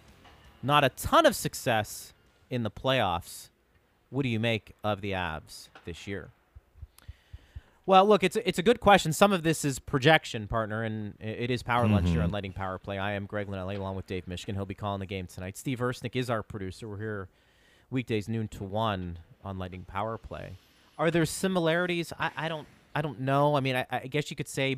not 0.61 0.83
a 0.83 0.89
ton 0.89 1.25
of 1.25 1.33
success 1.33 2.11
in 2.49 2.63
the 2.63 2.69
playoffs. 2.69 3.47
What 4.09 4.23
do 4.23 4.29
you 4.29 4.39
make 4.39 4.73
of 4.83 4.99
the 4.99 5.11
Avs 5.11 5.69
this 5.85 6.07
year? 6.07 6.31
Well, 7.85 8.05
look, 8.05 8.21
it's 8.21 8.35
a, 8.35 8.45
it's 8.45 8.59
a 8.59 8.63
good 8.63 8.81
question. 8.81 9.13
Some 9.13 9.31
of 9.31 9.43
this 9.43 9.63
is 9.63 9.79
projection, 9.79 10.45
partner, 10.45 10.83
and 10.83 11.13
it 11.21 11.49
is 11.49 11.63
Power 11.63 11.87
Lunch 11.87 12.09
here 12.09 12.19
on 12.19 12.25
mm-hmm. 12.25 12.33
Lightning 12.33 12.53
Power 12.53 12.77
Play. 12.77 12.97
I 12.97 13.13
am 13.13 13.27
Greg 13.27 13.47
Linnelli 13.47 13.77
along 13.77 13.95
with 13.95 14.07
Dave 14.07 14.25
Mishkin. 14.25 14.55
He'll 14.55 14.65
be 14.65 14.75
calling 14.75 14.99
the 14.99 15.05
game 15.05 15.25
tonight. 15.25 15.57
Steve 15.57 15.79
Ersnick 15.79 16.17
is 16.17 16.29
our 16.29 16.43
producer. 16.43 16.85
We're 16.85 16.97
here 16.97 17.29
weekdays 17.89 18.27
noon 18.27 18.49
to 18.49 18.65
one 18.65 19.19
on 19.41 19.57
Lightning 19.57 19.85
Power 19.87 20.17
Play. 20.17 20.57
Are 20.97 21.09
there 21.09 21.25
similarities? 21.25 22.11
I, 22.19 22.31
I 22.35 22.49
don't 22.49 22.67
I 22.93 23.01
don't 23.01 23.21
know. 23.21 23.55
I 23.55 23.61
mean, 23.61 23.77
I, 23.77 23.85
I 23.89 24.07
guess 24.07 24.29
you 24.29 24.35
could 24.35 24.49
say 24.49 24.77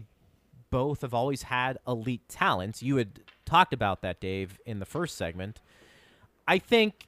both 0.71 1.01
have 1.01 1.13
always 1.13 1.43
had 1.43 1.77
elite 1.87 2.27
talents. 2.27 2.83
You 2.83 2.97
had 2.97 3.21
talked 3.45 3.73
about 3.73 4.01
that, 4.01 4.19
Dave, 4.19 4.59
in 4.65 4.79
the 4.79 4.85
first 4.85 5.17
segment. 5.17 5.61
I 6.47 6.57
think 6.59 7.07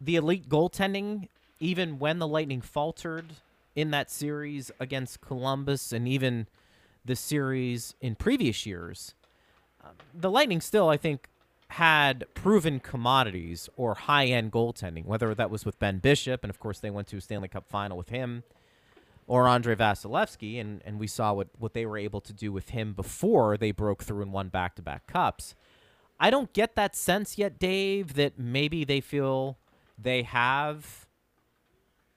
the 0.00 0.16
elite 0.16 0.48
goaltending, 0.48 1.28
even 1.60 1.98
when 1.98 2.18
the 2.18 2.26
Lightning 2.26 2.60
faltered 2.60 3.26
in 3.74 3.90
that 3.90 4.10
series 4.10 4.70
against 4.80 5.20
Columbus 5.20 5.92
and 5.92 6.06
even 6.06 6.46
the 7.04 7.16
series 7.16 7.94
in 8.00 8.14
previous 8.14 8.66
years, 8.66 9.14
um, 9.82 9.92
the 10.14 10.30
Lightning 10.30 10.60
still, 10.60 10.88
I 10.88 10.96
think, 10.96 11.28
had 11.68 12.26
proven 12.34 12.80
commodities 12.80 13.68
or 13.76 13.94
high 13.94 14.26
end 14.26 14.52
goaltending, 14.52 15.06
whether 15.06 15.34
that 15.34 15.50
was 15.50 15.64
with 15.64 15.78
Ben 15.78 15.98
Bishop, 15.98 16.44
and 16.44 16.50
of 16.50 16.60
course 16.60 16.78
they 16.78 16.90
went 16.90 17.08
to 17.08 17.16
a 17.16 17.20
Stanley 17.20 17.48
Cup 17.48 17.66
final 17.66 17.96
with 17.96 18.10
him, 18.10 18.42
or 19.32 19.48
Andrei 19.48 19.74
Vasilevskiy, 19.74 20.60
and, 20.60 20.82
and 20.84 21.00
we 21.00 21.06
saw 21.06 21.32
what, 21.32 21.48
what 21.58 21.72
they 21.72 21.86
were 21.86 21.96
able 21.96 22.20
to 22.20 22.34
do 22.34 22.52
with 22.52 22.68
him 22.68 22.92
before 22.92 23.56
they 23.56 23.70
broke 23.70 24.02
through 24.02 24.20
and 24.20 24.30
won 24.30 24.50
back 24.50 24.74
to 24.74 24.82
back 24.82 25.06
cups. 25.06 25.54
I 26.20 26.28
don't 26.28 26.52
get 26.52 26.74
that 26.74 26.94
sense 26.94 27.38
yet, 27.38 27.58
Dave, 27.58 28.12
that 28.12 28.38
maybe 28.38 28.84
they 28.84 29.00
feel 29.00 29.56
they 29.96 30.22
have 30.24 31.06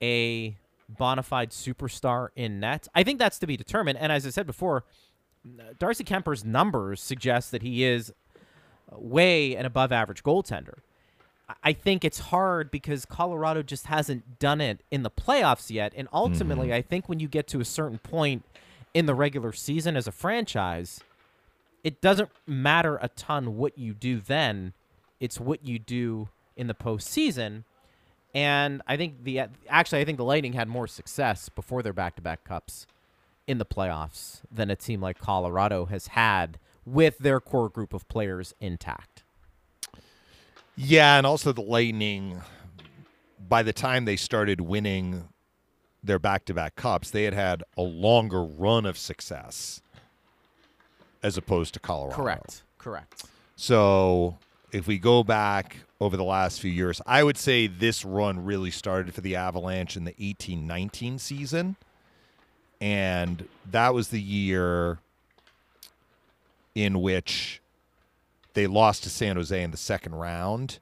a 0.04 0.58
bona 0.90 1.24
fide 1.24 1.52
superstar 1.52 2.28
in 2.36 2.60
net. 2.60 2.90
I 2.94 3.04
think 3.04 3.20
that's 3.20 3.40
to 3.40 3.48
be 3.48 3.56
determined. 3.56 3.98
And 3.98 4.12
as 4.12 4.28
I 4.28 4.30
said 4.30 4.46
before, 4.46 4.84
Darcy 5.80 6.04
Kuemper's 6.04 6.44
numbers 6.44 7.00
suggest 7.00 7.52
that 7.52 7.62
he 7.62 7.86
is 7.86 8.12
way 8.92 9.56
an 9.56 9.66
above 9.66 9.94
average 9.94 10.22
goaltender. 10.22 10.80
I 11.64 11.74
think 11.74 12.04
it's 12.04 12.20
hard 12.20 12.72
because 12.72 13.06
Colorado 13.06 13.62
just 13.62 13.88
hasn't 13.88 14.40
done 14.40 14.62
it 14.62 14.82
in 14.90 15.04
the 15.04 15.12
playoffs 15.12 15.70
yet. 15.70 15.94
And 15.96 16.08
ultimately, 16.12 16.68
mm-hmm. 16.68 16.78
I 16.78 16.82
think 16.82 17.08
when 17.08 17.20
you 17.20 17.28
get 17.28 17.48
to 17.48 17.60
a 17.60 17.66
certain 17.66 18.00
point 18.00 18.44
in 18.94 19.06
the 19.06 19.14
regular 19.14 19.52
season 19.52 19.96
as 19.96 20.08
a 20.08 20.12
franchise, 20.12 21.02
it 21.84 22.02
doesn't 22.02 22.30
matter 22.48 22.98
a 23.02 23.10
ton 23.10 23.58
what 23.58 23.78
you 23.78 23.94
do 23.94 24.20
then. 24.20 24.74
It's 25.20 25.40
what 25.40 25.66
you 25.66 25.78
do 25.78 26.30
in 26.56 26.68
the 26.68 26.74
postseason. 26.74 27.64
And 28.34 28.82
I 28.88 28.98
think 28.98 29.24
the 29.24 29.42
actually 29.70 30.02
I 30.02 30.06
think 30.06 30.18
the 30.18 30.26
Lightning 30.26 30.54
had 30.54 30.68
more 30.68 30.88
success 30.88 31.48
before 31.50 31.84
their 31.84 31.94
back-to-back 31.94 32.44
cups 32.44 32.88
in 33.48 33.60
the 33.60 33.66
playoffs 33.66 34.42
than 34.52 34.72
a 34.72 34.76
team 34.76 35.00
like 35.00 35.20
Colorado 35.20 35.86
has 35.86 36.08
had 36.08 36.58
with 36.86 37.20
their 37.20 37.40
core 37.40 37.70
group 37.70 37.94
of 37.94 38.08
players 38.08 38.54
intact. 38.60 39.25
Yeah, 40.78 41.18
and 41.18 41.26
also 41.26 41.52
the 41.52 41.62
Lightning 41.62 42.42
by 43.48 43.64
the 43.64 43.74
time 43.74 44.06
they 44.06 44.16
started 44.16 44.62
winning 44.62 45.30
their 46.04 46.20
back-to-back 46.20 46.76
cups, 46.76 47.12
they 47.12 47.24
had 47.24 47.34
had 47.34 47.64
a 47.78 47.82
longer 47.82 48.44
run 48.44 48.86
of 48.86 48.98
success 48.98 49.82
as 51.24 51.38
opposed 51.38 51.74
to 51.76 51.80
Colorado. 51.80 52.16
Correct. 52.16 52.64
Correct. 52.78 53.24
So, 53.56 54.38
if 54.72 54.88
we 54.88 54.98
go 54.98 55.24
back 55.24 55.78
over 56.00 56.18
the 56.18 56.24
last 56.24 56.60
few 56.60 56.72
years. 56.72 57.02
I 57.06 57.24
would 57.24 57.38
say 57.38 57.68
this 57.68 58.04
run 58.04 58.44
really 58.44 58.72
started 58.72 59.14
for 59.14 59.22
the 59.22 59.36
Avalanche 59.36 59.96
in 59.96 60.04
the 60.04 60.16
18 60.20 60.68
19 60.68 61.20
season. 61.20 61.76
And 62.82 63.48
that 63.72 63.94
was 63.94 64.10
the 64.10 64.22
year 64.22 65.00
in 66.74 67.02
which 67.02 67.62
they 68.56 68.68
lost 68.68 69.04
to 69.04 69.10
San 69.10 69.36
Jose 69.36 69.62
in 69.62 69.72
the 69.72 69.78
second 69.78 70.16
round 70.16 70.80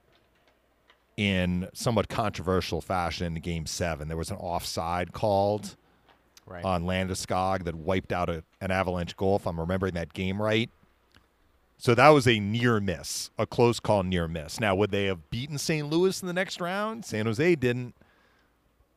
in 1.18 1.68
somewhat 1.74 2.08
controversial 2.08 2.82
fashion 2.82 3.36
in 3.36 3.42
game 3.42 3.66
seven. 3.66 4.08
There 4.08 4.18
was 4.18 4.32
an 4.32 4.38
offside 4.38 5.12
called 5.12 5.76
right. 6.46 6.64
on 6.64 6.86
Landeskog 6.86 7.66
that 7.66 7.76
wiped 7.76 8.12
out 8.12 8.30
a, 8.30 8.44
an 8.62 8.72
Avalanche 8.72 9.16
goal, 9.18 9.36
if 9.36 9.46
I'm 9.46 9.60
remembering 9.60 9.96
that 9.96 10.14
game 10.14 10.42
right. 10.42 10.70
So 11.78 11.94
that 11.96 12.10
was 12.10 12.28
a 12.28 12.40
near 12.40 12.80
miss, 12.80 13.30
a 13.38 13.46
close 13.46 13.80
call 13.80 14.04
near 14.04 14.28
miss. 14.28 14.60
Now, 14.60 14.74
would 14.76 14.92
they 14.92 15.06
have 15.06 15.30
beaten 15.30 15.58
St. 15.58 15.90
Louis 15.90 16.22
in 16.22 16.28
the 16.28 16.34
next 16.34 16.62
round? 16.62 17.04
San 17.04 17.26
Jose 17.26 17.56
didn't. 17.56 17.94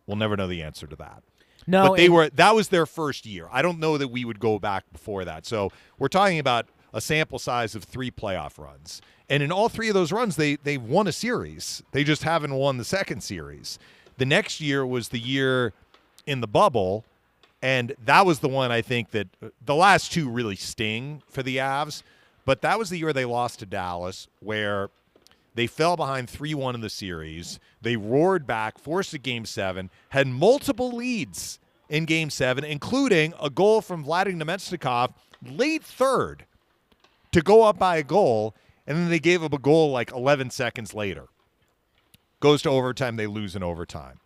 We'll 0.07 0.17
never 0.17 0.37
know 0.37 0.47
the 0.47 0.63
answer 0.63 0.87
to 0.87 0.97
that. 0.97 1.23
No, 1.67 1.89
but 1.89 1.97
they 1.97 2.09
were 2.09 2.31
that 2.31 2.55
was 2.55 2.69
their 2.69 2.87
first 2.87 3.27
year. 3.27 3.49
I 3.51 3.61
don't 3.61 3.81
know 3.81 3.99
that 3.99 4.09
we 4.09 4.25
would 4.25 4.39
go 4.39 4.61
back 4.61 4.85
before 4.93 5.25
that. 5.25 5.47
So 5.47 5.73
we're 5.99 6.07
talking 6.07 6.39
about 6.39 6.69
a 6.97 7.01
sample 7.01 7.39
size 7.39 7.75
of 7.75 7.85
three 7.85 8.11
playoff 8.11 8.59
runs. 8.59 9.03
And 9.29 9.43
in 9.43 9.53
all 9.53 9.69
three 9.69 9.89
of 9.89 9.95
those 9.95 10.13
runs, 10.13 10.37
they 10.37 10.57
they 10.57 10.79
won 10.79 11.07
a 11.07 11.13
series. 11.13 11.83
They 11.93 12.03
just 12.03 12.23
haven't 12.23 12.55
won 12.55 12.79
the 12.79 12.85
second 12.85 13.23
series. 13.23 13.79
The 14.17 14.25
next 14.25 14.61
year 14.63 14.87
was 14.87 15.11
the 15.11 15.19
year 15.19 15.75
in 16.27 16.41
the 16.41 16.47
bubble, 16.47 17.05
and 17.61 17.95
that 18.03 18.25
was 18.25 18.39
the 18.39 18.49
one 18.49 18.73
I 18.73 18.81
think 18.81 19.11
that 19.11 19.29
uh, 19.43 19.49
the 19.65 19.75
last 19.75 20.11
two 20.11 20.31
really 20.31 20.57
sting 20.57 21.23
for 21.29 21.43
the 21.43 21.59
Avs. 21.59 22.03
But 22.47 22.63
that 22.63 22.79
was 22.79 22.89
the 22.89 22.99
year 22.99 23.13
they 23.13 23.25
lost 23.27 23.59
to 23.59 23.67
Dallas, 23.67 24.27
where 24.41 24.89
they 25.55 25.67
fell 25.67 25.97
behind 25.97 26.31
3 26.31 26.55
1 26.55 26.77
in 26.77 26.81
the 26.81 26.89
series. 26.89 27.61
They 27.83 27.97
roared 27.97 28.47
back, 28.47 28.79
forced 28.79 29.13
a 29.13 29.19
game 29.19 29.45
seven, 29.45 29.91
had 30.11 30.29
multiple 30.29 30.93
leads 30.93 31.59
in 31.91 32.07
game 32.07 32.31
seven, 32.31 32.65
including 32.65 33.35
a 33.39 33.51
goal 33.51 33.83
from 33.83 34.03
Vladimir 34.03 34.47
Namestnikov 34.47 35.13
late 35.45 35.85
third 35.85 36.46
to 37.37 37.43
go 37.43 37.65
up 37.65 37.79
by 37.79 37.99
a 37.99 38.03
goal. 38.03 38.55
And 38.87 38.97
then 38.97 39.11
they 39.11 39.19
gave 39.19 39.45
up 39.45 39.53
a 39.53 39.59
goal 39.59 39.91
like 39.91 40.11
11 40.11 40.51
seconds 40.51 40.95
later. 40.95 41.27
Goes 42.41 42.63
to 42.63 42.71
overtime, 42.71 43.17
they 43.17 43.27
lose 43.27 43.55
in 43.55 43.63
overtime. 43.63 44.21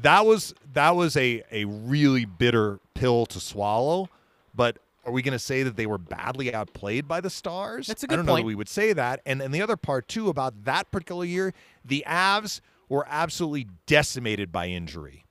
That 0.00 0.26
was 0.26 0.54
that 0.72 0.96
was 0.96 1.16
a, 1.16 1.42
a 1.52 1.66
really 1.66 2.24
bitter 2.24 2.80
pill 2.94 3.26
to 3.26 3.38
swallow, 3.38 4.08
but 4.54 4.78
are 5.04 5.12
we 5.12 5.20
going 5.20 5.32
to 5.32 5.38
say 5.38 5.62
that 5.64 5.76
they 5.76 5.84
were 5.84 5.98
badly 5.98 6.54
outplayed 6.54 7.06
by 7.06 7.20
the 7.20 7.28
Stars? 7.28 7.88
That's 7.88 8.02
a 8.02 8.06
good 8.06 8.14
I 8.14 8.16
don't 8.16 8.26
point. 8.26 8.38
know 8.38 8.42
that 8.42 8.46
we 8.46 8.54
would 8.54 8.70
say 8.70 8.94
that. 8.94 9.20
And 9.26 9.42
and 9.42 9.52
the 9.52 9.60
other 9.60 9.76
part 9.76 10.08
too 10.08 10.30
about 10.30 10.64
that 10.64 10.90
particular 10.90 11.26
year, 11.26 11.52
the 11.84 12.04
Avs 12.06 12.60
were 12.88 13.06
absolutely 13.08 13.68
decimated 13.86 14.50
by 14.50 14.68
injury. 14.68 15.26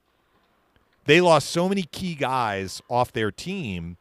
They 1.06 1.22
lost 1.22 1.50
so 1.50 1.68
many 1.68 1.84
key 1.84 2.14
guys 2.14 2.82
off 2.88 3.12
their 3.12 3.32
team 3.32 3.98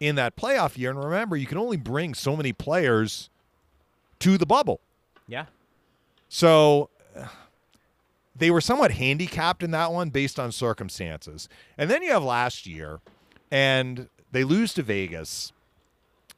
in 0.00 0.16
that 0.16 0.36
playoff 0.36 0.76
year. 0.76 0.90
And 0.90 1.02
remember, 1.02 1.36
you 1.36 1.46
can 1.46 1.58
only 1.58 1.76
bring 1.76 2.14
so 2.14 2.36
many 2.36 2.52
players 2.52 3.30
to 4.20 4.38
the 4.38 4.46
bubble. 4.46 4.80
Yeah. 5.26 5.46
So 6.28 6.90
uh, 7.16 7.26
they 8.34 8.50
were 8.50 8.60
somewhat 8.60 8.92
handicapped 8.92 9.62
in 9.62 9.70
that 9.72 9.92
one 9.92 10.10
based 10.10 10.38
on 10.38 10.52
circumstances. 10.52 11.48
And 11.78 11.90
then 11.90 12.02
you 12.02 12.12
have 12.12 12.22
last 12.22 12.66
year, 12.66 13.00
and 13.50 14.08
they 14.32 14.44
lose 14.44 14.74
to 14.74 14.82
Vegas. 14.82 15.52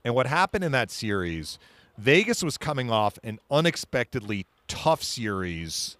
And 0.04 0.14
what 0.14 0.26
happened 0.26 0.64
in 0.64 0.72
that 0.72 0.90
series, 0.90 1.58
Vegas 1.96 2.42
was 2.42 2.56
coming 2.56 2.90
off 2.90 3.18
an 3.24 3.40
unexpectedly 3.50 4.46
tough 4.68 5.02
series 5.02 5.96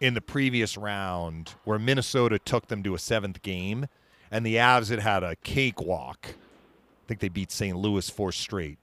in 0.00 0.14
the 0.14 0.20
previous 0.20 0.76
round 0.76 1.54
where 1.64 1.78
Minnesota 1.78 2.38
took 2.38 2.66
them 2.66 2.82
to 2.82 2.94
a 2.94 2.98
seventh 2.98 3.40
game, 3.42 3.86
and 4.32 4.44
the 4.46 4.56
Avs 4.56 4.88
had 4.88 4.98
had 4.98 5.22
a 5.22 5.36
cakewalk. 5.36 6.18
I 6.24 7.06
think 7.06 7.20
they 7.20 7.28
beat 7.28 7.52
St. 7.52 7.76
Louis 7.76 8.08
four 8.08 8.32
straight. 8.32 8.78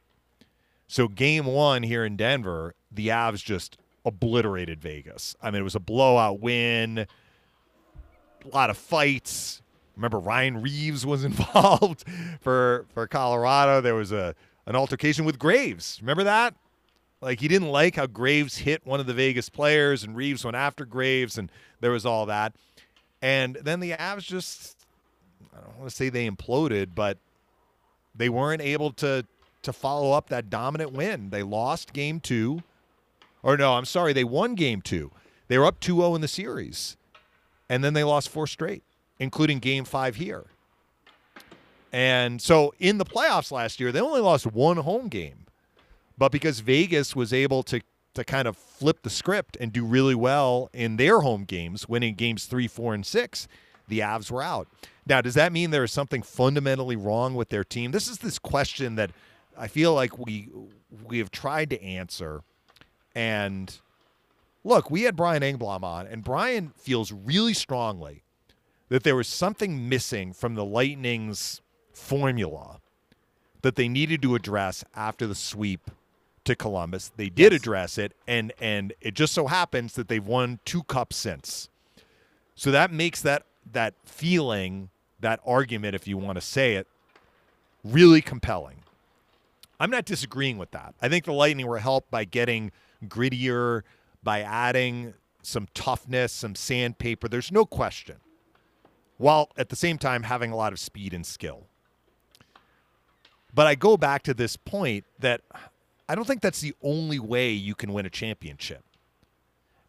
So 0.88 1.08
game 1.08 1.46
one 1.46 1.84
here 1.84 2.06
in 2.06 2.16
Denver, 2.16 2.76
the 2.92 3.08
Avs 3.10 3.44
just 3.44 3.78
obliterated 4.06 4.80
Vegas. 4.80 5.36
I 5.42 5.52
mean, 5.52 5.62
it 5.62 5.64
was 5.64 5.76
a 5.76 5.80
blowout 5.80 6.40
win, 6.40 7.00
a 7.00 7.08
lot 8.54 8.70
of 8.70 8.78
fights. 8.78 9.62
Remember 9.96 10.20
Ryan 10.20 10.62
Reaves 10.62 11.06
was 11.06 11.24
involved 11.26 12.06
for 12.40 12.86
for 12.94 13.08
Colorado. 13.08 13.82
There 13.82 13.96
was 13.96 14.12
a 14.12 14.36
an 14.68 14.76
altercation 14.76 15.26
with 15.26 15.40
Graves. 15.40 15.98
Remember 16.00 16.24
that? 16.24 16.54
Like 17.22 17.40
he 17.40 17.48
didn't 17.48 17.70
like 17.70 17.96
how 17.96 18.06
Graves 18.06 18.60
hit 18.60 18.86
one 18.86 19.00
of 19.00 19.08
the 19.08 19.14
Vegas 19.14 19.50
players, 19.50 20.04
and 20.04 20.16
Reaves 20.16 20.46
went 20.46 20.56
after 20.56 20.86
Graves, 20.86 21.40
and 21.40 21.52
there 21.82 21.92
was 21.92 22.06
all 22.06 22.28
that. 22.28 22.56
And 23.22 23.58
then 23.62 23.80
the 23.80 23.92
Avs 23.92 24.24
just 24.24 24.79
I 25.54 25.62
don't 25.62 25.78
want 25.78 25.90
to 25.90 25.96
say 25.96 26.10
they 26.10 26.30
imploded, 26.30 26.90
but 26.96 27.18
they 28.16 28.30
weren't 28.30 28.62
able 28.62 28.92
to 28.94 29.26
to 29.62 29.74
follow 29.74 30.14
up 30.14 30.30
that 30.30 30.50
dominant 30.50 30.94
win. 30.94 31.32
They 31.32 31.44
lost 31.44 31.92
game 31.92 32.20
two. 32.22 32.64
Or 33.44 33.58
no, 33.58 33.74
I'm 33.74 33.86
sorry, 33.86 34.14
they 34.14 34.24
won 34.24 34.56
game 34.56 34.82
two. 34.82 35.12
They 35.50 35.58
were 35.58 35.66
up 35.66 35.82
2-0 35.82 36.16
in 36.16 36.22
the 36.22 36.28
series. 36.28 36.96
And 37.68 37.84
then 37.84 37.94
they 37.94 38.04
lost 38.04 38.30
four 38.30 38.48
straight 38.48 38.84
including 39.20 39.60
game 39.60 39.84
five 39.84 40.16
here. 40.16 40.46
And 41.92 42.42
so 42.42 42.74
in 42.80 42.98
the 42.98 43.06
playoffs 43.06 43.52
last 43.52 43.80
year, 43.80 43.92
they 43.92 44.00
only 44.00 44.22
lost 44.22 44.48
one 44.48 44.78
home 44.78 45.10
game. 45.10 45.46
But 46.18 46.32
because 46.32 46.62
Vegas 46.62 47.16
was 47.16 47.34
able 47.34 47.64
to 47.64 47.82
to 48.16 48.24
kind 48.24 48.48
of 48.48 48.58
flip 48.58 49.04
the 49.04 49.10
script 49.10 49.56
and 49.62 49.72
do 49.72 49.86
really 49.86 50.16
well 50.16 50.70
in 50.74 50.98
their 50.98 51.20
home 51.20 51.44
games, 51.44 51.88
winning 51.88 52.16
games 52.16 52.46
three, 52.46 52.68
four, 52.68 52.94
and 52.96 53.06
six, 53.06 53.48
the 53.88 54.00
Avs 54.00 54.32
were 54.32 54.42
out. 54.42 54.68
Now, 55.10 55.22
does 55.22 55.34
that 55.34 55.52
mean 55.52 55.72
there 55.72 55.84
is 55.84 55.92
something 55.92 56.22
fundamentally 56.22 56.96
wrong 56.96 57.34
with 57.34 57.50
their 57.50 57.64
team? 57.64 57.92
This 57.92 58.08
is 58.08 58.20
this 58.20 58.38
question 58.38 58.96
that 58.96 59.10
I 59.58 59.68
feel 59.68 59.94
like 59.96 60.20
we 60.20 60.50
we 61.04 61.18
have 61.18 61.32
tried 61.32 61.72
to 61.72 61.84
answer. 61.84 62.44
And 63.16 63.76
look, 64.64 64.92
we 64.92 65.02
had 65.02 65.16
Brian 65.16 65.42
Engblom 65.42 65.84
on, 65.84 66.06
and 66.06 66.24
Brian 66.24 66.74
feels 66.78 67.12
really 67.12 67.56
strongly 67.56 68.24
that 68.90 69.04
there 69.04 69.16
was 69.16 69.28
something 69.28 69.90
missing 69.90 70.32
from 70.32 70.56
the 70.56 70.66
Lightning's 70.66 71.62
formula 71.92 72.80
that 73.62 73.76
they 73.76 73.90
needed 73.90 74.22
to 74.22 74.36
address 74.36 74.84
after 74.96 75.28
the 75.28 75.36
sweep 75.36 75.90
to 76.46 76.56
Columbus. 76.56 77.12
They 77.16 77.30
did 77.30 77.52
yes. 77.52 77.62
address 77.62 77.98
it, 77.98 78.14
and 78.28 78.54
and 78.62 78.94
it 79.02 79.16
just 79.16 79.34
so 79.34 79.48
happens 79.48 79.94
that 79.94 80.08
they've 80.08 80.26
won 80.26 80.60
two 80.66 80.84
cups 80.84 81.16
since. 81.16 81.68
So 82.54 82.70
that 82.72 82.92
makes 82.92 83.22
that 83.24 83.44
that 83.72 83.96
feeling, 84.06 84.90
that 85.20 85.40
argument, 85.46 85.96
if 85.96 86.08
you 86.08 86.18
want 86.18 86.36
to 86.36 86.42
say 86.42 86.76
it, 86.76 86.88
really 87.84 88.22
compelling. 88.22 88.84
I'm 89.80 89.90
not 89.90 90.06
disagreeing 90.06 90.58
with 90.58 90.72
that. 90.72 90.94
I 91.02 91.08
think 91.10 91.26
the 91.26 91.34
Lightning 91.34 91.68
were 91.68 91.80
helped 91.80 92.12
by 92.12 92.26
getting 92.26 92.72
grittier, 93.06 93.84
by 94.22 94.42
adding 94.42 95.14
some 95.42 95.68
toughness, 95.74 96.34
some 96.34 96.56
sandpaper. 96.56 97.28
There's 97.28 97.52
no 97.52 97.66
question 97.66 98.18
while 99.18 99.50
at 99.58 99.70
the 99.70 99.76
same 99.76 99.98
time 99.98 100.24
having 100.24 100.52
a 100.52 100.56
lot 100.56 100.74
of 100.74 100.80
speed 100.80 101.14
and 101.14 101.26
skill. 101.26 101.66
But 103.54 103.68
I 103.68 103.76
go 103.76 103.98
back 103.98 104.24
to 104.24 104.34
this 104.34 104.56
point 104.56 105.06
that 105.20 105.42
I 106.08 106.16
don't 106.16 106.26
think 106.26 106.42
that's 106.42 106.62
the 106.62 106.74
only 106.82 107.20
way 107.20 107.52
you 107.52 107.76
can 107.76 107.94
win 107.94 108.06
a 108.06 108.10
championship. 108.10 108.84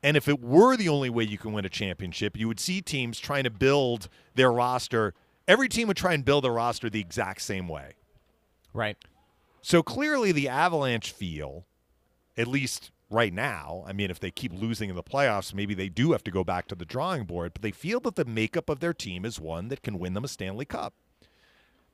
And 0.02 0.16
if 0.16 0.28
it 0.28 0.40
were 0.40 0.76
the 0.76 0.88
only 0.88 1.10
way 1.10 1.24
you 1.24 1.36
can 1.36 1.52
win 1.52 1.64
a 1.64 1.68
championship, 1.68 2.36
you 2.36 2.48
would 2.48 2.60
see 2.60 2.80
teams 2.80 3.18
trying 3.18 3.44
to 3.44 3.50
build 3.50 4.08
their 4.34 4.50
roster 4.50 5.14
every 5.50 5.68
team 5.68 5.88
would 5.88 5.96
try 5.96 6.14
and 6.14 6.24
build 6.24 6.44
a 6.44 6.50
roster 6.50 6.88
the 6.88 7.00
exact 7.00 7.42
same 7.42 7.66
way. 7.66 7.94
Right. 8.72 8.96
So 9.62 9.82
clearly, 9.82 10.30
the 10.30 10.48
Avalanche 10.48 11.12
feel, 11.12 11.66
at 12.36 12.46
least 12.46 12.92
right 13.10 13.32
now, 13.32 13.82
I 13.86 13.92
mean, 13.92 14.10
if 14.10 14.20
they 14.20 14.30
keep 14.30 14.52
losing 14.52 14.88
in 14.88 14.96
the 14.96 15.02
playoffs, 15.02 15.52
maybe 15.52 15.74
they 15.74 15.88
do 15.88 16.12
have 16.12 16.22
to 16.24 16.30
go 16.30 16.44
back 16.44 16.68
to 16.68 16.76
the 16.76 16.84
drawing 16.84 17.24
board, 17.24 17.52
but 17.52 17.62
they 17.62 17.72
feel 17.72 17.98
that 18.00 18.14
the 18.14 18.24
makeup 18.24 18.70
of 18.70 18.78
their 18.78 18.94
team 18.94 19.24
is 19.24 19.40
one 19.40 19.68
that 19.68 19.82
can 19.82 19.98
win 19.98 20.14
them 20.14 20.24
a 20.24 20.28
Stanley 20.28 20.64
Cup. 20.64 20.94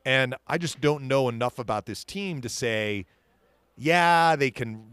And 0.04 0.36
I 0.46 0.58
just 0.58 0.80
don't 0.80 1.08
know 1.08 1.28
enough 1.28 1.58
about 1.58 1.86
this 1.86 2.04
team 2.04 2.42
to 2.42 2.48
say, 2.50 3.06
yeah, 3.76 4.36
they 4.36 4.50
can 4.50 4.84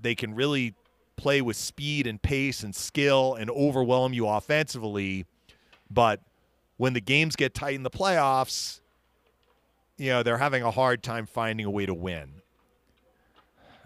they 0.00 0.14
can 0.14 0.34
really 0.34 0.74
play 1.20 1.42
with 1.42 1.56
speed 1.56 2.06
and 2.06 2.20
pace 2.20 2.62
and 2.62 2.74
skill 2.74 3.34
and 3.34 3.50
overwhelm 3.50 4.12
you 4.12 4.26
offensively, 4.26 5.26
but 5.90 6.20
when 6.78 6.94
the 6.94 7.00
games 7.00 7.36
get 7.36 7.54
tight 7.54 7.74
in 7.74 7.82
the 7.82 7.90
playoffs, 7.90 8.80
you 9.98 10.08
know, 10.08 10.22
they're 10.22 10.38
having 10.38 10.62
a 10.62 10.70
hard 10.70 11.02
time 11.02 11.26
finding 11.26 11.66
a 11.66 11.70
way 11.70 11.84
to 11.84 11.92
win. 11.92 12.32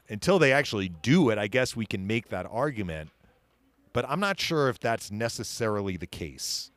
Until 0.09 0.39
they 0.39 0.53
actually 0.53 0.91
do 0.91 1.31
it, 1.31 1.39
I 1.39 1.49
guess 1.49 1.75
we 1.75 1.87
can 1.87 2.07
make 2.07 2.29
that 2.29 2.47
argument. 2.49 3.11
But 3.93 4.05
I'm 4.09 4.21
not 4.21 4.39
sure 4.39 4.69
if 4.69 4.79
that's 4.79 5.11
necessarily 5.11 5.97
the 5.97 6.07
case 6.07 6.71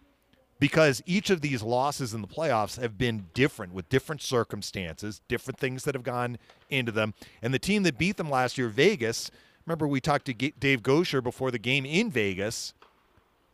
because 0.59 1.03
each 1.05 1.29
of 1.29 1.41
these 1.41 1.61
losses 1.61 2.13
in 2.13 2.21
the 2.21 2.27
playoffs 2.27 2.79
have 2.79 2.97
been 2.97 3.27
different 3.33 3.73
with 3.73 3.87
different 3.89 4.21
circumstances, 4.21 5.21
different 5.27 5.59
things 5.59 5.83
that 5.83 5.93
have 5.93 6.03
gone 6.03 6.37
into 6.69 6.91
them. 6.91 7.13
And 7.41 7.53
the 7.53 7.59
team 7.59 7.83
that 7.83 7.97
beat 7.97 8.17
them 8.17 8.29
last 8.29 8.57
year, 8.57 8.69
Vegas, 8.69 9.29
remember 9.67 9.87
we 9.87 9.99
talked 9.99 10.25
to 10.25 10.33
Dave 10.33 10.81
Goucher 10.81 11.21
before 11.21 11.51
the 11.51 11.59
game 11.59 11.85
in 11.85 12.09
Vegas 12.09 12.73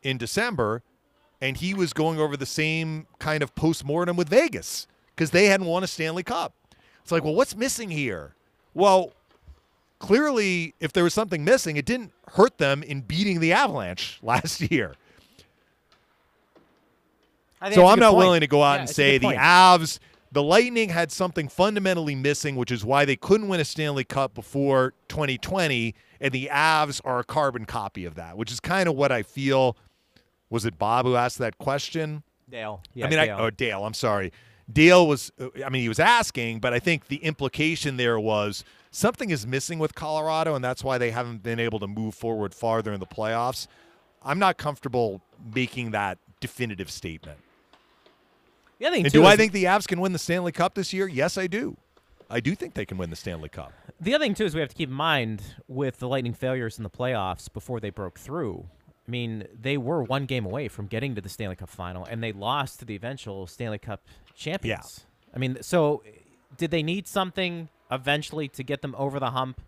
in 0.03 0.17
December, 0.17 0.83
and 1.41 1.57
he 1.57 1.73
was 1.73 1.91
going 1.91 2.19
over 2.19 2.37
the 2.37 2.45
same 2.45 3.07
kind 3.19 3.41
of 3.41 3.55
post-mortem 3.55 4.15
with 4.15 4.29
Vegas 4.29 4.87
because 5.15 5.31
they 5.31 5.47
hadn't 5.47 5.65
won 5.65 5.83
a 5.83 5.87
Stanley 5.87 6.23
Cup. 6.23 6.53
It's 7.01 7.11
like, 7.11 7.23
well, 7.23 7.33
what's 7.33 7.55
missing 7.55 7.89
here? 7.89 8.35
Well, 8.75 9.11
clearly, 9.99 10.75
if 10.79 10.93
there 10.93 11.03
was 11.03 11.13
something 11.13 11.43
missing, 11.43 11.77
it 11.77 11.85
didn't 11.85 12.11
hurt 12.33 12.59
them 12.59 12.83
in 12.83 13.01
beating 13.01 13.39
the 13.39 13.51
Avalanche 13.51 14.19
last 14.23 14.61
year. 14.71 14.95
So 17.71 17.87
I'm 17.87 17.99
not 17.99 18.11
point. 18.11 18.17
willing 18.17 18.41
to 18.41 18.47
go 18.47 18.61
out 18.61 18.75
yeah, 18.75 18.79
and 18.81 18.89
say 18.89 19.17
the. 19.17 19.27
Avs, 19.27 19.99
the 20.33 20.41
Lightning 20.41 20.89
had 20.89 21.11
something 21.11 21.47
fundamentally 21.47 22.15
missing, 22.15 22.55
which 22.55 22.71
is 22.71 22.83
why 22.83 23.05
they 23.05 23.15
couldn't 23.15 23.47
win 23.47 23.59
a 23.59 23.65
Stanley 23.65 24.03
Cup 24.03 24.33
before 24.33 24.93
2020, 25.07 25.93
and 26.19 26.31
the 26.31 26.49
Avs 26.51 26.99
are 27.05 27.19
a 27.19 27.23
carbon 27.23 27.65
copy 27.65 28.03
of 28.03 28.15
that, 28.15 28.35
which 28.35 28.51
is 28.51 28.59
kind 28.59 28.89
of 28.89 28.95
what 28.95 29.11
I 29.11 29.21
feel. 29.21 29.77
Was 30.49 30.65
it 30.65 30.79
Bob 30.79 31.05
who 31.05 31.15
asked 31.15 31.37
that 31.37 31.59
question? 31.59 32.23
Dale. 32.49 32.81
Yeah, 32.95 33.05
I 33.05 33.09
mean, 33.09 33.19
Dale. 33.19 33.37
I, 33.37 33.39
oh, 33.41 33.49
Dale. 33.51 33.85
I'm 33.85 33.93
sorry. 33.93 34.33
Dale 34.71 35.07
was. 35.07 35.31
I 35.63 35.69
mean, 35.69 35.83
he 35.83 35.89
was 35.89 35.99
asking, 35.99 36.59
but 36.59 36.73
I 36.73 36.79
think 36.79 37.07
the 37.09 37.17
implication 37.17 37.97
there 37.97 38.19
was 38.19 38.63
something 38.89 39.29
is 39.29 39.45
missing 39.45 39.77
with 39.77 39.93
Colorado, 39.93 40.55
and 40.55 40.65
that's 40.65 40.83
why 40.83 40.97
they 40.97 41.11
haven't 41.11 41.43
been 41.43 41.59
able 41.59 41.79
to 41.79 41.87
move 41.87 42.15
forward 42.15 42.55
farther 42.55 42.91
in 42.91 42.99
the 42.99 43.05
playoffs. 43.05 43.67
I'm 44.23 44.39
not 44.39 44.57
comfortable 44.57 45.21
making 45.53 45.91
that 45.91 46.17
definitive 46.39 46.89
statement. 46.89 47.39
The 48.83 48.87
other 48.87 48.95
thing 48.97 49.05
And 49.05 49.13
do 49.13 49.23
I 49.23 49.37
think 49.37 49.53
the 49.53 49.63
Avs 49.63 49.87
can 49.87 50.01
win 50.01 50.11
the 50.11 50.19
Stanley 50.19 50.51
Cup 50.51 50.75
this 50.75 50.91
year? 50.91 51.07
Yes, 51.07 51.37
I 51.37 51.47
do. 51.47 51.77
I 52.29 52.41
do 52.41 52.53
think 52.53 52.73
they 52.73 52.85
can 52.85 52.97
win 52.97 53.11
the 53.11 53.15
Stanley 53.15 53.47
Cup. 53.47 53.71
The 54.01 54.13
other 54.13 54.25
thing 54.25 54.33
too 54.33 54.43
is 54.43 54.53
we 54.53 54.59
have 54.59 54.71
to 54.71 54.75
keep 54.75 54.89
in 54.89 54.95
mind 54.95 55.41
with 55.69 55.99
the 55.99 56.07
Lightning 56.09 56.33
failures 56.33 56.77
in 56.77 56.83
the 56.83 56.89
playoffs 56.89 57.51
before 57.51 57.79
they 57.79 57.91
broke 57.91 58.19
through. 58.19 58.65
I 59.07 59.11
mean, 59.11 59.47
they 59.57 59.77
were 59.77 60.03
one 60.03 60.25
game 60.25 60.45
away 60.45 60.67
from 60.67 60.87
getting 60.87 61.15
to 61.15 61.21
the 61.21 61.29
Stanley 61.29 61.55
Cup 61.55 61.69
final, 61.69 62.03
and 62.03 62.21
they 62.21 62.33
lost 62.33 62.79
to 62.79 62.85
the 62.85 62.93
eventual 62.93 63.47
Stanley 63.47 63.77
Cup 63.77 64.01
champions. 64.35 65.05
Yeah. 65.05 65.33
I 65.33 65.39
mean, 65.39 65.59
so 65.61 66.03
did 66.57 66.69
they 66.69 66.83
need 66.83 67.07
something 67.07 67.69
eventually 67.89 68.49
to 68.49 68.63
get 68.63 68.81
them 68.81 68.95
over 68.97 69.17
the 69.17 69.31
hump? 69.31 69.61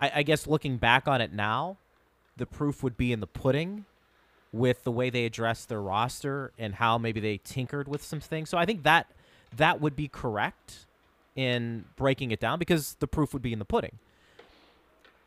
I, 0.00 0.10
I 0.12 0.22
guess 0.24 0.48
looking 0.48 0.76
back 0.76 1.06
on 1.06 1.20
it 1.20 1.32
now, 1.32 1.76
the 2.36 2.46
proof 2.46 2.82
would 2.82 2.96
be 2.96 3.12
in 3.12 3.20
the 3.20 3.28
pudding 3.28 3.84
with 4.54 4.84
the 4.84 4.92
way 4.92 5.10
they 5.10 5.24
addressed 5.24 5.68
their 5.68 5.82
roster 5.82 6.52
and 6.56 6.76
how 6.76 6.96
maybe 6.96 7.18
they 7.18 7.38
tinkered 7.38 7.88
with 7.88 8.04
some 8.04 8.20
things. 8.20 8.48
So 8.48 8.56
I 8.56 8.64
think 8.64 8.84
that 8.84 9.10
that 9.56 9.80
would 9.80 9.96
be 9.96 10.06
correct 10.06 10.86
in 11.34 11.84
breaking 11.96 12.30
it 12.30 12.38
down 12.38 12.60
because 12.60 12.94
the 13.00 13.08
proof 13.08 13.32
would 13.32 13.42
be 13.42 13.52
in 13.52 13.58
the 13.58 13.64
pudding. 13.64 13.98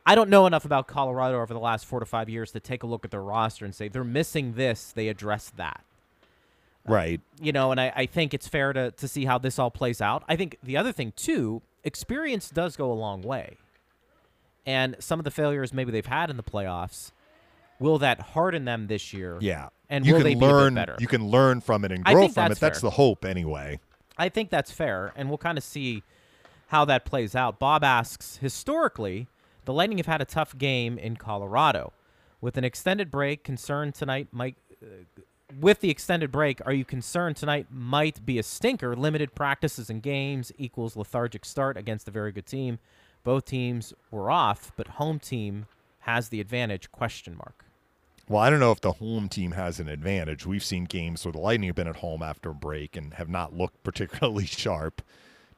I 0.05 0.15
don't 0.15 0.29
know 0.29 0.47
enough 0.47 0.63
about 0.63 0.87
Colorado 0.87 1.41
over 1.41 1.53
the 1.53 1.59
last 1.59 1.85
four 1.85 1.99
to 1.99 2.05
five 2.05 2.29
years 2.29 2.53
to 2.53 2.61
take 2.61 2.83
a 2.83 2.87
look 2.87 3.03
at 3.03 3.11
their 3.11 3.21
roster 3.21 3.65
and 3.65 3.75
say 3.75 3.89
they're 3.89 4.05
missing 4.05 4.53
this, 4.53 4.93
they 4.93 5.09
address 5.09 5.51
that. 5.57 5.83
Uh, 6.87 6.93
right. 6.93 7.21
You 7.41 7.51
know, 7.51 7.71
and 7.71 7.81
I, 7.81 7.91
I 7.93 8.05
think 8.05 8.33
it's 8.33 8.47
fair 8.47 8.71
to, 8.71 8.91
to 8.91 9.07
see 9.09 9.25
how 9.25 9.37
this 9.37 9.59
all 9.59 9.69
plays 9.69 9.99
out. 9.99 10.23
I 10.29 10.37
think 10.37 10.57
the 10.63 10.77
other 10.77 10.93
thing, 10.93 11.11
too, 11.17 11.61
experience 11.83 12.49
does 12.49 12.77
go 12.77 12.89
a 12.89 12.95
long 12.95 13.21
way. 13.21 13.57
And 14.65 14.95
some 14.99 15.19
of 15.19 15.25
the 15.25 15.31
failures 15.31 15.73
maybe 15.73 15.91
they've 15.91 16.05
had 16.05 16.29
in 16.29 16.37
the 16.37 16.43
playoffs, 16.43 17.11
will 17.79 17.99
that 17.99 18.19
harden 18.19 18.65
them 18.65 18.87
this 18.87 19.13
year? 19.13 19.37
Yeah. 19.41 19.69
And 19.89 20.05
you 20.05 20.15
will 20.15 20.23
they 20.23 20.33
be 20.33 20.41
learn. 20.41 20.75
better? 20.75 20.95
You 20.99 21.07
can 21.07 21.27
learn 21.27 21.61
from 21.61 21.85
it 21.85 21.91
and 21.91 22.03
grow 22.03 22.27
from 22.27 22.51
it. 22.51 22.59
That's 22.59 22.81
the 22.81 22.89
hope, 22.89 23.23
anyway. 23.23 23.79
I 24.17 24.29
think 24.29 24.49
that's 24.49 24.71
fair, 24.71 25.13
and 25.15 25.29
we'll 25.29 25.37
kind 25.37 25.57
of 25.57 25.63
see 25.63 26.03
how 26.67 26.85
that 26.85 27.05
plays 27.05 27.35
out. 27.35 27.59
Bob 27.59 27.83
asks 27.83 28.37
Historically, 28.37 29.27
the 29.65 29.73
Lightning 29.73 29.97
have 29.97 30.07
had 30.07 30.21
a 30.21 30.25
tough 30.25 30.57
game 30.57 30.97
in 30.97 31.15
Colorado. 31.17 31.93
With 32.41 32.57
an 32.57 32.63
extended 32.63 33.09
break, 33.09 33.43
concerned 33.43 33.95
tonight 33.95 34.27
might. 34.31 34.55
Uh, 34.81 35.21
with 35.59 35.79
the 35.79 35.89
extended 35.89 36.31
break, 36.31 36.59
are 36.65 36.73
you 36.73 36.83
concerned 36.83 37.37
tonight 37.37 37.67
might 37.71 38.25
be 38.25 38.37
a 38.37 38.43
stinker? 38.43 38.95
Limited 38.95 39.33
practices 39.33 39.89
and 39.89 40.03
games 40.03 40.51
equals 40.57 40.97
lethargic 40.97 41.45
start 41.45 41.77
against 41.77 42.07
a 42.07 42.11
very 42.11 42.33
good 42.33 42.45
team. 42.45 42.79
Both 43.23 43.45
teams 43.45 43.93
were 44.11 44.29
off, 44.29 44.73
but 44.75 44.87
home 44.87 45.19
team 45.19 45.67
has 45.99 46.29
the 46.29 46.41
advantage? 46.41 46.91
Question 46.91 47.35
mark. 47.37 47.65
Well, 48.29 48.41
I 48.41 48.49
don't 48.49 48.59
know 48.59 48.73
if 48.73 48.81
the 48.81 48.91
home 48.93 49.29
team 49.29 49.51
has 49.51 49.79
an 49.79 49.87
advantage. 49.87 50.45
We've 50.45 50.63
seen 50.63 50.83
games 50.83 51.23
where 51.23 51.31
the 51.31 51.37
Lightning 51.37 51.69
have 51.69 51.77
been 51.77 51.87
at 51.87 51.97
home 51.97 52.21
after 52.21 52.49
a 52.49 52.53
break 52.53 52.97
and 52.97 53.13
have 53.13 53.29
not 53.29 53.53
looked 53.53 53.83
particularly 53.83 54.45
sharp. 54.45 55.01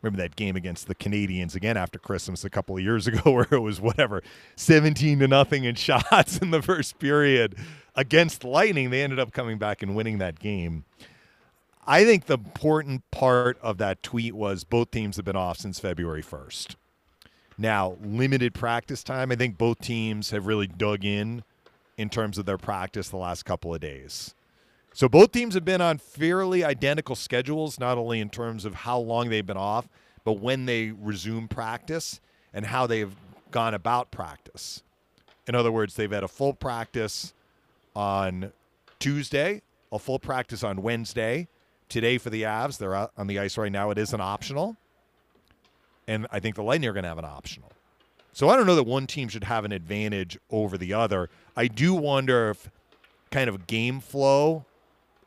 Remember 0.02 0.22
that 0.22 0.36
game 0.36 0.56
against 0.56 0.88
the 0.88 0.96
Canadiens 0.96 1.56
again 1.56 1.78
after 1.78 1.98
Christmas 1.98 2.46
a 2.46 2.50
couple 2.50 2.78
of 2.78 2.84
years 2.84 3.08
ago, 3.08 3.32
where 3.32 3.48
it 3.52 3.60
was 3.60 3.82
whatever 3.82 4.22
seventeen 4.56 5.20
to 5.20 5.28
nothing 5.28 5.64
in 5.64 5.76
shots 5.76 6.38
in 6.38 6.52
the 6.52 6.62
first 6.62 7.00
period 7.00 7.56
against 7.96 8.44
Lightning. 8.44 8.92
They 8.92 9.02
ended 9.02 9.20
up 9.20 9.34
coming 9.34 9.58
back 9.58 9.82
and 9.82 9.96
winning 9.96 10.20
that 10.20 10.40
game. 10.40 10.86
I 11.88 12.06
think 12.06 12.28
the 12.28 12.36
important 12.36 13.10
part 13.10 13.58
of 13.62 13.80
that 13.80 14.04
tweet 14.04 14.36
was 14.36 14.64
both 14.64 14.92
teams 14.92 15.16
have 15.16 15.26
been 15.26 15.36
off 15.36 15.58
since 15.58 15.80
February 15.80 16.22
first. 16.22 16.76
Now, 17.58 17.98
limited 18.02 18.54
practice 18.54 19.04
time. 19.04 19.32
I 19.32 19.36
think 19.36 19.58
both 19.58 19.80
teams 19.80 20.30
have 20.30 20.46
really 20.46 20.68
dug 20.68 21.04
in 21.04 21.44
in 22.00 22.10
terms 22.10 22.38
of 22.38 22.46
their 22.46 22.58
practice 22.58 23.10
the 23.10 23.18
last 23.18 23.44
couple 23.44 23.76
of 23.76 23.82
days. 23.82 24.34
So 24.94 25.10
both 25.10 25.34
teams 25.34 25.54
have 25.54 25.66
been 25.66 25.82
on 25.82 25.98
fairly 25.98 26.64
identical 26.64 27.14
schedules, 27.14 27.78
not 27.78 27.98
only 27.98 28.22
in 28.22 28.30
terms 28.30 28.64
of 28.64 28.74
how 28.74 28.98
long 28.98 29.28
they've 29.28 29.46
been 29.46 29.58
off, 29.58 29.90
but 30.24 30.40
when 30.40 30.66
they 30.66 30.92
resume 30.92 31.50
practice 31.50 32.22
and 32.54 32.66
how 32.66 32.88
they've 32.88 33.14
gone 33.52 33.74
about 33.74 34.12
practice. 34.12 34.82
In 35.46 35.56
other 35.56 35.74
words, 35.74 35.96
they've 35.96 36.10
had 36.10 36.24
a 36.24 36.30
full 36.30 36.54
practice 36.54 37.34
on 37.98 38.54
Tuesday, 39.00 39.62
a 39.92 40.00
full 40.00 40.20
practice 40.20 40.64
on 40.64 40.82
Wednesday. 40.82 41.50
Today 41.90 42.18
for 42.18 42.30
the 42.30 42.44
Avs, 42.44 42.78
they're 42.78 42.96
on 42.96 43.28
the 43.28 43.40
ice 43.40 43.58
right 43.58 43.72
now. 43.72 43.90
It 43.90 43.98
is 43.98 44.14
an 44.14 44.22
optional. 44.22 44.78
And 46.08 46.28
I 46.32 46.40
think 46.40 46.56
the 46.56 46.64
Lightning 46.64 46.90
are 46.90 46.94
going 46.94 47.04
to 47.04 47.10
have 47.10 47.18
an 47.18 47.26
optional. 47.26 47.74
So 48.34 48.50
I 48.50 48.56
don't 48.56 48.68
know 48.68 48.76
that 48.76 48.84
one 48.84 49.08
team 49.08 49.28
should 49.28 49.44
have 49.46 49.66
an 49.66 49.72
advantage 49.72 50.38
over 50.50 50.78
the 50.78 50.94
other. 50.94 51.30
I 51.58 51.68
do 51.68 51.94
wonder 51.94 52.52
if 52.52 52.70
kind 53.32 53.50
of 53.50 53.68
game 53.68 54.00
flow, 54.00 54.66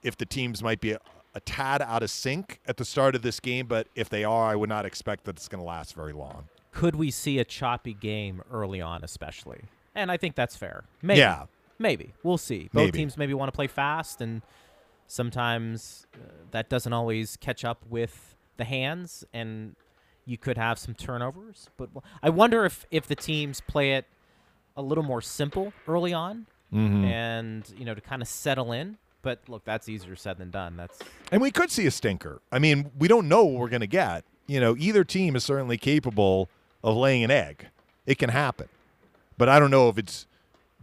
if 0.03 0.17
the 0.17 0.27
teams 0.27 0.63
might 0.63 0.81
be 0.81 0.93
a, 0.93 1.01
a 1.35 1.41
tad 1.41 1.83
out 1.83 2.03
of 2.03 2.11
sync 2.11 2.61
at 2.67 2.77
the 2.77 2.85
start 2.85 3.15
of 3.15 3.23
this 3.23 3.41
game, 3.41 3.67
but 3.67 3.87
if 3.95 4.09
they 4.09 4.25
are, 4.25 4.47
I 4.47 4.57
would 4.57 4.69
not 4.69 4.87
expect 4.87 5.25
that 5.25 5.37
it's 5.37 5.49
going 5.49 5.63
to 5.63 5.67
last 5.67 5.95
very 5.95 6.13
long. 6.13 6.49
Could 6.73 6.97
we 6.97 7.11
see 7.11 7.39
a 7.39 7.45
choppy 7.45 7.93
game 7.95 8.43
early 8.51 8.81
on, 8.81 9.05
especially? 9.05 9.63
And 9.95 10.11
I 10.11 10.17
think 10.17 10.35
that's 10.35 10.57
fair. 10.57 10.85
Maybe. 11.03 11.19
Yeah. 11.19 11.45
Maybe. 11.79 12.15
We'll 12.23 12.39
see. 12.39 12.71
Both 12.73 12.87
Maybe. 12.87 12.99
teams 12.99 13.17
maybe 13.19 13.35
want 13.35 13.53
to 13.53 13.57
play 13.57 13.67
fast, 13.67 14.21
and 14.21 14.43
sometimes 15.07 16.07
uh, 16.15 16.19
that 16.53 16.69
doesn't 16.71 16.93
always 16.93 17.37
catch 17.37 17.65
up 17.65 17.83
with 17.91 18.37
the 18.57 18.65
hands, 18.65 19.25
and 19.33 19.75
you 20.25 20.39
could 20.39 20.57
have 20.59 20.79
some 20.79 20.95
turnovers. 20.95 21.69
But 21.77 21.91
I 22.23 22.31
wonder 22.31 22.65
if, 22.65 22.87
if 22.91 23.07
the 23.07 23.15
teams 23.17 23.61
play 23.61 23.93
it 23.95 24.07
a 24.77 24.83
little 24.83 25.05
more 25.05 25.21
simple 25.21 25.73
early 25.87 26.13
on 26.13 26.47
Mm-hmm. 26.73 27.05
and, 27.05 27.75
you 27.77 27.85
know, 27.85 27.95
to 27.95 28.01
kind 28.01 28.23
of 28.23 28.29
settle 28.29 28.73
in. 28.73 28.97
But 29.21 29.41
look, 29.47 29.63
that's 29.67 29.91
easier 29.91 30.17
said 30.17 30.39
than 30.39 30.51
done. 30.51 30.79
That's 30.79 30.99
And 31.31 31.43
we 31.43 31.51
could 31.51 31.71
see 31.71 31.87
a 31.87 31.91
stinker. 31.91 32.41
I 32.51 32.59
mean, 32.59 32.91
we 32.99 33.09
don't 33.09 33.29
know 33.29 33.45
what 33.45 33.61
we're 33.61 33.69
going 33.69 33.83
to 33.83 33.87
get. 33.87 34.25
You 34.47 34.59
know, 34.59 34.75
either 34.79 35.05
team 35.05 35.37
is 35.37 35.45
certainly 35.45 35.77
capable 35.77 36.49
of 36.83 36.97
laying 36.97 37.25
an 37.25 37.31
egg. 37.31 37.67
It 38.07 38.17
can 38.17 38.31
happen. 38.31 38.69
But 39.37 39.51
I 39.51 39.59
don't 39.59 39.71
know 39.71 39.91
if 39.91 39.99
it's 39.99 40.27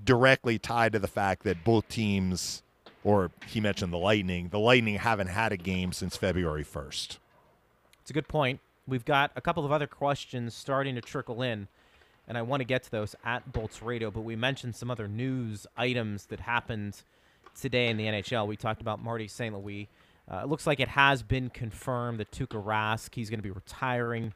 directly 0.05 0.59
tied 0.59 0.93
to 0.93 0.99
the 0.99 1.07
fact 1.07 1.43
that 1.43 1.63
both 1.63 1.89
teams 1.89 2.61
or 3.03 3.31
he 3.47 3.59
mentioned 3.59 3.91
the 3.91 3.97
Lightning. 3.97 4.49
The 4.49 4.59
Lightning 4.59 4.95
haven't 4.95 5.27
had 5.27 5.51
a 5.51 5.57
game 5.57 5.91
since 5.91 6.15
February 6.15 6.63
1st. 6.63 7.17
It's 8.01 8.09
a 8.09 8.13
good 8.13 8.27
point. 8.27 8.59
We've 8.89 9.05
got 9.05 9.31
a 9.35 9.41
couple 9.41 9.65
of 9.65 9.71
other 9.71 9.87
questions 9.87 10.53
starting 10.53 10.95
to 10.95 11.01
trickle 11.01 11.41
in, 11.41 11.67
and 12.27 12.37
I 12.37 12.41
want 12.41 12.61
to 12.61 12.65
get 12.65 12.83
to 12.83 12.91
those 12.91 13.15
at 13.23 13.51
Bolts 13.51 13.81
Radio. 13.81 14.09
But 14.11 14.21
we 14.21 14.35
mentioned 14.35 14.75
some 14.75 14.89
other 14.89 15.07
news 15.07 15.67
items 15.77 16.25
that 16.27 16.39
happened 16.39 17.01
today 17.59 17.87
in 17.89 17.97
the 17.97 18.05
NHL. 18.05 18.47
We 18.47 18.55
talked 18.57 18.81
about 18.81 19.01
Marty 19.03 19.27
St. 19.27 19.55
Louis. 19.55 19.87
Uh, 20.31 20.41
it 20.43 20.47
looks 20.47 20.67
like 20.67 20.79
it 20.79 20.87
has 20.89 21.23
been 21.23 21.49
confirmed 21.49 22.19
that 22.19 22.31
Tuukka 22.31 22.63
Rask 22.63 23.13
he's 23.15 23.29
going 23.29 23.39
to 23.39 23.43
be 23.43 23.51
retiring. 23.51 24.33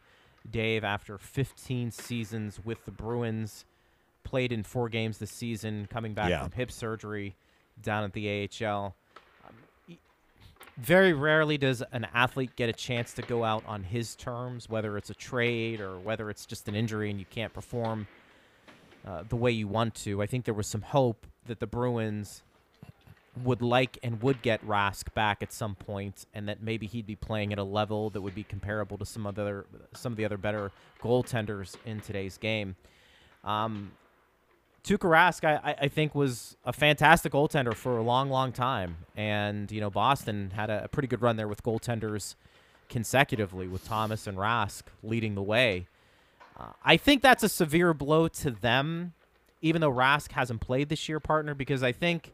Dave, 0.49 0.83
after 0.83 1.17
15 1.17 1.91
seasons 1.91 2.59
with 2.65 2.83
the 2.85 2.91
Bruins, 2.91 3.63
played 4.23 4.51
in 4.51 4.63
four 4.63 4.89
games 4.89 5.17
this 5.19 5.31
season, 5.31 5.87
coming 5.89 6.13
back 6.13 6.29
Yeah. 6.29 6.43
from 6.43 6.51
hip 6.51 6.71
surgery 6.71 7.35
down 7.81 8.03
at 8.03 8.13
the 8.13 8.27
AHL. 8.27 8.95
Very 10.77 11.13
rarely 11.13 11.57
does 11.57 11.83
an 11.91 12.07
athlete 12.13 12.55
get 12.55 12.67
a 12.67 12.73
chance 12.73 13.13
to 13.13 13.21
go 13.21 13.43
out 13.43 13.63
on 13.67 13.83
his 13.83 14.15
terms, 14.15 14.67
whether 14.67 14.97
it's 14.97 15.11
a 15.11 15.13
trade 15.13 15.79
or 15.79 15.99
whether 15.99 16.29
it's 16.31 16.45
just 16.45 16.67
an 16.67 16.75
injury 16.75 17.11
and 17.11 17.19
you 17.19 17.25
can't 17.29 17.53
perform 17.53 18.07
uh, 19.05 19.23
the 19.29 19.35
way 19.35 19.51
you 19.51 19.67
want 19.67 19.93
to. 19.95 20.21
I 20.21 20.25
think 20.25 20.45
there 20.45 20.53
was 20.53 20.67
some 20.67 20.81
hope 20.81 21.27
that 21.45 21.59
the 21.59 21.67
Bruins 21.67 22.41
would 23.43 23.61
like 23.61 23.97
and 24.03 24.21
would 24.21 24.41
get 24.41 24.65
Rask 24.65 25.13
back 25.13 25.41
at 25.41 25.51
some 25.51 25.75
point, 25.75 26.25
and 26.33 26.47
that 26.47 26.61
maybe 26.61 26.87
he'd 26.87 27.07
be 27.07 27.15
playing 27.15 27.51
at 27.51 27.59
a 27.59 27.63
level 27.63 28.09
that 28.11 28.21
would 28.21 28.35
be 28.35 28.43
comparable 28.43 28.97
to 28.97 29.05
some 29.05 29.25
other 29.25 29.65
some 29.93 30.13
of 30.13 30.17
the 30.17 30.25
other 30.25 30.37
better 30.37 30.71
goaltenders 31.01 31.75
in 31.85 31.99
today's 31.99 32.37
game. 32.37 32.75
Um, 33.43 33.91
Tuukka 34.83 35.09
Rask, 35.09 35.45
I, 35.45 35.75
I- 35.79 35.87
think, 35.87 36.13
was 36.13 36.57
a 36.65 36.73
fantastic 36.73 37.31
goaltender 37.31 37.73
for 37.73 37.97
a 37.97 38.03
long, 38.03 38.29
long 38.29 38.51
time. 38.51 38.97
And, 39.15 39.71
you 39.71 39.79
know, 39.79 39.89
Boston 39.89 40.51
had 40.55 40.69
a, 40.69 40.85
a 40.85 40.87
pretty 40.89 41.07
good 41.07 41.21
run 41.21 41.37
there 41.37 41.47
with 41.47 41.63
goaltenders 41.63 42.35
consecutively, 42.89 43.67
with 43.67 43.85
Thomas 43.85 44.27
and 44.27 44.37
Rask 44.37 44.83
leading 45.01 45.35
the 45.35 45.41
way. 45.41 45.87
Uh, 46.59 46.73
I 46.83 46.97
think 46.97 47.21
that's 47.21 47.43
a 47.43 47.49
severe 47.49 47.93
blow 47.93 48.27
to 48.27 48.51
them, 48.51 49.13
even 49.61 49.79
though 49.81 49.91
Rask 49.91 50.31
hasn't 50.33 50.59
played 50.59 50.89
this 50.89 51.07
year, 51.07 51.19
partner, 51.19 51.55
because 51.55 51.81
I 51.81 51.93
think 51.93 52.33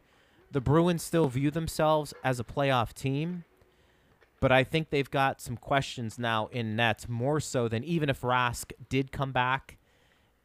the 0.50 0.60
Bruins 0.60 1.02
still 1.04 1.28
view 1.28 1.50
themselves 1.52 2.12
as 2.24 2.40
a 2.40 2.44
playoff 2.44 2.92
team. 2.92 3.44
But 4.40 4.50
I 4.50 4.64
think 4.64 4.90
they've 4.90 5.10
got 5.10 5.40
some 5.40 5.56
questions 5.56 6.18
now 6.18 6.48
in 6.48 6.74
net, 6.74 7.08
more 7.08 7.40
so 7.40 7.68
than 7.68 7.84
even 7.84 8.08
if 8.08 8.22
Rask 8.22 8.72
did 8.88 9.12
come 9.12 9.32
back 9.32 9.76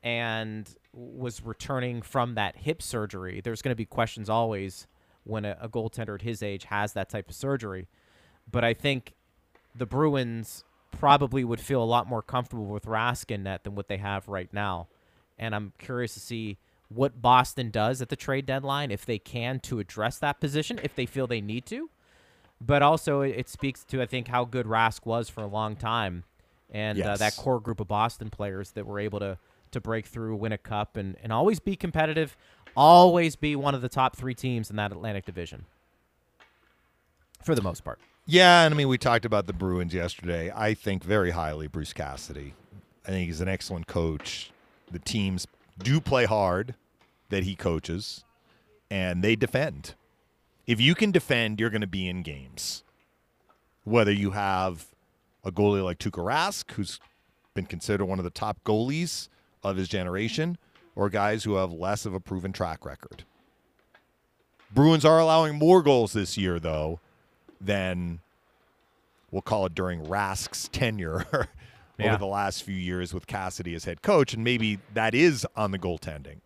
and 0.04 0.70
was 0.96 1.44
returning 1.44 2.02
from 2.02 2.36
that 2.36 2.58
hip 2.58 2.82
surgery. 2.82 3.42
There's 3.44 3.62
going 3.62 3.72
to 3.72 3.76
be 3.76 3.86
questions 3.86 4.30
always 4.30 4.88
when 5.24 5.44
a, 5.44 5.58
a 5.60 5.68
goaltender 5.68 6.16
at 6.16 6.22
his 6.22 6.42
age 6.42 6.66
has 6.66 6.94
that 6.94 7.10
type 7.10 7.30
of 7.30 7.36
surgery. 7.36 7.88
But 8.50 8.64
I 8.64 8.74
think 8.74 9.14
the 9.76 9.86
Bruins 9.86 10.64
probably 10.92 11.44
would 11.44 11.60
feel 11.60 11.84
a 11.84 11.86
lot 11.86 12.08
more 12.08 12.22
comfortable 12.22 12.66
with 12.66 12.86
Rask 12.86 13.30
in 13.30 13.44
net 13.44 13.64
than 13.64 13.76
what 13.76 13.88
they 13.90 13.98
have 13.98 14.28
right 14.28 14.52
now. 14.54 14.88
And 15.38 15.54
I'm 15.54 15.74
curious 15.78 16.14
to 16.14 16.20
see 16.20 16.58
what 16.88 17.22
Boston 17.22 17.72
does 17.72 18.02
at 18.02 18.10
the 18.10 18.16
trade 18.16 18.46
deadline 18.46 18.92
if 18.92 19.06
they 19.06 19.20
can 19.20 19.60
to 19.62 19.80
address 19.80 20.18
that 20.20 20.40
position, 20.40 20.80
if 20.84 20.96
they 20.96 21.06
feel 21.06 21.28
they 21.28 21.42
need 21.42 21.66
to. 21.66 21.90
But 22.62 22.82
also, 22.82 23.20
it, 23.20 23.50
speaks 23.50 23.84
to, 23.86 24.02
I 24.02 24.06
think, 24.06 24.30
how 24.30 24.46
good 24.46 24.66
Rask 24.66 25.06
was 25.06 25.28
for 25.28 25.42
a 25.42 25.48
long 25.48 25.76
time 25.76 26.24
and 26.72 27.02
uh, 27.02 27.18
that 27.18 27.36
core 27.36 27.60
group 27.60 27.82
of 27.82 27.90
Boston 27.90 28.30
players 28.30 28.72
that 28.72 28.86
were 28.86 29.00
able 29.00 29.20
to 29.20 29.38
to 29.76 29.82
break 29.82 30.06
through, 30.06 30.36
win 30.36 30.52
a 30.52 30.58
cup, 30.58 30.98
and, 30.98 31.16
and 31.22 31.32
always 31.32 31.60
be 31.60 31.76
competitive, 31.76 32.36
always 32.76 33.36
be 33.36 33.56
one 33.56 33.76
of 33.76 33.82
the 33.82 33.90
top 33.90 34.16
three 34.16 34.34
teams 34.34 34.70
in 34.70 34.76
that 34.78 34.92
Atlantic 34.92 35.26
Division. 35.26 35.66
For 37.44 37.54
the 37.54 37.62
most 37.62 37.84
part. 37.84 38.00
Yeah, 38.26 38.66
and 38.66 38.74
I 38.74 38.78
mean, 38.78 38.88
we 38.88 38.98
talked 38.98 39.24
about 39.24 39.46
the 39.46 39.54
Bruins 39.54 39.94
yesterday. 39.94 40.52
I 40.56 40.74
think 40.74 41.04
very 41.04 41.32
highly 41.32 41.68
Bruce 41.68 41.94
Cassidy. 41.94 42.56
I 43.06 43.10
think 43.10 43.28
he's 43.28 43.42
an 43.42 43.48
excellent 43.48 43.86
coach. 43.86 44.52
The 44.92 44.98
teams 44.98 45.46
do 45.78 46.02
play 46.02 46.26
hard 46.26 46.74
that 47.30 47.44
he 47.44 47.56
coaches, 47.56 48.24
and 48.90 49.24
they 49.24 49.36
defend. 49.36 49.94
If 50.66 50.82
you 50.82 50.96
can 50.96 51.12
defend, 51.12 51.60
you're 51.60 51.70
going 51.70 51.82
to 51.82 51.88
be 51.88 52.08
in 52.08 52.24
games. 52.24 52.84
Whether 53.84 54.12
you 54.12 54.32
have 54.32 54.88
a 55.44 55.52
goalie 55.52 55.84
like 55.84 56.00
Tuukka 56.00 56.26
Rask, 56.26 56.72
who's 56.72 57.00
been 57.54 57.66
considered 57.68 58.06
one 58.06 58.18
of 58.18 58.26
the 58.26 58.32
top 58.32 58.58
goalies 58.66 59.30
of 59.70 59.78
his 59.78 59.88
generation, 59.88 60.58
or 60.96 61.10
guys 61.10 61.44
who 61.44 61.56
have 61.56 61.72
less 61.72 62.06
of 62.06 62.14
a 62.14 62.20
proven 62.20 62.52
track 62.54 62.86
record. 62.86 63.24
Bruins 64.74 65.06
are 65.06 65.20
allowing 65.20 65.56
more 65.56 65.82
goals 65.82 66.14
this 66.14 66.38
year, 66.38 66.60
though, 66.60 67.00
than 67.62 68.20
we'll 69.32 69.42
call 69.42 69.66
it 69.66 69.76
during 69.76 70.04
Rask's 70.08 70.68
tenure 70.68 71.26
Yeah. 71.98 72.10
over 72.10 72.18
the 72.18 72.26
last 72.28 72.64
few 72.64 72.76
years 72.76 73.14
with 73.14 73.26
Cassidy 73.26 73.74
as 73.74 73.86
head 73.86 74.02
coach, 74.02 74.34
and 74.34 74.44
maybe 74.44 74.80
that 74.94 75.16
is 75.16 75.48
on 75.56 75.72
the 75.72 75.80
goaltending. 75.80 76.40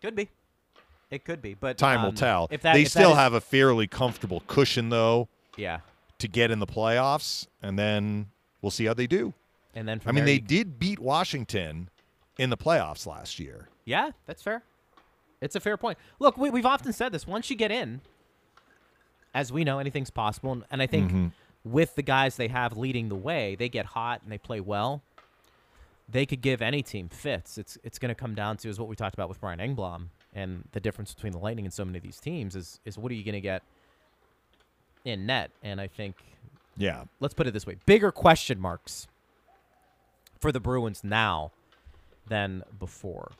Could 0.00 0.14
be. 0.14 0.28
It 1.10 1.24
could 1.24 1.42
be, 1.42 1.54
but 1.54 1.76
Time 1.76 2.02
will 2.02 2.10
um, 2.10 2.14
tell. 2.14 2.46
If 2.52 2.62
that, 2.62 2.74
they 2.74 2.82
if 2.82 2.88
still 2.90 3.10
is- 3.10 3.16
have 3.16 3.32
a 3.34 3.40
fairly 3.40 3.88
comfortable 3.88 4.42
cushion, 4.46 4.90
though, 4.90 5.28
yeah, 5.56 5.80
to 6.18 6.28
get 6.28 6.52
in 6.52 6.60
the 6.60 6.66
playoffs, 6.68 7.48
and 7.60 7.76
then 7.78 8.28
we'll 8.62 8.70
see 8.70 8.84
how 8.84 8.94
they 8.94 9.08
do. 9.08 9.34
And 9.74 9.88
then 9.88 10.00
I 10.06 10.12
mean, 10.12 10.24
they 10.24 10.34
you- 10.34 10.40
did 10.40 10.78
beat 10.78 10.98
Washington 10.98 11.88
in 12.38 12.50
the 12.50 12.56
playoffs 12.56 13.06
last 13.06 13.38
year. 13.38 13.68
Yeah, 13.84 14.10
that's 14.26 14.42
fair. 14.42 14.62
It's 15.40 15.56
a 15.56 15.60
fair 15.60 15.76
point. 15.76 15.98
Look, 16.20 16.36
we, 16.38 16.50
we've 16.50 16.66
often 16.66 16.92
said 16.92 17.12
this. 17.12 17.26
Once 17.26 17.50
you 17.50 17.56
get 17.56 17.70
in, 17.72 18.00
as 19.34 19.50
we 19.52 19.64
know, 19.64 19.78
anything's 19.78 20.10
possible. 20.10 20.52
And, 20.52 20.64
and 20.70 20.80
I 20.82 20.86
think 20.86 21.08
Mm-hmm. 21.10 21.26
with 21.64 21.94
the 21.96 22.02
guys 22.02 22.36
they 22.36 22.48
have 22.48 22.76
leading 22.76 23.08
the 23.08 23.16
way, 23.16 23.54
they 23.56 23.68
get 23.68 23.86
hot 23.86 24.22
and 24.22 24.30
they 24.30 24.38
play 24.38 24.60
well. 24.60 25.02
They 26.08 26.26
could 26.26 26.42
give 26.42 26.60
any 26.62 26.82
team 26.82 27.08
fits. 27.08 27.56
It's 27.58 27.78
it's 27.82 27.98
going 27.98 28.10
to 28.10 28.14
come 28.14 28.34
down 28.34 28.56
to 28.58 28.68
is 28.68 28.78
what 28.78 28.88
we 28.88 28.94
talked 28.96 29.14
about 29.14 29.28
with 29.28 29.40
Brian 29.40 29.58
Engblom 29.58 30.08
and 30.34 30.64
the 30.72 30.80
difference 30.80 31.14
between 31.14 31.32
the 31.32 31.38
Lightning 31.38 31.64
and 31.64 31.72
so 31.72 31.84
many 31.84 31.96
of 31.98 32.04
these 32.04 32.20
teams 32.20 32.54
is 32.54 32.80
is 32.84 32.98
what 32.98 33.10
are 33.10 33.14
you 33.14 33.24
going 33.24 33.34
to 33.34 33.40
get 33.40 33.62
in 35.04 35.26
net? 35.26 35.50
And 35.62 35.80
I 35.80 35.86
think 35.88 36.16
Yeah. 36.76 37.04
let's 37.20 37.34
put 37.34 37.46
it 37.46 37.52
this 37.54 37.66
way: 37.66 37.76
bigger 37.86 38.12
question 38.12 38.60
marks 38.60 39.06
for 40.42 40.52
the 40.52 40.60
Bruins 40.60 41.02
now 41.02 41.52
than 42.26 42.64
before. 42.78 43.32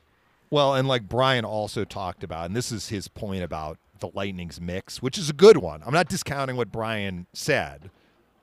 Well, 0.50 0.74
and 0.74 0.86
like 0.86 1.09
Brian 1.09 1.44
also 1.44 1.84
talked 1.84 2.22
about, 2.22 2.46
and 2.46 2.57
this 2.57 2.70
is 2.70 2.88
his 2.88 3.09
point 3.09 3.42
about 3.42 3.78
the 3.98 4.11
Lightning's 4.14 4.61
mix, 4.61 5.03
which 5.03 5.18
is 5.18 5.28
a 5.28 5.32
good 5.32 5.57
one. 5.57 5.82
I'm 5.84 5.92
not 5.92 6.09
discounting 6.09 6.57
what 6.57 6.70
Brian 6.70 7.26
said. 7.32 7.90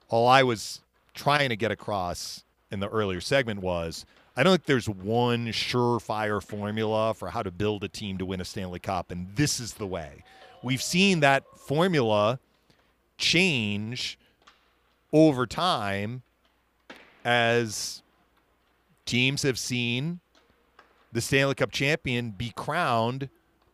All 0.09 0.27
I 0.27 0.43
was 0.43 0.81
trying 1.13 1.49
to 1.49 1.55
get 1.55 1.71
across 1.71 2.43
in 2.71 2.79
the 2.79 2.89
earlier 2.89 3.21
segment 3.21 3.61
was 3.61 4.05
I 4.35 4.43
don't 4.43 4.53
think 4.53 4.65
there's 4.65 4.89
one 4.89 5.47
surefire 5.47 6.41
formula 6.43 7.13
for 7.13 7.29
how 7.29 7.43
to 7.43 7.51
build 7.51 7.83
a 7.83 7.87
team 7.87 8.17
to 8.17 8.25
win 8.25 8.41
a 8.41 8.45
Stanley 8.45 8.79
Cup, 8.79 9.11
and 9.11 9.35
this 9.35 9.59
is 9.59 9.73
the 9.73 9.87
way. 9.87 10.23
We've 10.63 10.81
seen 10.81 11.21
that 11.21 11.43
formula 11.55 12.39
change 13.17 14.17
over 15.13 15.45
time 15.45 16.23
as 17.23 18.01
teams 19.09 19.41
have 19.41 19.57
seen 19.57 20.19
the 21.11 21.19
Stanley 21.19 21.55
Cup 21.55 21.71
champion 21.71 22.29
be 22.29 22.51
crowned 22.55 23.29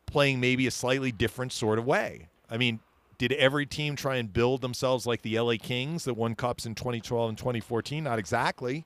playing 0.06 0.40
maybe 0.40 0.66
a 0.66 0.72
slightly 0.72 1.12
different 1.12 1.52
sort 1.52 1.78
of 1.78 1.86
way. 1.86 2.30
I 2.50 2.58
mean, 2.58 2.80
did 3.18 3.34
every 3.34 3.66
team 3.66 3.98
try 3.98 4.16
and 4.16 4.32
build 4.32 4.62
themselves 4.62 5.06
like 5.06 5.24
the 5.24 5.38
LA 5.38 5.56
Kings 5.62 6.06
that 6.06 6.14
won 6.14 6.36
cups 6.36 6.66
in 6.66 6.74
2012 6.74 7.30
and 7.30 7.38
2014? 7.38 8.06
Not 8.06 8.18
exactly. 8.18 8.86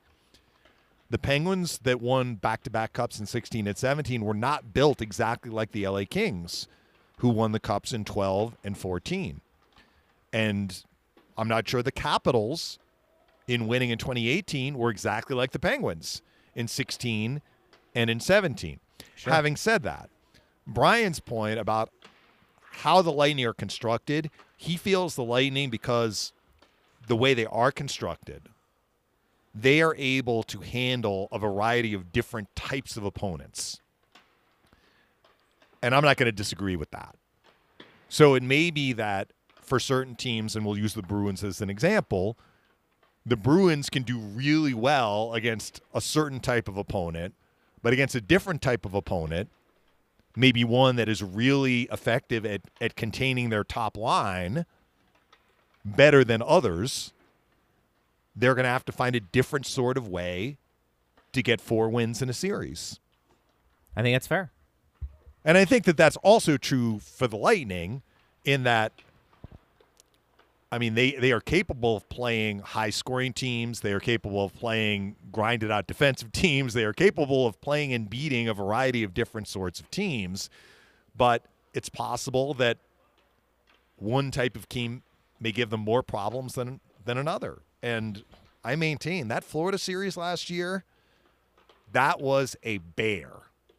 The 1.08 1.18
Penguins 1.18 1.78
that 1.84 2.00
won 2.00 2.34
back 2.34 2.64
to 2.64 2.70
back 2.70 2.92
cups 2.92 3.20
in 3.20 3.26
16 3.26 3.68
and 3.68 3.78
17 3.78 4.24
were 4.24 4.34
not 4.34 4.72
built 4.72 5.00
exactly 5.00 5.52
like 5.52 5.70
the 5.70 5.86
LA 5.86 6.02
Kings, 6.08 6.66
who 7.18 7.28
won 7.28 7.52
the 7.52 7.60
cups 7.60 7.92
in 7.92 8.04
12 8.04 8.56
and 8.64 8.76
14. 8.76 9.40
And 10.32 10.82
I'm 11.38 11.48
not 11.48 11.68
sure 11.68 11.80
the 11.80 11.92
Capitals 11.92 12.80
in 13.46 13.68
winning 13.68 13.90
in 13.90 13.98
2018 13.98 14.76
were 14.76 14.90
exactly 14.90 15.36
like 15.36 15.52
the 15.52 15.60
Penguins 15.60 16.22
in 16.54 16.68
16 16.68 17.42
and 17.94 18.10
in 18.10 18.20
17. 18.20 18.80
Having 19.24 19.56
said 19.56 19.82
that, 19.82 20.08
Brian's 20.66 21.20
point 21.20 21.58
about 21.58 21.90
how 22.70 23.02
the 23.02 23.12
Lightning 23.12 23.44
are 23.46 23.52
constructed, 23.52 24.30
he 24.56 24.76
feels 24.76 25.14
the 25.14 25.24
Lightning 25.24 25.70
because 25.70 26.32
the 27.06 27.16
way 27.16 27.34
they 27.34 27.46
are 27.46 27.72
constructed, 27.72 28.42
they 29.54 29.82
are 29.82 29.94
able 29.98 30.42
to 30.44 30.60
handle 30.60 31.28
a 31.32 31.38
variety 31.38 31.92
of 31.92 32.12
different 32.12 32.54
types 32.54 32.96
of 32.96 33.04
opponents. 33.04 33.80
And 35.82 35.94
I'm 35.94 36.04
not 36.04 36.16
going 36.16 36.26
to 36.26 36.32
disagree 36.32 36.76
with 36.76 36.90
that. 36.90 37.16
So 38.08 38.34
it 38.34 38.42
may 38.42 38.70
be 38.70 38.92
that 38.92 39.32
for 39.60 39.78
certain 39.78 40.14
teams, 40.14 40.56
and 40.56 40.64
we'll 40.64 40.78
use 40.78 40.94
the 40.94 41.02
Bruins 41.02 41.42
as 41.42 41.60
an 41.60 41.70
example, 41.70 42.36
the 43.24 43.36
Bruins 43.36 43.90
can 43.90 44.02
do 44.02 44.18
really 44.18 44.74
well 44.74 45.34
against 45.34 45.80
a 45.94 46.00
certain 46.00 46.40
type 46.40 46.68
of 46.68 46.76
opponent, 46.76 47.34
but 47.82 47.92
against 47.92 48.14
a 48.14 48.20
different 48.20 48.62
type 48.62 48.84
of 48.84 48.94
opponent, 48.94 49.48
maybe 50.36 50.64
one 50.64 50.96
that 50.96 51.08
is 51.08 51.22
really 51.22 51.82
effective 51.92 52.46
at, 52.46 52.62
at 52.80 52.96
containing 52.96 53.50
their 53.50 53.64
top 53.64 53.96
line 53.96 54.64
better 55.84 56.24
than 56.24 56.42
others, 56.42 57.12
they're 58.34 58.54
going 58.54 58.64
to 58.64 58.70
have 58.70 58.84
to 58.84 58.92
find 58.92 59.14
a 59.16 59.20
different 59.20 59.66
sort 59.66 59.96
of 59.96 60.08
way 60.08 60.56
to 61.32 61.42
get 61.42 61.60
four 61.60 61.88
wins 61.88 62.22
in 62.22 62.28
a 62.28 62.32
series. 62.32 63.00
I 63.96 64.02
think 64.02 64.14
that's 64.14 64.26
fair. 64.26 64.50
And 65.44 65.56
I 65.56 65.64
think 65.64 65.84
that 65.84 65.96
that's 65.96 66.16
also 66.18 66.56
true 66.56 66.98
for 66.98 67.26
the 67.26 67.36
Lightning 67.36 68.02
in 68.44 68.62
that 68.64 68.92
I 70.72 70.78
mean 70.78 70.94
they 70.94 71.12
they 71.12 71.32
are 71.32 71.40
capable 71.40 71.96
of 71.96 72.08
playing 72.08 72.60
high 72.60 72.90
scoring 72.90 73.32
teams, 73.32 73.80
they 73.80 73.92
are 73.92 74.00
capable 74.00 74.44
of 74.44 74.54
playing 74.54 75.16
grinded 75.32 75.70
out 75.70 75.86
defensive 75.86 76.32
teams, 76.32 76.74
they 76.74 76.84
are 76.84 76.92
capable 76.92 77.46
of 77.46 77.60
playing 77.60 77.92
and 77.92 78.08
beating 78.08 78.48
a 78.48 78.54
variety 78.54 79.02
of 79.02 79.14
different 79.14 79.48
sorts 79.48 79.80
of 79.80 79.90
teams, 79.90 80.50
but 81.16 81.44
it's 81.74 81.88
possible 81.88 82.54
that 82.54 82.78
one 83.96 84.30
type 84.30 84.56
of 84.56 84.68
team 84.68 85.02
may 85.40 85.52
give 85.52 85.70
them 85.70 85.80
more 85.80 86.02
problems 86.02 86.54
than 86.54 86.80
than 87.04 87.18
another. 87.18 87.62
And 87.82 88.24
I 88.64 88.76
maintain 88.76 89.28
that 89.28 89.42
Florida 89.42 89.78
series 89.78 90.16
last 90.16 90.50
year 90.50 90.84
that 91.92 92.20
was 92.20 92.56
a 92.62 92.78
bear 92.78 93.30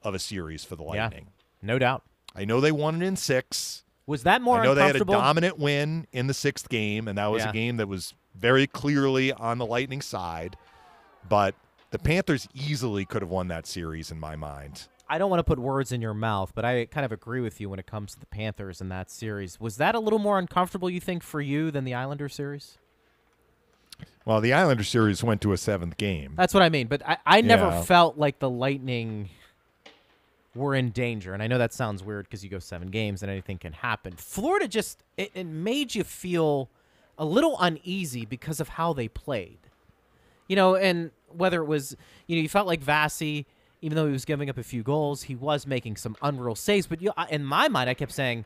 of 0.04 0.16
a 0.16 0.20
series 0.20 0.64
for 0.64 0.76
the 0.76 0.84
Lightning. 0.84 1.28
Yeah, 1.28 1.68
no 1.68 1.80
doubt. 1.80 2.04
I 2.36 2.46
know 2.46 2.62
they 2.62 2.72
won 2.72 3.02
it 3.02 3.06
in 3.06 3.16
6. 3.16 3.84
Was 4.12 4.24
that 4.24 4.42
more 4.42 4.60
I 4.60 4.64
know 4.64 4.76
they 4.76 4.86
had 4.86 4.98
a 4.98 5.06
dominant 5.06 5.58
win 5.58 6.06
in 6.12 6.28
the 6.28 6.34
sixth 6.34 6.68
game, 6.70 7.08
and 7.08 7.18
that 7.18 7.28
was 7.28 7.44
Yeah. 7.44 7.50
a 7.50 7.54
game 7.54 7.78
that 7.78 7.88
was 7.88 8.14
very 8.36 8.68
clearly 8.68 9.32
on 9.32 9.58
the 9.58 9.66
Lightning 9.66 10.02
side. 10.02 10.58
But 11.28 11.56
the 11.92 11.98
Panthers 12.00 12.48
easily 12.54 13.06
could 13.06 13.22
have 13.22 13.32
won 13.32 13.48
that 13.48 13.66
series 13.66 14.12
in 14.12 14.20
my 14.20 14.36
mind. 14.36 14.88
I 15.10 15.18
don't 15.18 15.30
want 15.30 15.40
to 15.40 15.44
put 15.44 15.60
words 15.60 15.92
in 15.94 16.02
your 16.02 16.14
mouth, 16.14 16.52
but 16.56 16.64
I 16.66 16.86
kind 16.86 17.06
of 17.06 17.12
agree 17.12 17.42
with 17.42 17.60
you 17.62 17.70
when 17.70 17.80
it 17.80 17.86
comes 17.88 18.14
to 18.14 18.20
the 18.20 18.26
Panthers 18.26 18.82
in 18.82 18.90
that 18.90 19.10
series. 19.10 19.60
Was 19.60 19.78
that 19.78 19.96
a 19.96 20.00
little 20.00 20.20
more 20.20 20.38
uncomfortable, 20.40 20.90
you 20.90 21.00
think, 21.00 21.24
for 21.24 21.40
you 21.42 21.72
than 21.72 21.84
the 21.86 21.94
Islander 21.94 22.28
series? 22.30 22.78
Well, 24.26 24.40
the 24.42 24.54
Islander 24.54 24.84
series 24.84 25.24
went 25.24 25.42
to 25.42 25.52
a 25.54 25.58
seventh 25.58 25.98
game. 25.98 26.34
That's 26.36 26.54
what 26.54 26.64
I 26.64 26.70
mean. 26.70 26.88
But 26.88 27.06
I, 27.08 27.18
I 27.26 27.42
never 27.42 27.66
Yeah. 27.68 27.82
felt 27.84 28.18
like 28.18 28.40
the 28.40 28.50
Lightning 28.50 29.30
were 30.56 30.76
in 30.76 30.90
danger. 30.90 31.34
And 31.34 31.42
I 31.42 31.48
know 31.48 31.58
that 31.58 31.74
sounds 31.74 32.04
weird 32.04 32.26
because 32.26 32.44
you 32.44 32.50
go 32.50 32.60
seven 32.60 32.90
games 32.90 33.22
and 33.22 33.32
anything 33.32 33.58
can 33.58 33.74
happen. 33.74 34.14
Florida 34.18 34.68
just 34.68 35.04
it, 35.18 35.32
it 35.34 35.46
made 35.46 35.96
you 35.96 36.04
feel 36.04 36.70
a 37.18 37.26
little 37.26 37.56
uneasy 37.60 38.26
because 38.26 38.60
of 38.60 38.70
how 38.70 38.94
they 38.94 39.08
played. 39.08 39.60
You 40.48 40.56
know, 40.56 40.76
and 40.76 41.12
whether 41.30 41.62
it 41.62 41.66
was 41.66 41.96
you 42.28 42.36
know 42.36 42.42
you 42.42 42.50
felt 42.50 42.68
like 42.68 42.82
Vassy, 42.82 43.46
even 43.82 43.96
though 43.96 44.06
he 44.06 44.12
was 44.12 44.26
giving 44.26 44.50
up 44.50 44.58
a 44.58 44.64
few 44.64 44.84
goals, 44.84 45.24
he 45.24 45.36
was 45.36 45.66
making 45.66 45.96
some 45.96 46.16
unreal 46.22 46.56
saves. 46.56 46.88
But 46.88 47.02
you, 47.02 47.12
in 47.30 47.46
my 47.46 47.68
mind, 47.68 47.90
I 47.90 47.94
kept 47.94 48.12
saying. 48.12 48.46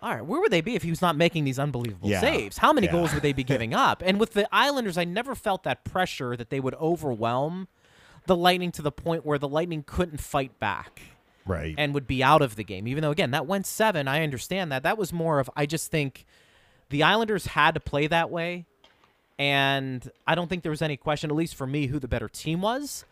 All 0.00 0.14
right, 0.14 0.24
where 0.24 0.40
would 0.40 0.52
they 0.52 0.60
be 0.60 0.76
if 0.76 0.84
he 0.84 0.90
was 0.90 1.02
not 1.02 1.16
making 1.16 1.42
these 1.42 1.58
unbelievable 1.58 2.08
Yeah, 2.08 2.20
saves? 2.20 2.58
How 2.58 2.72
many 2.72 2.86
yeah. 2.86 2.92
goals 2.92 3.12
would 3.12 3.24
they 3.24 3.32
be 3.32 3.42
giving 3.54 3.74
up? 3.74 4.00
And 4.06 4.20
with 4.20 4.32
the 4.32 4.48
Islanders, 4.52 4.96
I 4.96 5.02
never 5.02 5.34
felt 5.34 5.64
that 5.64 5.82
pressure 5.82 6.36
that 6.36 6.50
they 6.50 6.60
would 6.60 6.74
overwhelm 6.74 7.66
the 8.26 8.36
Lightning 8.36 8.70
to 8.70 8.82
the 8.82 8.92
point 8.92 9.26
where 9.26 9.38
the 9.38 9.48
Lightning 9.48 9.82
couldn't 9.84 10.20
fight 10.20 10.56
back 10.60 11.02
right. 11.48 11.74
and 11.76 11.94
would 11.94 12.06
be 12.06 12.22
out 12.22 12.42
of 12.42 12.56
the 12.56 12.64
game. 12.64 12.86
Even 12.86 13.02
though, 13.02 13.10
again, 13.10 13.32
that 13.32 13.46
went 13.46 13.66
seven. 13.66 14.06
I 14.06 14.22
understand 14.22 14.70
that. 14.70 14.82
That 14.84 14.98
was 14.98 15.12
more 15.12 15.40
of, 15.40 15.50
I 15.56 15.66
just 15.66 15.90
think 15.90 16.24
the 16.90 17.02
Islanders 17.02 17.46
had 17.46 17.74
to 17.74 17.80
play 17.80 18.06
that 18.06 18.30
way. 18.30 18.66
And 19.38 20.10
I 20.26 20.34
don't 20.34 20.48
think 20.48 20.62
there 20.62 20.70
was 20.70 20.82
any 20.82 20.96
question, 20.96 21.30
at 21.30 21.36
least 21.36 21.54
for 21.54 21.66
me, 21.66 21.86
who 21.86 21.98
the 21.98 22.08
better 22.08 22.28
team 22.28 22.60
was. 22.60 23.04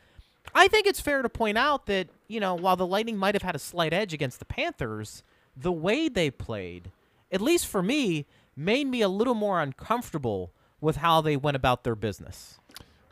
I 0.55 0.69
think 0.69 0.87
it's 0.87 1.01
fair 1.01 1.23
to 1.23 1.29
point 1.29 1.59
out 1.59 1.87
that, 1.87 2.09
you 2.29 2.41
know, 2.41 2.55
while 2.55 2.77
the 2.77 2.87
Lightning 2.87 3.17
might 3.17 3.35
have 3.35 3.43
had 3.43 3.55
a 3.55 3.61
slight 3.61 3.93
edge 3.93 4.13
against 4.13 4.39
the 4.39 4.45
Panthers, 4.45 5.23
the 5.57 5.73
way 5.73 6.09
they 6.09 6.31
played, 6.31 6.91
at 7.33 7.41
least 7.41 7.67
for 7.67 7.83
me, 7.83 8.27
made 8.57 8.87
me 8.87 9.03
a 9.03 9.09
little 9.09 9.35
more 9.35 9.61
uncomfortable 9.61 10.51
with 10.81 10.97
how 10.97 11.21
they 11.21 11.37
went 11.37 11.57
about 11.57 11.85
their 11.85 11.95
business. 11.95 12.59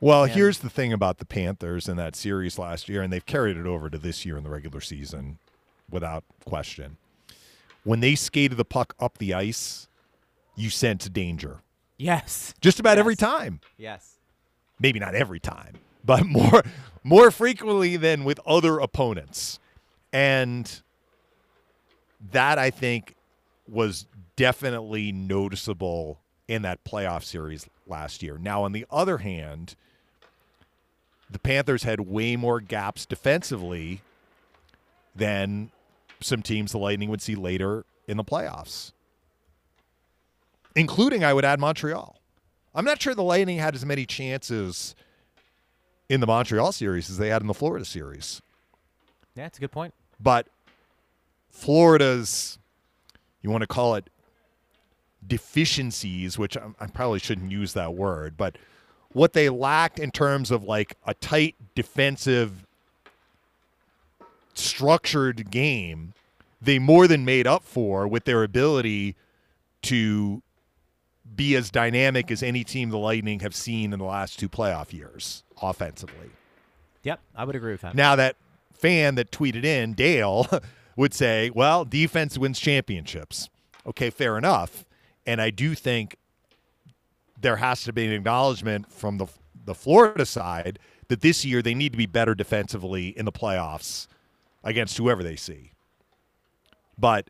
Well, 0.05 0.24
And- 0.24 0.32
here's 0.34 0.59
the 0.59 0.68
thing 0.68 0.92
about 0.92 1.16
the 1.16 1.24
Panthers 1.24 1.88
in 1.88 1.96
that 1.96 2.14
series 2.14 2.59
last 2.59 2.90
year, 2.90 3.00
and 3.00 3.11
they've 3.11 3.24
carried 3.24 3.57
it 3.57 3.64
over 3.64 3.88
to 3.88 3.96
this 3.96 4.26
year 4.26 4.36
in 4.36 4.44
the 4.44 4.50
regular 4.50 4.82
season 4.82 5.38
without 5.88 6.24
question. 6.44 6.98
When 7.84 8.00
they 8.00 8.14
skated 8.14 8.59
the 8.59 8.66
puck 8.66 8.94
up 9.00 9.16
the 9.16 9.32
ice, 9.32 9.88
you 10.57 10.68
sense 10.68 11.09
danger. 11.09 11.62
Yes. 11.96 12.52
Just 12.61 12.78
about 12.78 12.98
every 12.98 13.16
time. 13.16 13.61
Yes. 13.78 14.18
Maybe 14.78 14.98
not 14.98 15.14
every 15.14 15.40
time, 15.40 15.76
but 16.05 16.26
more 16.26 16.62
more 17.02 17.30
frequently 17.30 17.96
than 17.96 18.24
with 18.24 18.38
other 18.44 18.80
opponents. 18.80 19.59
And 20.12 20.82
that 22.30 22.59
I 22.59 22.68
think 22.68 23.14
was 23.66 24.05
definitely 24.36 25.12
noticeable 25.12 26.20
in 26.46 26.61
that 26.61 26.84
playoff 26.84 27.24
series 27.24 27.66
last 27.86 28.22
year. 28.22 28.36
Now, 28.36 28.64
on 28.64 28.72
the 28.72 28.84
other 28.90 29.18
hand, 29.18 29.76
the 31.35 31.41
Panthers 31.41 31.82
had 31.82 31.99
way 31.99 32.37
more 32.37 32.61
gaps 32.61 33.05
defensively 33.05 34.01
than 35.16 35.72
some 36.20 36.43
teams 36.43 36.70
the 36.70 36.78
Lightning 36.78 37.11
would 37.11 37.20
see 37.20 37.35
later 37.35 37.85
in 38.07 38.16
the 38.16 38.22
playoffs, 38.22 38.93
including, 40.76 41.24
I 41.24 41.35
would 41.35 41.45
add, 41.45 41.59
Montreal. 41.59 42.20
I'm 42.72 42.85
not 42.85 43.03
sure 43.03 43.16
the 43.16 43.24
Lightning 43.24 43.59
had 43.59 43.74
as 43.74 43.85
many 43.85 44.07
chances 44.07 44.95
in 46.09 46.20
the 46.20 46.26
Montreal 46.28 46.70
series 46.70 47.11
as 47.11 47.18
they 47.18 47.30
had 47.30 47.43
in 47.43 47.49
the 47.49 47.55
Florida 47.55 47.85
series. 47.85 48.41
Yeah, 49.35 49.47
it's 49.47 49.59
a 49.59 49.61
good 49.61 49.72
point. 49.72 49.93
But 50.20 50.47
Florida's, 51.51 52.61
you 53.43 53.51
want 53.51 53.62
to 53.62 53.66
call 53.66 53.97
it 53.97 54.09
deficiencies, 55.26 56.39
which 56.39 56.57
I, 56.57 56.68
I 56.78 56.87
probably 56.87 57.18
shouldn't 57.18 57.51
use 57.51 57.72
that 57.72 57.93
word, 57.95 58.37
but 58.37 58.57
what 59.15 59.33
they 59.33 59.49
lacked 59.49 59.99
in 59.99 60.11
terms 60.11 60.51
of 60.51 60.65
like 60.65 60.97
a 61.07 61.15
tight 61.15 61.55
defensive, 61.75 62.67
structured 64.53 65.51
game, 65.51 66.12
they 66.61 66.79
more 66.79 67.09
than 67.09 67.25
made 67.25 67.47
up 67.47 67.62
for 67.65 68.07
with 68.07 68.25
their 68.25 68.43
ability 68.43 69.15
to 69.83 70.43
be 71.35 71.55
as 71.57 71.71
dynamic 71.71 72.31
as 72.31 72.43
any 72.43 72.65
team 72.65 72.91
the 72.91 72.99
Lightning 72.99 73.41
have 73.41 73.55
seen 73.55 73.93
in 73.93 73.99
the 73.99 74.05
last 74.05 74.39
two 74.39 74.49
playoff 74.49 74.93
years 74.93 75.43
offensively. 75.62 76.31
Yep, 77.05 77.21
I 77.37 77.45
would 77.45 77.57
agree 77.57 77.73
with 77.73 77.83
that. 77.83 77.95
Now 77.95 78.17
that 78.17 78.37
fan 78.73 79.15
that 79.15 79.31
tweeted 79.31 79.65
in, 79.65 79.95
Dale, 79.95 80.49
would 80.97 81.15
say, 81.15 81.51
"Well, 81.51 81.85
defense 81.85 82.37
wins 82.37 82.59
championships." 82.59 83.49
Okay, 83.87 84.11
fair 84.11 84.37
enough. 84.39 84.85
And 85.27 85.41
I 85.41 85.51
do 85.51 85.75
think 85.75 86.17
there 87.45 87.57
has 87.57 87.84
to 87.84 87.92
be 87.92 88.07
an 88.07 88.12
acknowledgement 88.12 88.90
from 88.90 89.18
the 89.18 89.26
the 89.66 89.74
Florida 89.74 90.24
side 90.26 90.78
that 91.09 91.20
this 91.20 91.45
year 91.45 91.61
they 91.62 91.74
need 91.74 91.92
to 91.92 91.99
be 91.99 92.07
better 92.07 92.34
defensively 92.34 93.09
in 93.09 93.24
the 93.24 93.32
playoffs 93.32 94.07
against 94.62 94.97
whoever 94.97 95.22
they 95.22 95.36
see. 95.36 95.72
But 96.99 97.28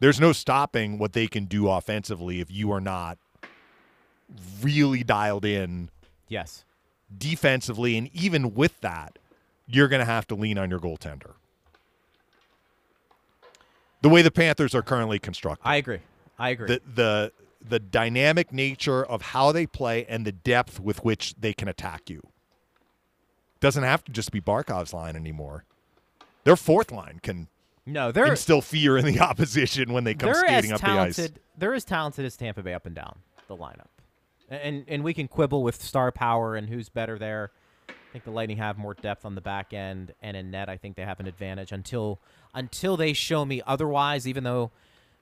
there's 0.00 0.18
no 0.18 0.32
stopping 0.32 0.98
what 0.98 1.12
they 1.12 1.26
can 1.26 1.44
do 1.44 1.68
offensively 1.68 2.40
if 2.40 2.50
you 2.50 2.72
are 2.72 2.80
not 2.80 3.18
really 4.62 5.02
dialed 5.04 5.44
in 5.44 5.90
yes. 6.28 6.64
defensively, 7.16 7.98
and 7.98 8.08
even 8.14 8.54
with 8.54 8.80
that, 8.80 9.18
you're 9.66 9.88
going 9.88 10.00
to 10.00 10.06
have 10.06 10.26
to 10.28 10.34
lean 10.34 10.56
on 10.56 10.70
your 10.70 10.80
goaltender. 10.80 11.32
The 14.00 14.08
way 14.08 14.22
the 14.22 14.30
Panthers 14.30 14.74
are 14.74 14.82
currently 14.82 15.18
constructed, 15.18 15.66
I 15.66 15.76
agree. 15.76 16.00
I 16.38 16.50
agree. 16.50 16.68
the 16.68 16.80
the 16.94 17.32
the 17.66 17.80
dynamic 17.80 18.52
nature 18.52 19.04
of 19.04 19.22
how 19.22 19.50
they 19.50 19.66
play 19.66 20.04
and 20.06 20.26
the 20.26 20.32
depth 20.32 20.78
with 20.78 21.04
which 21.04 21.34
they 21.38 21.52
can 21.52 21.66
attack 21.68 22.10
you 22.10 22.22
doesn't 23.60 23.82
have 23.82 24.04
to 24.04 24.12
just 24.12 24.30
be 24.30 24.40
Barkov's 24.40 24.92
line 24.92 25.16
anymore. 25.16 25.64
Their 26.44 26.56
fourth 26.56 26.92
line 26.92 27.20
can 27.22 27.48
no, 27.86 28.12
they're 28.12 28.26
instill 28.26 28.60
fear 28.60 28.96
in 28.98 29.04
the 29.06 29.20
opposition 29.20 29.92
when 29.92 30.04
they 30.04 30.14
come 30.14 30.34
skating 30.34 30.72
up 30.72 30.80
the 30.80 30.86
ice. 30.86 31.16
talented. 31.16 31.40
They're 31.56 31.74
as 31.74 31.84
talented 31.84 32.24
as 32.24 32.36
Tampa 32.36 32.62
Bay 32.62 32.74
up 32.74 32.86
and 32.86 32.94
down 32.94 33.18
the 33.48 33.56
lineup, 33.56 33.88
and 34.50 34.84
and 34.88 35.02
we 35.02 35.14
can 35.14 35.28
quibble 35.28 35.62
with 35.62 35.82
star 35.82 36.12
power 36.12 36.56
and 36.56 36.68
who's 36.68 36.88
better 36.88 37.18
there. 37.18 37.50
I 37.88 37.92
think 38.12 38.24
the 38.24 38.30
Lightning 38.30 38.58
have 38.58 38.78
more 38.78 38.94
depth 38.94 39.24
on 39.24 39.34
the 39.34 39.40
back 39.40 39.72
end 39.72 40.14
and 40.22 40.36
in 40.36 40.50
net. 40.50 40.68
I 40.68 40.76
think 40.76 40.96
they 40.96 41.04
have 41.04 41.20
an 41.20 41.26
advantage 41.26 41.72
until 41.72 42.20
until 42.54 42.96
they 42.96 43.12
show 43.12 43.44
me 43.44 43.60
otherwise. 43.66 44.28
Even 44.28 44.44
though 44.44 44.70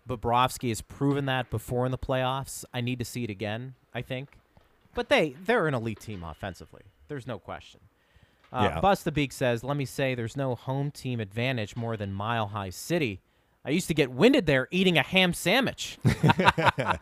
Bobrovsky 0.09 0.69
has 0.71 0.81
proven 0.81 1.27
that 1.27 1.51
before 1.51 1.85
in 1.87 1.93
the 1.93 1.99
playoffs, 1.99 2.65
I 2.75 2.81
need 2.81 2.99
to 2.99 3.05
see 3.05 3.25
it 3.25 3.31
again. 3.31 3.75
I 3.95 4.03
think, 4.03 4.31
but 4.95 5.09
they 5.09 5.37
they're 5.45 5.69
an 5.69 5.75
elite 5.75 6.01
team 6.01 6.25
offensively. 6.25 6.83
There's 7.09 7.27
no 7.27 7.39
question. 7.39 7.81
Uh, 8.53 8.69
Yeah. 8.73 8.81
Bust 8.81 9.05
the 9.05 9.13
Beak 9.13 9.33
says, 9.33 9.63
"Let 9.65 9.77
me 9.77 9.85
say, 9.85 10.15
there's 10.15 10.37
no 10.37 10.55
home 10.55 10.91
team 10.91 11.21
advantage 11.21 11.77
more 11.77 11.97
than 11.97 12.13
Mile 12.13 12.49
High 12.49 12.71
City. 12.71 13.21
I 13.65 13.71
used 13.71 13.87
to 13.89 13.95
get 13.95 14.11
winded 14.11 14.47
there 14.47 14.67
eating 14.71 14.99
a 14.99 15.03
ham 15.03 15.33
sandwich. 15.35 15.99
That's 16.05 16.99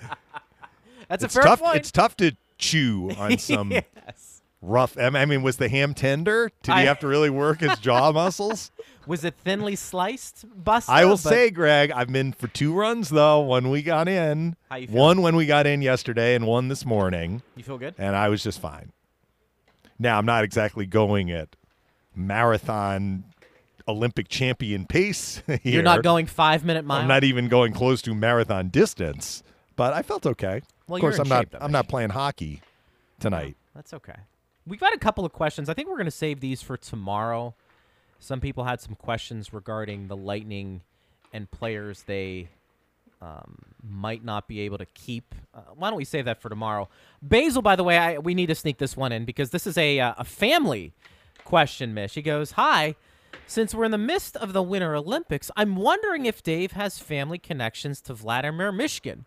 it's 1.10 1.24
a 1.24 1.28
fair 1.28 1.42
tough. 1.42 1.60
point. 1.60 1.76
It's 1.76 1.90
tough 1.90 2.16
to 2.18 2.36
chew 2.58 3.10
on 3.18 3.38
some 3.38 3.72
yes. 3.72 4.39
Rough. 4.62 4.96
I 4.98 5.24
mean, 5.24 5.42
was 5.42 5.56
the 5.56 5.68
ham 5.68 5.94
tender? 5.94 6.50
Did 6.62 6.72
I- 6.72 6.80
he 6.82 6.86
have 6.86 7.00
to 7.00 7.06
really 7.08 7.30
work 7.30 7.60
his 7.60 7.78
jaw 7.78 8.12
muscles? 8.14 8.70
Was 9.06 9.24
it 9.24 9.34
thinly 9.42 9.74
sliced, 9.76 10.44
Buster? 10.62 10.92
I 10.92 11.04
will 11.04 11.12
But 11.12 11.18
say, 11.20 11.50
Greg, 11.50 11.90
I've 11.90 12.12
been 12.12 12.32
for 12.32 12.46
two 12.48 12.72
runs 12.74 13.08
though. 13.08 13.40
When 13.40 13.70
we 13.70 13.82
got 13.82 14.06
in, 14.08 14.56
How 14.70 14.76
you 14.76 14.86
feel? 14.86 14.96
one 14.96 15.22
when 15.22 15.34
we 15.36 15.46
got 15.46 15.66
in 15.66 15.82
yesterday, 15.82 16.34
and 16.34 16.46
one 16.46 16.68
this 16.68 16.84
morning, 16.84 17.42
you 17.56 17.64
feel 17.64 17.78
good. 17.78 17.94
and 17.98 18.14
I 18.14 18.28
was 18.28 18.42
just 18.42 18.60
fine. 18.60 18.92
Now 19.98 20.18
I'm 20.18 20.26
not 20.26 20.44
exactly 20.44 20.86
going 20.86 21.30
at 21.30 21.56
marathon 22.14 23.24
Olympic 23.88 24.28
champion 24.28 24.86
pace. 24.86 25.42
Here. 25.46 25.58
You're 25.64 25.82
not 25.82 26.02
going 26.02 26.26
five 26.26 26.64
minute 26.64 26.84
mile. 26.84 27.00
I'm 27.02 27.08
not 27.08 27.24
even 27.24 27.48
going 27.48 27.72
close 27.72 28.02
to 28.02 28.14
marathon 28.14 28.68
distance, 28.68 29.42
but 29.76 29.92
I 29.92 30.02
felt 30.02 30.26
okay. 30.26 30.62
Well, 30.86 30.96
of 30.96 31.00
course, 31.00 31.18
I'm 31.18 31.22
in 31.24 31.28
not. 31.30 31.50
though, 31.50 31.58
I'm 31.60 31.72
not 31.72 31.88
playing 31.88 32.10
hockey 32.10 32.60
tonight. 33.18 33.56
That's 33.74 33.92
okay. 33.94 34.14
We've 34.66 34.80
got 34.80 34.94
a 34.94 34.98
couple 34.98 35.24
of 35.24 35.32
questions. 35.32 35.68
I 35.68 35.74
think 35.74 35.88
we're 35.88 35.96
going 35.96 36.04
to 36.04 36.10
save 36.10 36.40
these 36.40 36.62
for 36.62 36.76
tomorrow. 36.76 37.54
Some 38.18 38.40
people 38.40 38.64
had 38.64 38.80
some 38.80 38.94
questions 38.94 39.52
regarding 39.52 40.08
the 40.08 40.16
Lightning 40.16 40.82
and 41.32 41.50
players 41.50 42.02
they 42.02 42.48
um, 43.22 43.58
might 43.82 44.24
not 44.24 44.48
be 44.48 44.60
able 44.60 44.78
to 44.78 44.86
keep. 44.86 45.34
Uh, 45.54 45.60
why 45.74 45.88
don't 45.90 45.96
we 45.96 46.04
save 46.04 46.24
that 46.26 46.40
for 46.40 46.48
tomorrow? 46.48 46.88
Basil, 47.22 47.62
by 47.62 47.76
the 47.76 47.84
way, 47.84 47.98
I, 47.98 48.18
we 48.18 48.34
need 48.34 48.46
to 48.46 48.54
sneak 48.54 48.78
this 48.78 48.96
one 48.96 49.12
in 49.12 49.24
because 49.24 49.50
this 49.50 49.66
is 49.66 49.76
a 49.76 50.00
uh, 50.00 50.14
a 50.18 50.24
family 50.24 50.92
question. 51.44 51.94
Mish, 51.94 52.14
he 52.14 52.22
goes, 52.22 52.52
"Hi." 52.52 52.94
Since 53.46 53.74
we're 53.74 53.84
in 53.84 53.90
the 53.90 53.98
midst 53.98 54.36
of 54.36 54.52
the 54.52 54.62
Winter 54.62 54.94
Olympics, 54.94 55.50
I'm 55.56 55.76
wondering 55.76 56.24
if 56.26 56.42
Dave 56.42 56.72
has 56.72 56.98
family 56.98 57.38
connections 57.38 58.00
to 58.02 58.14
Vladimir 58.14 58.72
Myshkin, 58.72 59.24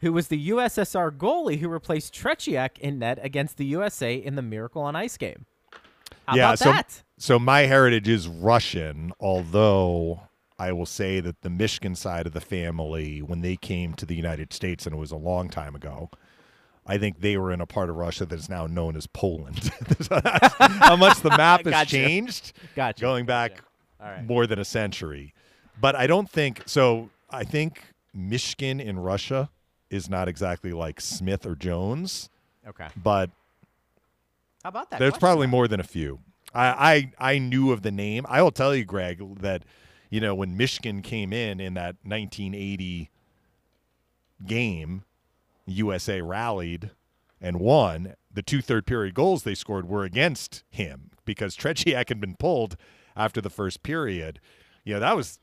who 0.00 0.12
was 0.12 0.28
the 0.28 0.50
USSR 0.50 1.10
goalie 1.10 1.58
who 1.58 1.68
replaced 1.68 2.14
Tretiak 2.14 2.78
in 2.78 2.98
net 2.98 3.18
against 3.22 3.56
the 3.56 3.64
USA 3.66 4.14
in 4.14 4.36
the 4.36 4.42
Miracle 4.42 4.82
on 4.82 4.94
Ice 4.96 5.16
game. 5.16 5.46
How 6.26 6.36
yeah. 6.36 6.48
about 6.48 6.58
so, 6.58 6.72
that? 6.72 7.02
so 7.18 7.38
my 7.38 7.60
heritage 7.60 8.08
is 8.08 8.28
Russian, 8.28 9.12
although 9.20 10.22
I 10.58 10.72
will 10.72 10.86
say 10.86 11.20
that 11.20 11.42
the 11.42 11.48
Mishkin 11.48 11.96
side 11.96 12.26
of 12.26 12.32
the 12.32 12.40
family, 12.40 13.22
when 13.22 13.42
they 13.42 13.56
came 13.56 13.94
to 13.94 14.06
the 14.06 14.14
United 14.14 14.52
States, 14.52 14.86
and 14.86 14.94
it 14.94 14.98
was 14.98 15.12
a 15.12 15.16
long 15.16 15.48
time 15.48 15.74
ago, 15.74 16.10
I 16.86 16.98
think 16.98 17.20
they 17.20 17.36
were 17.36 17.52
in 17.52 17.60
a 17.60 17.66
part 17.66 17.90
of 17.90 17.96
Russia 17.96 18.26
that 18.26 18.38
is 18.38 18.48
now 18.48 18.66
known 18.66 18.96
as 18.96 19.06
Poland. 19.06 19.58
How 20.10 20.96
much 20.96 21.20
the 21.20 21.34
map 21.36 21.64
has 21.64 21.72
Gotcha. 21.72 21.90
changed. 21.90 22.52
Gotcha. 22.74 23.00
going 23.00 23.26
back 23.26 23.62
Gotcha. 23.98 24.12
Right. 24.12 24.26
more 24.26 24.46
than 24.46 24.58
a 24.58 24.64
century. 24.64 25.34
But 25.80 25.94
I 25.96 26.06
don't 26.06 26.30
think 26.30 26.62
so. 26.66 27.10
I 27.28 27.44
think 27.44 27.82
Mishkin 28.16 28.80
in 28.82 28.98
Russia 28.98 29.50
is 29.90 30.08
not 30.08 30.28
exactly 30.28 30.72
like 30.72 31.00
Smith 31.00 31.46
or 31.46 31.54
Jones, 31.54 32.28
Okay. 32.66 32.88
but 32.96 33.30
How 34.62 34.68
about 34.70 34.90
that? 34.90 34.98
there's 34.98 35.12
question, 35.12 35.20
probably 35.26 35.46
more 35.46 35.68
than 35.68 35.80
a 35.80 35.84
few. 35.84 36.20
I, 36.54 37.12
I 37.18 37.32
I 37.34 37.38
knew 37.38 37.70
of 37.72 37.82
the 37.82 37.90
name. 37.92 38.24
I 38.28 38.42
will 38.42 38.50
tell 38.50 38.74
you, 38.74 38.84
Greg, 38.84 39.40
that 39.40 39.62
you 40.10 40.20
know 40.20 40.34
when 40.34 40.56
Myshkin 40.58 41.02
came 41.02 41.32
in 41.32 41.60
in 41.60 41.74
that 41.74 41.96
1980 42.04 43.10
game, 44.46 45.04
USA 45.66 46.20
rallied 46.20 46.90
and 47.40 47.58
won. 47.60 48.14
The 48.32 48.42
two 48.42 48.60
third 48.62 48.86
period 48.86 49.14
goals 49.14 49.42
they 49.42 49.54
scored 49.54 49.88
were 49.88 50.04
against 50.04 50.62
him 50.70 51.10
because 51.24 51.56
Tretiak 51.56 52.08
had 52.08 52.20
been 52.20 52.36
pulled 52.36 52.76
after 53.16 53.40
the 53.40 53.50
first 53.50 53.82
period. 53.82 54.40
You 54.84 54.94
know 54.94 55.00
that 55.00 55.16
was, 55.16 55.38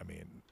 I 0.00 0.04
mean, 0.04 0.42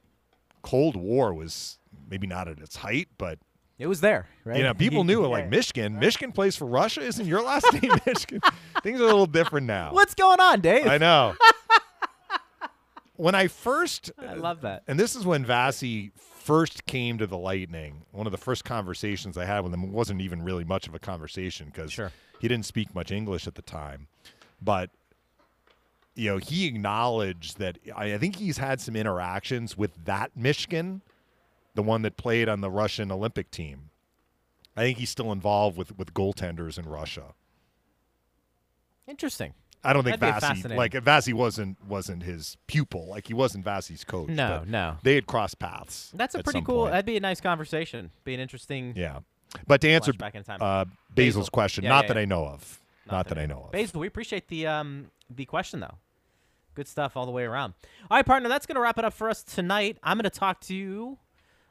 Cold 0.63 0.97
War 0.97 1.33
was 1.35 1.79
maybe 2.13 2.27
not 2.27 2.47
at 2.47 2.59
its 2.61 2.77
height, 2.77 3.09
but 3.17 3.39
It 3.79 3.87
was 3.87 4.03
there, 4.03 4.27
right? 4.45 4.59
you 4.59 4.63
know, 4.63 4.75
people 4.75 5.03
knew 5.09 5.25
it 5.25 5.29
like. 5.29 5.49
Mishkin. 5.51 5.99
Mishkin 5.99 6.33
plays 6.35 6.55
for 6.57 6.67
Russia. 6.67 7.01
Isn't 7.01 7.27
your 7.27 7.43
last 7.43 7.73
name 7.73 7.91
Mishkin? 8.07 8.41
Things 8.83 9.01
are 9.01 9.05
a 9.05 9.07
little 9.07 9.27
different 9.27 9.67
now. 9.67 9.93
What's 9.95 10.15
going 10.15 10.39
on, 10.41 10.61
Dave? 10.61 10.87
I 10.87 10.99
know. 10.99 11.35
when 13.17 13.35
I 13.35 13.49
first, 13.49 14.11
I 14.19 14.35
love 14.35 14.61
that. 14.63 14.83
and 14.87 15.01
this 15.01 15.17
is 15.17 15.25
when 15.25 15.45
Vasi 15.45 16.13
first 16.17 16.85
came 16.87 17.19
to 17.19 17.27
the 17.27 17.39
Lightning. 17.39 18.03
One 18.11 18.27
of 18.27 18.33
the 18.33 18.39
first 18.39 18.65
conversations 18.65 19.39
I 19.39 19.45
had 19.45 19.61
with 19.61 19.73
him 19.73 19.91
wasn't 19.93 20.21
even 20.21 20.43
really 20.43 20.65
much 20.65 20.87
of 20.89 20.95
a 20.95 20.99
conversation 20.99 21.67
because 21.67 21.93
Sure. 21.93 22.13
he 22.41 22.49
didn't 22.49 22.67
speak 22.67 22.95
much 22.95 23.11
English 23.11 23.47
at 23.47 23.55
the 23.55 23.63
time, 23.63 24.09
but. 24.61 24.91
You 26.15 26.29
know, 26.33 26.37
he 26.37 26.67
acknowledged 26.67 27.57
that 27.59 27.79
I, 27.97 28.13
I 28.13 28.19
think 28.19 28.37
he's 28.37 28.59
had 28.59 28.83
some 28.83 28.97
interactions 28.97 29.79
with 29.79 29.93
that 30.05 30.31
Myshkin, 30.39 31.01
the 31.75 31.83
one 31.83 32.03
that 32.03 32.17
played 32.17 32.49
on 32.49 32.61
the 32.61 32.71
Russian 32.71 33.11
Olympic 33.11 33.51
team. 33.51 33.91
I 34.77 34.83
think 34.83 34.99
he's 34.99 35.11
still 35.11 35.33
involved 35.33 35.77
with 35.77 35.97
with 35.99 36.15
goaltenders 36.15 36.79
in 36.79 36.87
Russia. 36.87 37.35
Interesting. 39.07 39.55
I 39.85 39.93
don't 39.93 40.05
think 40.05 40.21
Vasi 40.21 40.77
like 40.77 40.93
Vasi 40.93 41.35
wasn't 41.35 41.77
wasn't 41.87 42.23
his 42.23 42.57
pupil. 42.67 43.09
Like 43.09 43.27
he 43.27 43.35
wasn't 43.35 43.65
Vasi's 43.65 44.05
coach. 44.05 44.29
No, 44.29 44.63
no. 44.67 44.97
They 45.03 45.17
had 45.17 45.27
crossed 45.27 45.59
paths. 45.59 46.13
That's 46.15 46.35
a 46.35 46.43
pretty 46.43 46.63
cool. 46.63 46.83
point. 46.83 46.93
That'd 46.93 47.07
be 47.07 47.17
a 47.17 47.21
nice 47.21 47.41
conversation. 47.41 48.11
Be 48.25 48.35
an 48.35 48.41
interesting. 48.41 48.95
yeah. 48.97 49.21
But 49.67 49.83
to 49.83 49.91
answer 49.91 50.13
Flashback 50.13 50.35
in 50.35 50.45
time. 50.45 50.63
uh, 50.63 50.85
Basil. 50.85 50.97
Basil's 51.15 51.49
question, 51.51 51.85
Yeah, 51.85 51.91
not 51.91 52.05
yeah, 52.05 52.09
that 52.09 52.17
yeah. 52.17 52.23
I 52.23 52.25
know 52.25 52.47
of. 52.47 52.81
Not, 53.11 53.29
that 53.29 53.37
I 53.37 53.45
know 53.45 53.65
of. 53.67 53.73
Basil, 53.73 54.01
we 54.01 54.07
appreciate 54.07 54.49
the 54.49 54.67
um 54.67 55.11
the 55.29 55.45
question 55.45 55.81
though. 55.81 55.97
Good 56.75 56.89
stuff 56.89 57.17
all 57.17 57.27
the 57.27 57.33
way 57.33 57.43
around. 57.43 57.75
All 58.11 58.17
right, 58.17 58.25
partner, 58.25 58.49
that's 58.49 58.65
gonna 58.65 58.81
wrap 58.81 58.99
it 58.99 59.05
up 59.05 59.13
for 59.13 59.29
us 59.29 59.43
tonight. 59.43 59.99
I'm 60.03 60.17
gonna 60.17 60.31
talk 60.31 60.61
to 60.63 60.75
you 60.75 61.19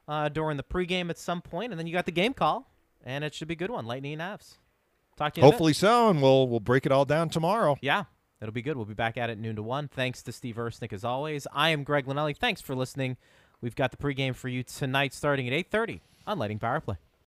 uh, 0.07 0.29
during 0.29 0.57
the 0.57 0.63
pregame 0.63 1.09
at 1.09 1.17
some 1.17 1.41
point, 1.41 1.71
and 1.71 1.79
then 1.79 1.87
you 1.87 1.93
got 1.93 2.05
the 2.05 2.11
game 2.11 2.33
call, 2.33 2.71
and 3.03 3.23
it 3.23 3.33
should 3.33 3.47
be 3.47 3.53
a 3.53 3.57
good 3.57 3.71
one. 3.71 3.85
Lightning 3.85 4.13
and 4.13 4.21
Avs. 4.21 4.57
Talk 5.17 5.33
to 5.33 5.41
you. 5.41 5.43
in 5.43 5.47
a 5.47 5.51
bit. 5.51 5.53
Hopefully 5.53 5.73
so, 5.73 6.09
and 6.09 6.21
we'll 6.21 6.47
we'll 6.47 6.59
break 6.59 6.85
it 6.85 6.91
all 6.91 7.05
down 7.05 7.29
tomorrow. 7.29 7.77
Yeah, 7.81 8.05
it'll 8.41 8.53
be 8.53 8.61
good. 8.61 8.75
We'll 8.77 8.85
be 8.85 8.93
back 8.93 9.17
at 9.17 9.29
it 9.29 9.37
noon 9.37 9.55
to 9.57 9.63
one. 9.63 9.87
Thanks 9.87 10.21
to 10.23 10.31
Steve 10.31 10.55
Ersnick 10.55 10.93
as 10.93 11.03
always. 11.03 11.47
I 11.53 11.69
am 11.69 11.83
Greg 11.83 12.05
Linelli. 12.05 12.35
Thanks 12.35 12.61
for 12.61 12.75
listening. 12.75 13.17
We've 13.61 13.75
got 13.75 13.91
the 13.91 13.97
pregame 13.97 14.35
for 14.35 14.47
you 14.47 14.63
tonight, 14.63 15.13
starting 15.13 15.47
at 15.47 15.53
8:30 15.53 16.01
on 16.25 16.39
Lightning 16.39 16.59
Power 16.59 16.79
Play. 16.79 16.95